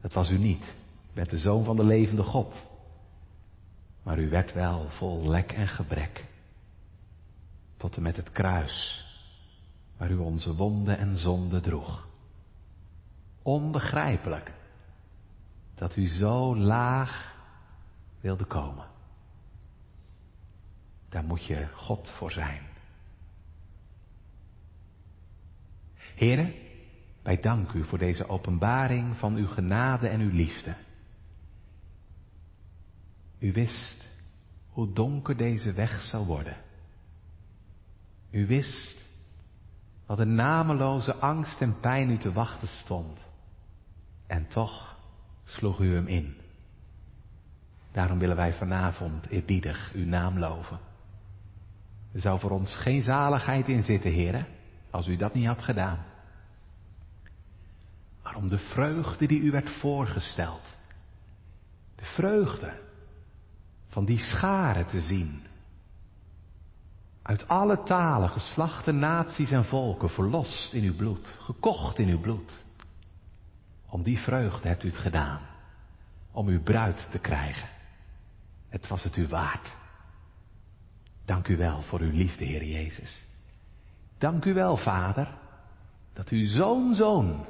Dat 0.00 0.12
was 0.12 0.30
u 0.30 0.38
niet 0.38 0.74
met 1.12 1.30
de 1.30 1.38
zoon 1.38 1.64
van 1.64 1.76
de 1.76 1.84
levende 1.84 2.22
God. 2.22 2.54
Maar 4.02 4.18
u 4.18 4.28
werd 4.28 4.52
wel 4.52 4.88
vol 4.88 5.28
lek 5.28 5.52
en 5.52 5.68
gebrek. 5.68 6.34
Tot 7.86 7.96
en 7.96 8.02
met 8.02 8.16
het 8.16 8.32
kruis, 8.32 9.06
waar 9.96 10.10
u 10.10 10.16
onze 10.16 10.54
wonden 10.54 10.98
en 10.98 11.16
zonden 11.16 11.62
droeg. 11.62 12.08
Onbegrijpelijk 13.42 14.52
dat 15.74 15.96
u 15.96 16.08
zo 16.08 16.56
laag 16.56 17.34
wilde 18.20 18.44
komen. 18.44 18.86
Daar 21.08 21.24
moet 21.24 21.44
je 21.44 21.68
God 21.74 22.10
voor 22.10 22.32
zijn. 22.32 22.62
Heren, 25.94 26.54
wij 27.22 27.40
danken 27.40 27.80
u 27.80 27.84
voor 27.84 27.98
deze 27.98 28.28
openbaring 28.28 29.16
van 29.16 29.36
uw 29.36 29.48
genade 29.48 30.08
en 30.08 30.20
uw 30.20 30.32
liefde. 30.32 30.76
U 33.38 33.52
wist 33.52 34.10
hoe 34.68 34.92
donker 34.92 35.36
deze 35.36 35.72
weg 35.72 36.02
zou 36.02 36.26
worden. 36.26 36.64
U 38.30 38.46
wist 38.46 39.04
wat 40.06 40.18
een 40.18 40.34
nameloze 40.34 41.14
angst 41.14 41.60
en 41.60 41.80
pijn 41.80 42.10
u 42.10 42.18
te 42.18 42.32
wachten 42.32 42.68
stond. 42.68 43.18
En 44.26 44.46
toch 44.48 44.96
sloeg 45.44 45.80
u 45.80 45.94
hem 45.94 46.06
in. 46.06 46.36
Daarom 47.92 48.18
willen 48.18 48.36
wij 48.36 48.52
vanavond 48.52 49.26
eerbiedig 49.26 49.90
uw 49.94 50.04
naam 50.04 50.38
loven. 50.38 50.78
Er 52.12 52.20
zou 52.20 52.40
voor 52.40 52.50
ons 52.50 52.74
geen 52.74 53.02
zaligheid 53.02 53.68
in 53.68 53.82
zitten, 53.82 54.10
heren, 54.10 54.46
als 54.90 55.06
u 55.06 55.16
dat 55.16 55.34
niet 55.34 55.46
had 55.46 55.62
gedaan. 55.62 56.04
Maar 58.22 58.34
om 58.34 58.48
de 58.48 58.58
vreugde 58.58 59.26
die 59.26 59.40
u 59.40 59.50
werd 59.50 59.70
voorgesteld. 59.70 60.62
De 61.94 62.04
vreugde 62.04 62.80
van 63.88 64.04
die 64.04 64.18
scharen 64.18 64.86
te 64.86 65.00
zien. 65.00 65.42
Uit 67.26 67.48
alle 67.48 67.82
talen, 67.82 68.30
geslachten, 68.30 68.98
naties 68.98 69.50
en 69.50 69.64
volken, 69.64 70.10
verlost 70.10 70.72
in 70.72 70.84
uw 70.84 70.96
bloed, 70.96 71.36
gekocht 71.40 71.98
in 71.98 72.08
uw 72.08 72.20
bloed. 72.20 72.62
Om 73.86 74.02
die 74.02 74.18
vreugde 74.18 74.68
hebt 74.68 74.82
u 74.84 74.88
het 74.88 74.98
gedaan, 74.98 75.40
om 76.32 76.48
uw 76.48 76.62
bruid 76.62 77.08
te 77.10 77.18
krijgen. 77.18 77.68
Het 78.68 78.88
was 78.88 79.02
het 79.02 79.16
u 79.16 79.28
waard. 79.28 79.74
Dank 81.24 81.48
u 81.48 81.56
wel 81.56 81.82
voor 81.82 82.00
uw 82.00 82.10
liefde, 82.10 82.44
Heer 82.44 82.64
Jezus. 82.64 83.22
Dank 84.18 84.44
u 84.44 84.54
wel, 84.54 84.76
Vader, 84.76 85.38
dat 86.12 86.28
uw 86.28 86.46
zoon, 86.46 86.94
zoon, 86.94 87.46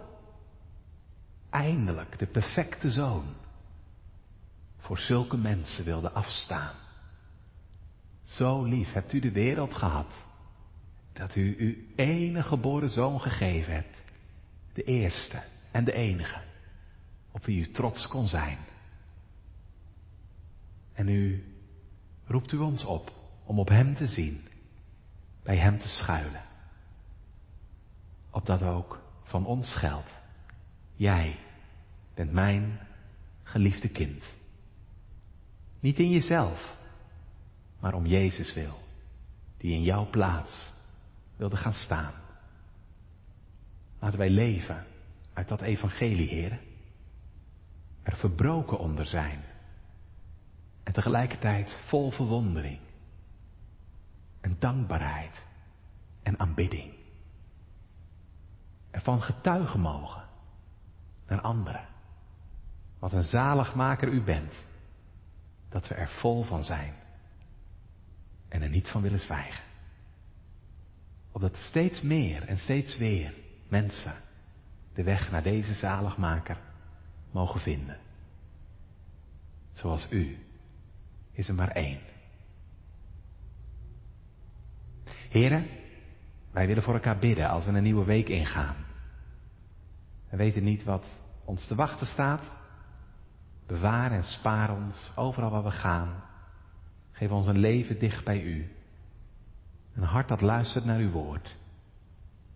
eindelijk 1.51 2.18
de 2.18 2.27
perfecte 2.27 2.91
zoon, 2.91 3.24
voor 4.79 4.99
zulke 4.99 5.37
mensen 5.37 5.85
wilde 5.85 6.12
afstaan. 6.12 6.86
Zo 8.27 8.64
lief 8.64 8.93
hebt 8.93 9.12
u 9.12 9.20
de 9.20 9.33
wereld 9.33 9.74
gehad, 9.74 10.12
dat 11.12 11.35
u 11.35 11.57
uw 11.59 11.74
enige 11.97 12.49
geboren 12.49 12.91
zoon 12.91 13.20
gegeven 13.20 13.74
hebt, 13.74 14.03
de 14.72 14.83
eerste 14.83 15.43
en 15.70 15.85
de 15.85 15.93
enige, 15.93 16.41
op 17.31 17.45
wie 17.45 17.61
u 17.61 17.70
trots 17.70 18.07
kon 18.07 18.27
zijn. 18.27 18.59
En 20.93 21.09
u 21.09 21.45
roept 22.24 22.53
u 22.53 22.57
ons 22.57 22.85
op 22.85 23.12
om 23.45 23.59
op 23.59 23.68
Hem 23.68 23.95
te 23.95 24.07
zien, 24.07 24.49
bij 25.43 25.57
Hem 25.57 25.79
te 25.79 25.89
schuilen. 25.89 26.45
Opdat 28.31 28.62
ook 28.62 29.03
van 29.22 29.47
ons 29.47 29.77
geldt, 29.77 30.14
jij 30.95 31.39
bent 32.14 32.33
mijn 32.33 32.81
geliefde 33.43 33.89
kind. 33.89 34.24
Niet 35.81 35.99
in 35.99 36.11
jezelf, 36.11 36.77
maar 37.87 37.95
om 37.95 38.07
Jezus 38.07 38.55
wil, 38.55 38.78
die 39.57 39.72
in 39.72 39.82
jouw 39.82 40.11
plaats 40.11 40.72
wilde 41.37 41.57
gaan 41.57 41.72
staan. 41.72 42.12
Laten 43.99 44.18
wij 44.18 44.30
leven 44.30 44.87
uit 45.32 45.49
dat 45.49 45.61
evangelie, 45.61 46.28
heren. 46.28 46.61
Er 48.03 48.16
verbroken 48.16 48.78
onder 48.78 49.07
zijn. 49.07 49.45
En 50.82 50.93
tegelijkertijd 50.93 51.80
vol 51.87 52.11
verwondering. 52.11 52.78
En 54.41 54.57
dankbaarheid. 54.59 55.43
En 56.22 56.39
aanbidding. 56.39 56.93
Ervan 58.91 59.22
getuigen 59.22 59.80
mogen 59.80 60.22
naar 61.26 61.41
anderen. 61.41 61.89
Wat 62.99 63.12
een 63.12 63.22
zaligmaker 63.22 64.09
u 64.09 64.22
bent 64.22 64.53
dat 65.68 65.89
we 65.89 65.95
er 65.95 66.09
vol 66.09 66.45
van 66.45 66.62
zijn 66.62 67.05
en 68.49 68.63
er 68.63 68.69
niet 68.69 68.89
van 68.89 69.03
willen 69.03 69.21
zwijgen. 69.21 69.65
Opdat 71.33 71.57
steeds 71.57 72.01
meer 72.01 72.43
en 72.43 72.59
steeds 72.59 72.99
weer 72.99 73.35
mensen 73.69 74.15
de 74.95 75.03
weg 75.03 75.31
naar 75.31 75.43
deze 75.43 75.75
zaligmaker 75.75 76.59
mogen 77.31 77.61
vinden. 77.61 77.99
Zoals 79.73 80.07
u 80.11 80.39
is 81.33 81.49
er 81.49 81.55
maar 81.55 81.71
één. 81.71 82.01
Heren, 85.29 85.67
wij 86.51 86.67
willen 86.67 86.83
voor 86.83 86.95
elkaar 86.95 87.19
bidden 87.19 87.49
als 87.49 87.65
we 87.65 87.71
een 87.71 87.83
nieuwe 87.83 88.05
week 88.05 88.29
ingaan. 88.29 88.77
We 90.31 90.37
weten 90.37 90.65
niet 90.65 90.85
wat 90.85 91.07
ons 91.45 91.67
te 91.67 91.75
wachten 91.75 92.07
staat. 92.07 92.43
Bewaar 93.67 94.13
en 94.13 94.25
spaar 94.25 94.77
ons 94.77 95.13
overal 95.15 95.51
waar 95.51 95.65
we 95.65 95.71
gaan. 95.71 96.23
Geef 97.17 97.31
ons 97.31 97.47
een 97.47 97.59
leven 97.59 97.99
dicht 97.99 98.25
bij 98.25 98.43
u. 98.43 98.73
Een 99.95 100.03
hart 100.03 100.29
dat 100.29 100.41
luistert 100.41 100.85
naar 100.85 100.99
uw 100.99 101.11
woord. 101.11 101.57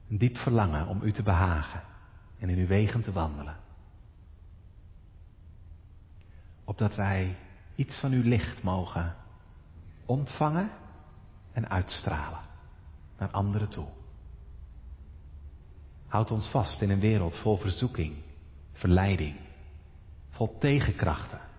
Een 0.09 0.19
diep 0.19 0.37
verlangen 0.37 0.87
om 0.87 1.03
u 1.03 1.13
te 1.13 1.23
behagen 1.23 1.83
en 2.39 2.49
in 2.49 2.59
uw 2.59 2.67
wegen 2.67 3.03
te 3.03 3.13
wandelen. 3.13 3.57
Opdat 6.65 6.95
wij 6.95 7.37
iets 7.75 8.01
van 8.01 8.13
uw 8.13 8.23
licht 8.23 8.63
mogen 8.63 9.15
ontvangen 10.07 10.71
en 11.53 11.69
uitstralen 11.69 12.41
naar 13.19 13.31
anderen 13.31 13.69
toe. 13.69 13.89
Houd 16.07 16.31
ons 16.31 16.49
vast 16.49 16.83
in 16.83 16.91
een 16.91 17.01
wereld 17.01 17.37
vol 17.37 17.57
verzoeking, 17.57 18.17
verleiding 18.73 19.37
vol 20.31 20.59
tegenkrachten. 20.59 21.50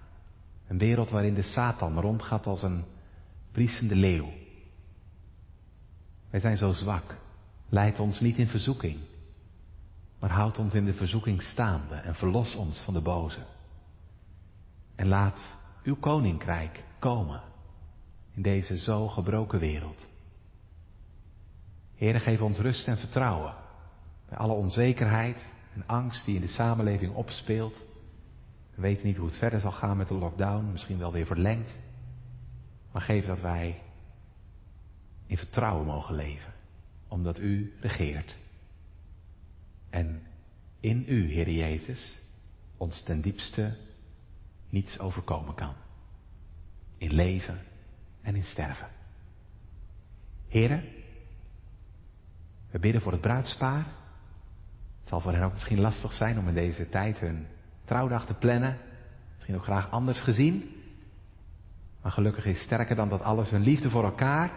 Een 0.72 0.78
wereld 0.78 1.09
waarin 1.09 1.34
de 1.34 1.41
Satan 1.41 1.99
rondgaat 1.99 2.45
als 2.45 2.63
een 2.63 2.86
briesende 3.51 3.95
leeuw. 3.95 4.30
Wij 6.30 6.39
zijn 6.39 6.57
zo 6.57 6.72
zwak. 6.72 7.17
Leid 7.69 7.99
ons 7.99 8.19
niet 8.19 8.38
in 8.38 8.47
verzoeking, 8.47 8.99
maar 10.19 10.32
houd 10.32 10.57
ons 10.57 10.74
in 10.74 10.86
de 10.86 10.93
verzoeking 10.93 11.41
staande 11.41 11.95
en 11.95 12.15
verlos 12.15 12.55
ons 12.55 12.80
van 12.80 12.93
de 12.93 13.01
boze. 13.01 13.45
En 14.95 15.07
laat 15.07 15.39
uw 15.84 15.95
koninkrijk 15.95 16.84
komen 16.99 17.41
in 18.34 18.41
deze 18.41 18.78
zo 18.78 19.07
gebroken 19.07 19.59
wereld. 19.59 20.05
Heere, 21.95 22.19
geef 22.19 22.41
ons 22.41 22.57
rust 22.57 22.88
en 22.88 22.97
vertrouwen 22.97 23.53
bij 24.30 24.38
alle 24.38 24.53
onzekerheid 24.53 25.45
en 25.74 25.84
angst 25.88 26.26
die 26.26 26.36
in 26.36 26.41
de 26.41 26.47
samenleving 26.47 27.13
opspeelt. 27.13 27.84
We 28.82 28.88
weten 28.88 29.06
niet 29.08 29.18
hoe 29.18 29.28
het 29.28 29.38
verder 29.38 29.60
zal 29.60 29.72
gaan 29.72 29.98
met 29.98 30.08
de 30.08 30.14
lockdown, 30.14 30.72
misschien 30.72 30.98
wel 30.98 31.12
weer 31.12 31.26
verlengd. 31.26 31.72
Maar 32.92 33.02
geef 33.02 33.26
dat 33.26 33.42
wij 33.42 33.82
in 35.26 35.38
vertrouwen 35.38 35.86
mogen 35.86 36.16
leven 36.16 36.54
omdat 37.08 37.40
u 37.40 37.74
regeert. 37.80 38.38
En 39.90 40.22
in 40.80 41.06
u, 41.08 41.32
Heer 41.32 41.50
Jezus, 41.50 42.20
ons 42.78 43.04
ten 43.04 43.22
diepste 43.22 43.78
niets 44.70 45.00
overkomen 45.00 45.56
kan. 45.56 45.74
In 46.98 47.14
leven 47.14 47.62
en 48.22 48.36
in 48.36 48.44
sterven. 48.44 48.88
Heren, 50.48 50.84
we 52.72 52.80
bidden 52.80 53.02
voor 53.02 53.12
het 53.12 53.22
bruidspaar. 53.22 53.86
Het 55.00 55.10
zal 55.10 55.20
voor 55.20 55.34
hen 55.34 55.44
ook 55.44 55.54
misschien 55.54 55.80
lastig 55.80 56.14
zijn 56.14 56.40
om 56.40 56.48
in 56.48 56.54
deze 56.54 56.90
tijd 56.90 57.20
hun 57.20 57.48
trouwdag 57.92 58.26
te 58.26 58.34
plannen. 58.34 58.78
Misschien 59.36 59.56
ook 59.56 59.64
graag 59.64 59.92
anders 59.92 60.20
gezien. 60.20 60.70
Maar 62.02 62.12
gelukkig 62.12 62.46
is 62.46 62.62
sterker 62.62 62.96
dan 62.96 63.10
dat 63.10 63.22
alles 63.22 63.50
hun 63.50 63.62
liefde 63.62 63.89
voor 63.89 64.04
elkaar. 64.04 64.52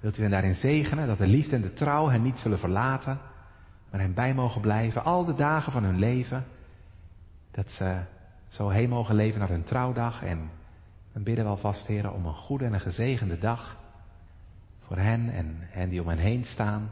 Wilt 0.00 0.18
u 0.18 0.22
hen 0.22 0.30
daarin 0.30 0.54
zegenen 0.54 1.06
dat 1.06 1.18
de 1.18 1.26
liefde 1.26 1.56
en 1.56 1.62
de 1.62 1.72
trouw 1.72 2.08
hen 2.08 2.22
niet 2.22 2.38
zullen 2.38 2.58
verlaten, 2.58 3.18
maar 3.90 4.00
hen 4.00 4.14
bij 4.14 4.34
mogen 4.34 4.60
blijven 4.60 5.04
al 5.04 5.24
de 5.24 5.34
dagen 5.34 5.72
van 5.72 5.84
hun 5.84 5.98
leven. 5.98 6.44
Dat 7.50 7.70
ze 7.70 8.00
zo 8.48 8.68
heen 8.68 8.88
mogen 8.88 9.14
leven 9.14 9.38
naar 9.38 9.48
hun 9.48 9.64
trouwdag 9.64 10.22
en 10.22 10.50
we 11.12 11.20
bidden 11.20 11.44
wel 11.44 11.56
vast, 11.56 11.86
heren, 11.86 12.12
om 12.12 12.26
een 12.26 12.34
goede 12.34 12.64
en 12.64 12.72
een 12.72 12.80
gezegende 12.80 13.38
dag 13.38 13.76
voor 14.80 14.96
hen 14.96 15.30
en 15.30 15.56
hen 15.60 15.88
die 15.88 16.00
om 16.00 16.08
hen 16.08 16.18
heen 16.18 16.44
staan. 16.44 16.90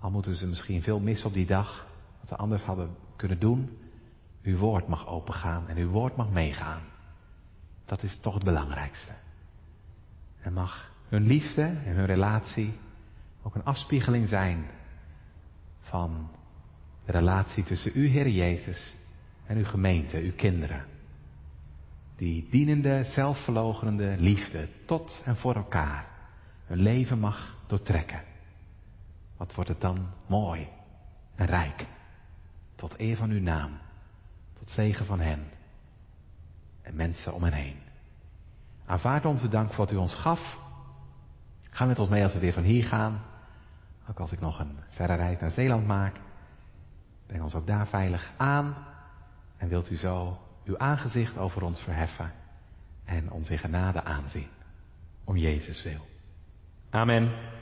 Al 0.00 0.10
moeten 0.10 0.36
ze 0.36 0.46
misschien 0.46 0.82
veel 0.82 1.00
missen 1.00 1.26
op 1.26 1.34
die 1.34 1.46
dag, 1.46 1.86
wat 2.20 2.28
ze 2.28 2.36
anders 2.36 2.62
hadden 2.62 2.96
kunnen 3.16 3.40
doen. 3.40 3.84
Uw 4.46 4.58
woord 4.58 4.88
mag 4.88 5.06
opengaan 5.06 5.68
en 5.68 5.76
uw 5.76 5.88
woord 5.88 6.16
mag 6.16 6.30
meegaan. 6.30 6.82
Dat 7.84 8.02
is 8.02 8.20
toch 8.20 8.34
het 8.34 8.44
belangrijkste. 8.44 9.12
En 10.40 10.52
mag 10.52 10.90
hun 11.08 11.26
liefde 11.26 11.62
en 11.62 11.94
hun 11.94 12.06
relatie 12.06 12.78
ook 13.42 13.54
een 13.54 13.64
afspiegeling 13.64 14.28
zijn 14.28 14.70
van 15.80 16.30
de 17.04 17.12
relatie 17.12 17.64
tussen 17.64 17.92
u, 17.94 18.06
Heer 18.06 18.28
Jezus, 18.28 18.96
en 19.46 19.56
uw 19.56 19.64
gemeente, 19.64 20.18
uw 20.18 20.34
kinderen. 20.34 20.84
Die 22.16 22.48
dienende, 22.50 23.04
zelfverlogenende 23.04 24.16
liefde 24.18 24.68
tot 24.84 25.22
en 25.24 25.36
voor 25.36 25.54
elkaar 25.54 26.06
hun 26.66 26.78
leven 26.78 27.18
mag 27.18 27.56
doortrekken. 27.66 28.22
Wat 29.36 29.54
wordt 29.54 29.70
het 29.70 29.80
dan 29.80 30.06
mooi 30.26 30.68
en 31.34 31.46
rijk. 31.46 31.86
Tot 32.74 32.94
eer 32.98 33.16
van 33.16 33.30
uw 33.30 33.40
naam. 33.40 33.84
Zegen 34.66 35.06
van 35.06 35.20
hen. 35.20 35.44
En 36.82 36.96
mensen 36.96 37.34
om 37.34 37.42
hen 37.42 37.52
heen. 37.52 37.76
Aanvaard 38.86 39.24
onze 39.24 39.48
dank 39.48 39.68
voor 39.68 39.76
wat 39.76 39.92
u 39.92 39.96
ons 39.96 40.14
gaf. 40.14 40.58
Ga 41.70 41.84
met 41.84 41.98
ons 41.98 42.08
mee 42.08 42.22
als 42.22 42.32
we 42.32 42.38
weer 42.38 42.52
van 42.52 42.62
hier 42.62 42.84
gaan. 42.84 43.22
Ook 44.10 44.20
als 44.20 44.32
ik 44.32 44.40
nog 44.40 44.58
een 44.58 44.78
verre 44.88 45.14
reis 45.14 45.40
naar 45.40 45.50
Zeeland 45.50 45.86
maak. 45.86 46.16
Breng 47.26 47.42
ons 47.42 47.54
ook 47.54 47.66
daar 47.66 47.86
veilig 47.86 48.32
aan. 48.36 48.74
En 49.56 49.68
wilt 49.68 49.90
u 49.90 49.96
zo 49.96 50.38
uw 50.64 50.78
aangezicht 50.78 51.38
over 51.38 51.62
ons 51.62 51.80
verheffen. 51.80 52.32
En 53.04 53.30
ons 53.30 53.50
in 53.50 53.58
genade 53.58 54.02
aanzien. 54.02 54.48
Om 55.24 55.36
Jezus 55.36 55.82
wil. 55.82 56.06
Amen. 56.90 57.55